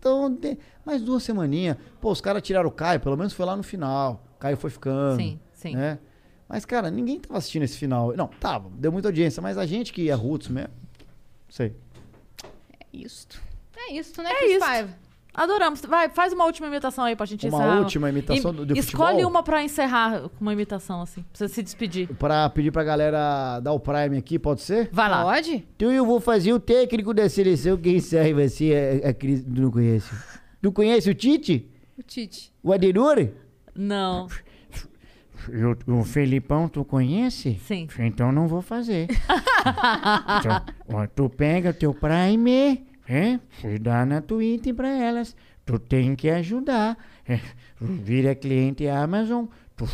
[0.02, 0.36] Então,
[0.84, 1.76] mais duas semaninhas.
[2.00, 4.24] Pô, os caras tiraram o Caio, pelo menos foi lá no final.
[4.34, 5.16] O Caio foi ficando.
[5.16, 5.76] Sim, sim.
[5.76, 6.00] Né?
[6.48, 8.12] Mas, cara, ninguém tava assistindo esse final.
[8.16, 10.72] Não, tava, deu muita audiência, mas a gente que é roots mesmo.
[11.48, 11.76] Sei.
[12.80, 13.40] É isto.
[13.76, 14.60] É isto, né, É Cris isto.
[14.60, 14.98] Paiva?
[15.34, 15.80] Adoramos.
[15.82, 17.78] Vai, faz uma última imitação aí pra gente Uma encerrar.
[17.78, 19.30] última imitação E- do- do Escolhe futebol?
[19.30, 21.22] uma pra encerrar com uma imitação, assim.
[21.22, 22.08] Pra você se despedir.
[22.16, 24.90] Pra pedir pra galera dar o Prime aqui, pode ser?
[24.92, 25.22] Vai lá.
[25.24, 25.66] Pode?
[25.76, 29.70] Então eu vou fazer o técnico da seleção, quem sabe você, a, a Cris não
[29.70, 30.14] conhece.
[30.60, 31.66] Não conhece o Tite?
[31.98, 32.52] O Tite.
[32.62, 33.28] O Adenor?
[33.74, 34.26] Não.
[35.48, 37.58] Eu- o Felipão, tu conhece?
[37.66, 37.88] Sim.
[37.98, 39.08] Então não vou fazer.
[40.38, 43.40] então, ó, tu pega teu Prime, é?
[43.64, 45.36] E dá na Twitter pra elas.
[45.64, 46.96] Tu tem que ajudar.
[47.28, 47.38] É,
[47.80, 49.46] vira cliente Amazon.
[49.76, 49.86] Tu,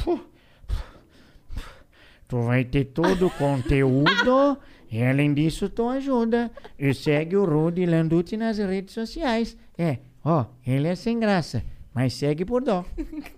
[2.28, 4.58] tu vai ter todo o conteúdo.
[4.90, 6.50] E além disso, tu ajuda.
[6.78, 9.56] E segue o Rudy Landucci nas redes sociais.
[9.76, 11.62] É, ó, ele é sem graça.
[11.92, 12.84] Mas segue por dó.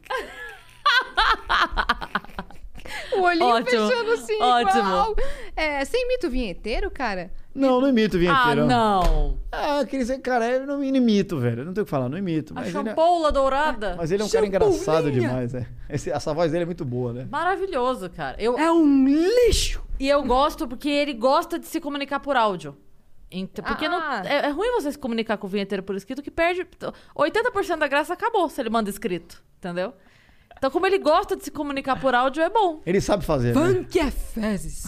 [3.13, 4.81] O olhinho Ótimo, fechando assim, ótimo.
[4.81, 5.17] igual.
[5.57, 7.31] É, você imita o vinheteiro, cara?
[7.55, 8.67] Não, não imito o Ah, vinheteiro.
[8.67, 9.39] não.
[9.51, 11.63] Ah, aquele cara, eu não imito, velho.
[11.63, 12.53] Eu não tenho o que falar, não imito.
[12.57, 13.97] A é, champoula dourada.
[13.97, 15.67] mas ele é um cara engraçado demais, né?
[15.89, 17.27] Esse- essa voz dele é muito boa, né?
[17.31, 18.37] Maravilhoso, cara.
[18.39, 19.83] Eu, É um lixo.
[19.99, 22.77] E eu gosto porque ele gosta de se comunicar por áudio.
[23.33, 24.23] Ent- Porque não- Ah.
[24.25, 26.67] é, é ruim você se comunicar com o vinheteiro por escrito que perde.
[27.15, 29.43] 80% da graça acabou se ele manda escrito.
[29.59, 29.93] Entendeu?
[30.57, 32.81] Então, como ele gosta de se comunicar por áudio, é bom.
[32.87, 33.61] Ele sabe fazer, né?
[33.61, 34.85] Van que é fezes.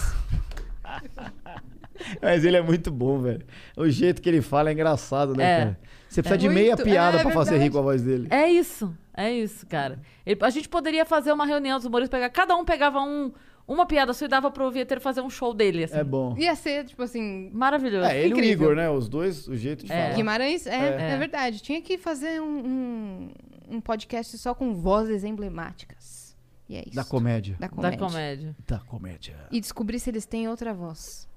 [2.21, 3.45] Mas ele é muito bom, velho.
[3.77, 5.59] O jeito que ele fala é engraçado, né, É.
[5.59, 5.79] cara?
[6.09, 8.27] Você precisa É de meia muito- piada é pra fazer rir com a voz dele.
[8.31, 8.95] É isso.
[9.17, 10.01] É isso, cara.
[10.25, 13.33] Ele- a gente poderia fazer uma reunião dos humoristas, pegar, cada um pegava um,
[13.69, 15.97] uma piada sua e dava pro vinheteiro fazer um show dele, assim.
[15.97, 16.35] É bom.
[16.39, 17.51] Ia ser, tipo assim...
[17.53, 18.07] Maravilhoso.
[18.07, 18.65] É, ele e o Incrível.
[18.73, 18.91] Igor, né?
[18.91, 20.03] Os dois, o jeito de É.
[20.05, 20.15] falar.
[20.17, 21.11] Guimarães, é, É.
[21.13, 21.61] é, verdade.
[21.63, 23.31] Tinha que fazer um, um,
[23.77, 26.37] um podcast só com vozes emblemáticas.
[26.69, 26.95] E é isso.
[26.97, 27.57] Da comédia.
[27.61, 27.99] Da Da comédia.
[27.99, 28.57] comédia.
[28.67, 29.37] Da comédia.
[29.51, 31.29] E descobrir se eles têm outra voz.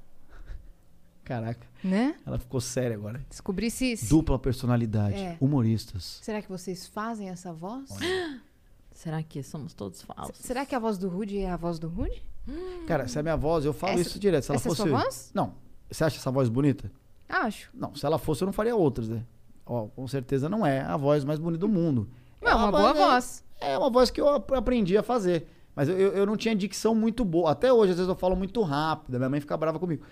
[1.25, 2.15] Caraca, Né?
[2.25, 3.19] ela ficou séria agora.
[3.29, 3.95] Descobrir se...
[4.07, 5.15] Dupla personalidade.
[5.17, 5.35] É.
[5.41, 6.19] Humoristas.
[6.21, 7.89] Será que vocês fazem essa voz?
[8.93, 10.37] Será que somos todos falsos?
[10.37, 12.23] Será que a voz do Rude é a voz do Rude?
[12.87, 14.43] Cara, se é minha voz, eu falo Essa- isso direto.
[14.45, 14.81] Se ela essa é fosse.
[14.89, 15.31] sua voz?
[15.33, 15.53] Não.
[15.91, 16.91] Você acha essa voz bonita?
[17.27, 17.69] Acho.
[17.73, 19.23] Não, se ela fosse, eu não faria outras, né?
[19.65, 22.07] Ó, com certeza não é a voz mais bonita do mundo.
[22.41, 23.43] Não, é uma boa é- voz.
[23.59, 25.47] É uma voz que eu ap- aprendi a fazer.
[25.75, 27.51] Mas eu, eu, eu não tinha dicção muito boa.
[27.51, 29.17] Até hoje, às vezes, eu falo muito rápido.
[29.17, 30.05] Minha mãe fica brava comigo.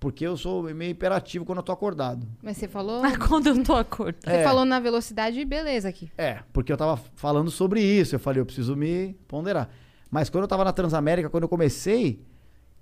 [0.00, 2.26] Porque eu sou meio hiperativo quando eu tô acordado.
[2.42, 3.02] Mas você falou.
[3.26, 4.22] Quando eu tô acordado.
[4.24, 6.10] Você falou na velocidade, beleza aqui.
[6.18, 8.14] É, porque eu tava falando sobre isso.
[8.14, 9.70] Eu falei, eu preciso me ponderar.
[10.10, 12.22] Mas quando eu tava na Transamérica, quando eu comecei,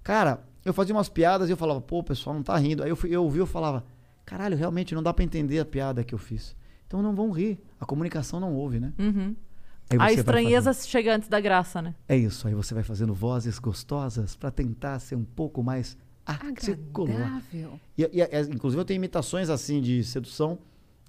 [0.03, 2.83] cara, eu fazia umas piadas e eu falava, pô, o pessoal não tá rindo.
[2.83, 3.85] Aí eu, fui, eu ouvi, eu falava,
[4.25, 6.57] caralho, realmente não dá pra entender a piada que eu fiz.
[6.87, 7.61] Então não vão rir.
[7.81, 8.93] A comunicação não ouve, né?
[8.99, 9.37] Uhum.
[9.91, 11.95] Aí A estranheza fazendo- chega antes da graça, né?
[12.09, 17.15] É isso, aí você vai fazendo vozes gostosas pra tentar ser um pouco mais articular.
[17.15, 17.81] Agradável.
[17.97, 20.59] E, e, é, inclusive eu tenho imitações assim de sedução,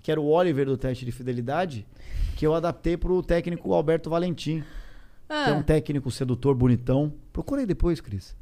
[0.02, 1.88] que era o Oliver do teste de fidelidade,
[2.35, 4.64] que eu adaptei pro técnico Alberto Valentim,
[5.27, 7.14] que é um técnico sedutor bonitão.
[7.31, 8.35] Procurei depois, Cris.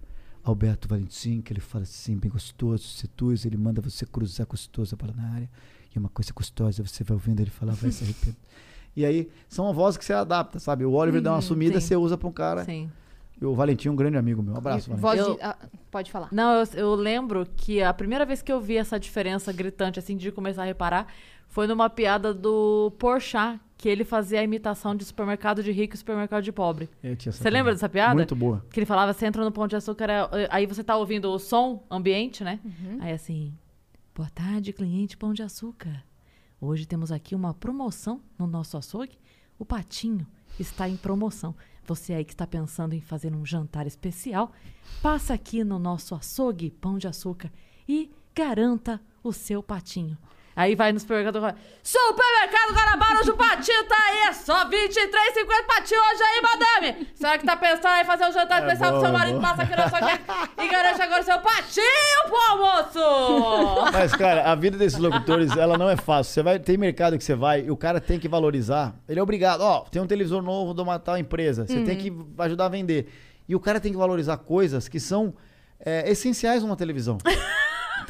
[0.43, 4.97] Alberto Valentim, que ele fala assim, bem gostoso, seduz, ele manda você cruzar gostoso a
[4.97, 5.49] bola na área.
[5.95, 8.37] E uma coisa gostosa, você vai ouvindo ele falar, vai se arrepender.
[8.93, 10.83] E aí, são vozes que você adapta, sabe?
[10.83, 11.87] O Oliver dá uma sumida, sim.
[11.87, 12.65] você usa pra um cara.
[12.65, 12.91] Sim.
[13.41, 14.53] E o Valentim é um grande amigo meu.
[14.53, 15.31] Um abraço, Valentim.
[15.31, 15.57] Eu- ah,
[15.89, 16.29] pode falar.
[16.31, 20.15] Não, eu, eu lembro que a primeira vez que eu vi essa diferença gritante, assim,
[20.15, 21.07] de começar a reparar,
[21.47, 25.97] foi numa piada do Porchat, que ele fazia a imitação de supermercado de rico e
[25.97, 26.87] supermercado de pobre.
[27.03, 28.13] Essa Você lembra dessa piada?
[28.13, 28.63] Muito boa.
[28.71, 31.39] Que ele falava, você entra no Pão de Açúcar, é- aí você tá ouvindo o
[31.39, 32.59] som ambiente, né?
[32.99, 33.51] Aí assim,
[34.15, 36.03] boa tarde, cliente Pão de Açúcar.
[36.61, 39.17] Hoje temos aqui uma promoção no nosso açougue.
[39.57, 40.27] O patinho
[40.59, 41.55] está em promoção.
[41.85, 44.51] Você aí que está pensando em fazer um jantar especial,
[45.01, 47.51] passa aqui no nosso açougue Pão de Açúcar
[47.87, 50.17] e garanta o seu patinho.
[50.55, 54.87] Aí vai no supermercado e fala, Supermercado Guarabara, hoje o patinho tá aí, só R$
[54.87, 57.07] 23,50 patinho hoje aí, madame.
[57.15, 59.35] Será que tá pensando em fazer um jantar especial bom, pro seu é marido?
[59.35, 59.41] bom.
[59.41, 60.19] Passa aqui no açougue
[60.57, 61.85] e garante agora o seu patinho
[62.27, 63.91] pro almoço.
[63.93, 66.33] Mas, cara, a vida desses locutores, ela não é fácil.
[66.33, 68.93] Você vai, tem mercado que você vai e o cara tem que valorizar.
[69.07, 69.61] Ele é obrigado.
[69.61, 71.65] Ó, tem um televisor novo de uma tal empresa.
[71.65, 73.11] Você tem que ajudar a vender.
[73.47, 75.33] E o cara tem que valorizar coisas que são
[75.79, 77.17] é, essenciais numa televisão.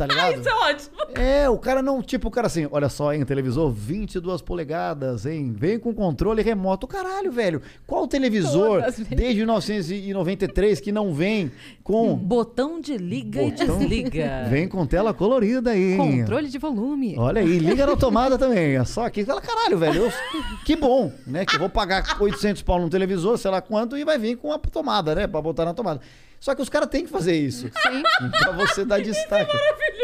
[0.01, 0.39] Tá ligado?
[0.39, 0.95] Isso é ótimo.
[1.13, 5.53] É, o cara não, tipo, o cara assim, olha só, hein, televisor 22 polegadas, hein,
[5.55, 6.87] vem com controle remoto.
[6.87, 11.51] Caralho, velho, qual televisor Todas, desde 1993 que não vem
[11.83, 12.15] com...
[12.15, 14.45] Botão de liga e Botão- desliga.
[14.49, 15.97] Vem com tela colorida aí, hein?
[16.19, 17.15] Controle de volume.
[17.17, 18.75] Olha aí, liga na tomada também.
[18.75, 20.11] É só aqui, fala, caralho, velho, eu-
[20.65, 21.45] que bom, né?
[21.45, 24.51] Que eu vou pagar 800 pau num televisor, sei lá quanto, e vai vir com
[24.51, 25.27] a tomada, né?
[25.27, 26.01] Pra botar na tomada.
[26.41, 27.67] Só que os caras têm que fazer isso.
[27.69, 28.03] Sim.
[28.41, 29.55] Pra você dar destaque.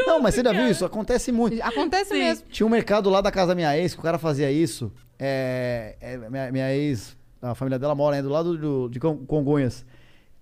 [0.05, 0.85] Não, mas você já viu isso?
[0.85, 1.59] Acontece muito.
[1.61, 2.19] Acontece Sim.
[2.19, 2.45] mesmo.
[2.49, 4.89] Tinha um mercado lá da casa da minha ex, que o cara fazia isso.
[5.19, 9.25] É, é, minha, minha ex, a família dela mora né, do lado do- de Con-
[9.25, 9.83] Congonhas.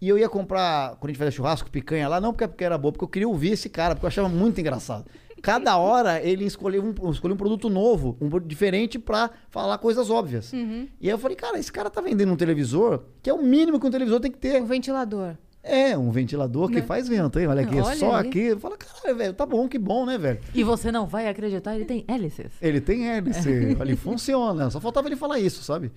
[0.01, 2.77] E eu ia comprar, quando a gente fazia churrasco, picanha lá, não porque, porque era
[2.77, 5.05] boa, porque eu queria ouvir esse cara, porque eu achava muito engraçado.
[5.41, 10.09] Cada hora ele escolhia um, escolhia um produto novo, um produto diferente pra falar coisas
[10.09, 10.51] óbvias.
[10.51, 10.89] Uhum.
[10.99, 13.79] E aí eu falei, cara, esse cara tá vendendo um televisor, que é o mínimo
[13.79, 14.61] que um televisor tem que ter.
[14.61, 15.35] O ventilador.
[15.67, 16.81] É, um ventilador que Né?
[16.83, 17.47] faz vento, hein?
[17.47, 18.27] Olha aqui, Olha só aí.
[18.27, 18.55] aqui.
[18.55, 20.39] Fala, caralho, velho, tá bom, que bom, né, velho?
[20.53, 22.51] E você não vai acreditar, ele tem hélices.
[22.61, 24.69] Ele tem hélice, ali funciona.
[24.69, 25.91] Só faltava ele falar isso, sabe?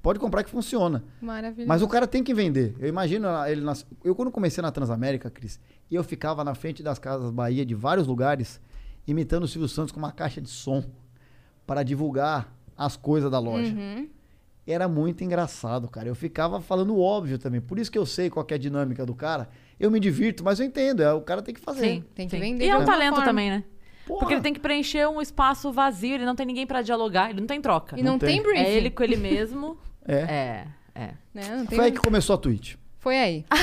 [0.00, 1.02] Pode comprar que funciona.
[1.20, 1.68] Maravilhoso.
[1.68, 2.74] Mas o cara tem que vender.
[2.78, 3.84] Eu imagino ele nas...
[4.04, 5.58] Eu quando comecei na Transamérica, Cris,
[5.90, 8.60] e eu ficava na frente das casas Bahia de vários lugares,
[9.06, 10.84] imitando o Silvio Santos com uma caixa de som
[11.66, 13.74] para divulgar as coisas da loja.
[13.74, 14.08] Uhum.
[14.70, 16.08] Era muito engraçado, cara.
[16.08, 17.60] Eu ficava falando o óbvio também.
[17.60, 19.48] Por isso que eu sei qual que é a dinâmica do cara.
[19.78, 21.02] Eu me divirto, mas eu entendo.
[21.02, 21.80] É, o cara tem que fazer.
[21.86, 22.40] Sim, tem que sim.
[22.40, 23.24] vender E é um talento forma.
[23.24, 23.64] também, né?
[24.06, 24.20] Porra.
[24.20, 27.40] Porque ele tem que preencher um espaço vazio, ele não tem ninguém pra dialogar, ele
[27.40, 27.98] não tem troca.
[27.98, 28.42] E não, Não tem, tem.
[28.42, 28.64] briefing.
[28.64, 29.78] É ele com ele mesmo.
[30.06, 30.14] É.
[30.14, 31.14] É, é.
[31.32, 31.56] Né?
[31.56, 32.74] Não tem Foi aí que começou a Twitch.
[32.98, 33.44] Foi aí.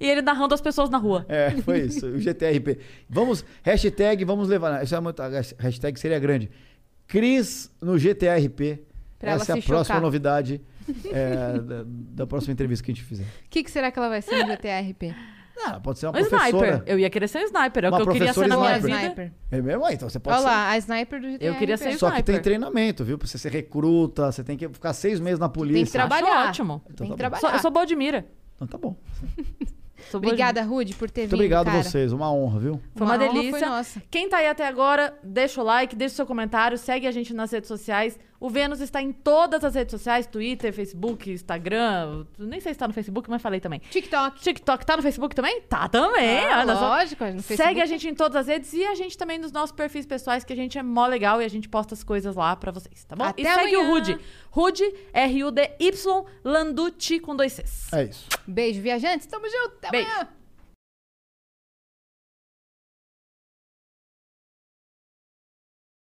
[0.00, 1.24] E ele narrando as pessoas na rua.
[1.28, 2.06] É, foi isso.
[2.06, 2.78] O GTRP.
[3.08, 4.82] Vamos, hashtag, vamos levar.
[4.82, 5.28] Isso é muito, a
[5.58, 6.50] hashtag seria grande.
[7.06, 8.84] Cris no GTRP.
[9.18, 10.00] Pra ela Essa é a próxima chocar.
[10.00, 10.60] novidade
[11.12, 13.24] é, da, da próxima entrevista que a gente fizer.
[13.24, 15.14] O que, que será que ela vai ser no GTRP?
[15.66, 16.38] Ah, pode ser uma Um sniper.
[16.50, 16.84] professora.
[16.86, 17.84] Eu ia querer ser um sniper.
[17.84, 19.00] É o Uma que eu queria ser professora na minha sniper.
[19.00, 19.06] vida.
[19.16, 19.32] Sniper.
[19.50, 19.84] É mesmo?
[19.86, 20.48] Ah, Então você pode Olha ser.
[20.48, 21.44] lá, a sniper do GTRP.
[21.46, 22.42] Eu queria ser Só que tem sniper.
[22.42, 23.18] treinamento, viu?
[23.18, 25.78] Pra você ser recruta, você tem que ficar seis meses na polícia.
[25.78, 26.38] Tem que trabalhar.
[26.42, 26.82] Acho ótimo.
[26.86, 27.16] Tem Então que tá bom.
[27.16, 27.40] trabalhar.
[27.40, 28.24] Sou- eu sou boa de mira.
[28.54, 28.94] Então tá bom.
[30.14, 31.78] Obrigada, Rude, por ter Muito vindo, obrigado cara.
[31.78, 32.12] a vocês.
[32.12, 32.80] Uma honra, viu?
[32.94, 33.58] Foi uma, Uma honra delícia.
[33.58, 34.02] foi nossa.
[34.10, 37.34] Quem tá aí até agora, deixa o like, deixa o seu comentário, segue a gente
[37.34, 38.18] nas redes sociais.
[38.40, 42.24] O Vênus está em todas as redes sociais: Twitter, Facebook, Instagram.
[42.38, 43.80] Nem sei se tá no Facebook, mas falei também.
[43.90, 44.40] TikTok.
[44.40, 45.60] TikTok tá no Facebook também?
[45.62, 46.44] Tá também.
[46.46, 46.88] Ah, olha só.
[46.88, 47.80] lógico, no Segue Facebook.
[47.80, 50.52] a gente em todas as redes e a gente também nos nossos perfis pessoais, que
[50.52, 53.16] a gente é mó legal e a gente posta as coisas lá pra vocês, tá
[53.16, 53.24] bom?
[53.24, 53.90] Até e segue amanhã.
[53.90, 54.18] o Rude.
[54.50, 57.92] Rude, R-U-D-Y, Landucci com dois Cs.
[57.92, 58.26] É isso.
[58.46, 59.26] Beijo, viajantes.
[59.26, 59.74] Tamo junto.
[59.78, 60.10] Até Beijo.
[60.10, 60.28] amanhã.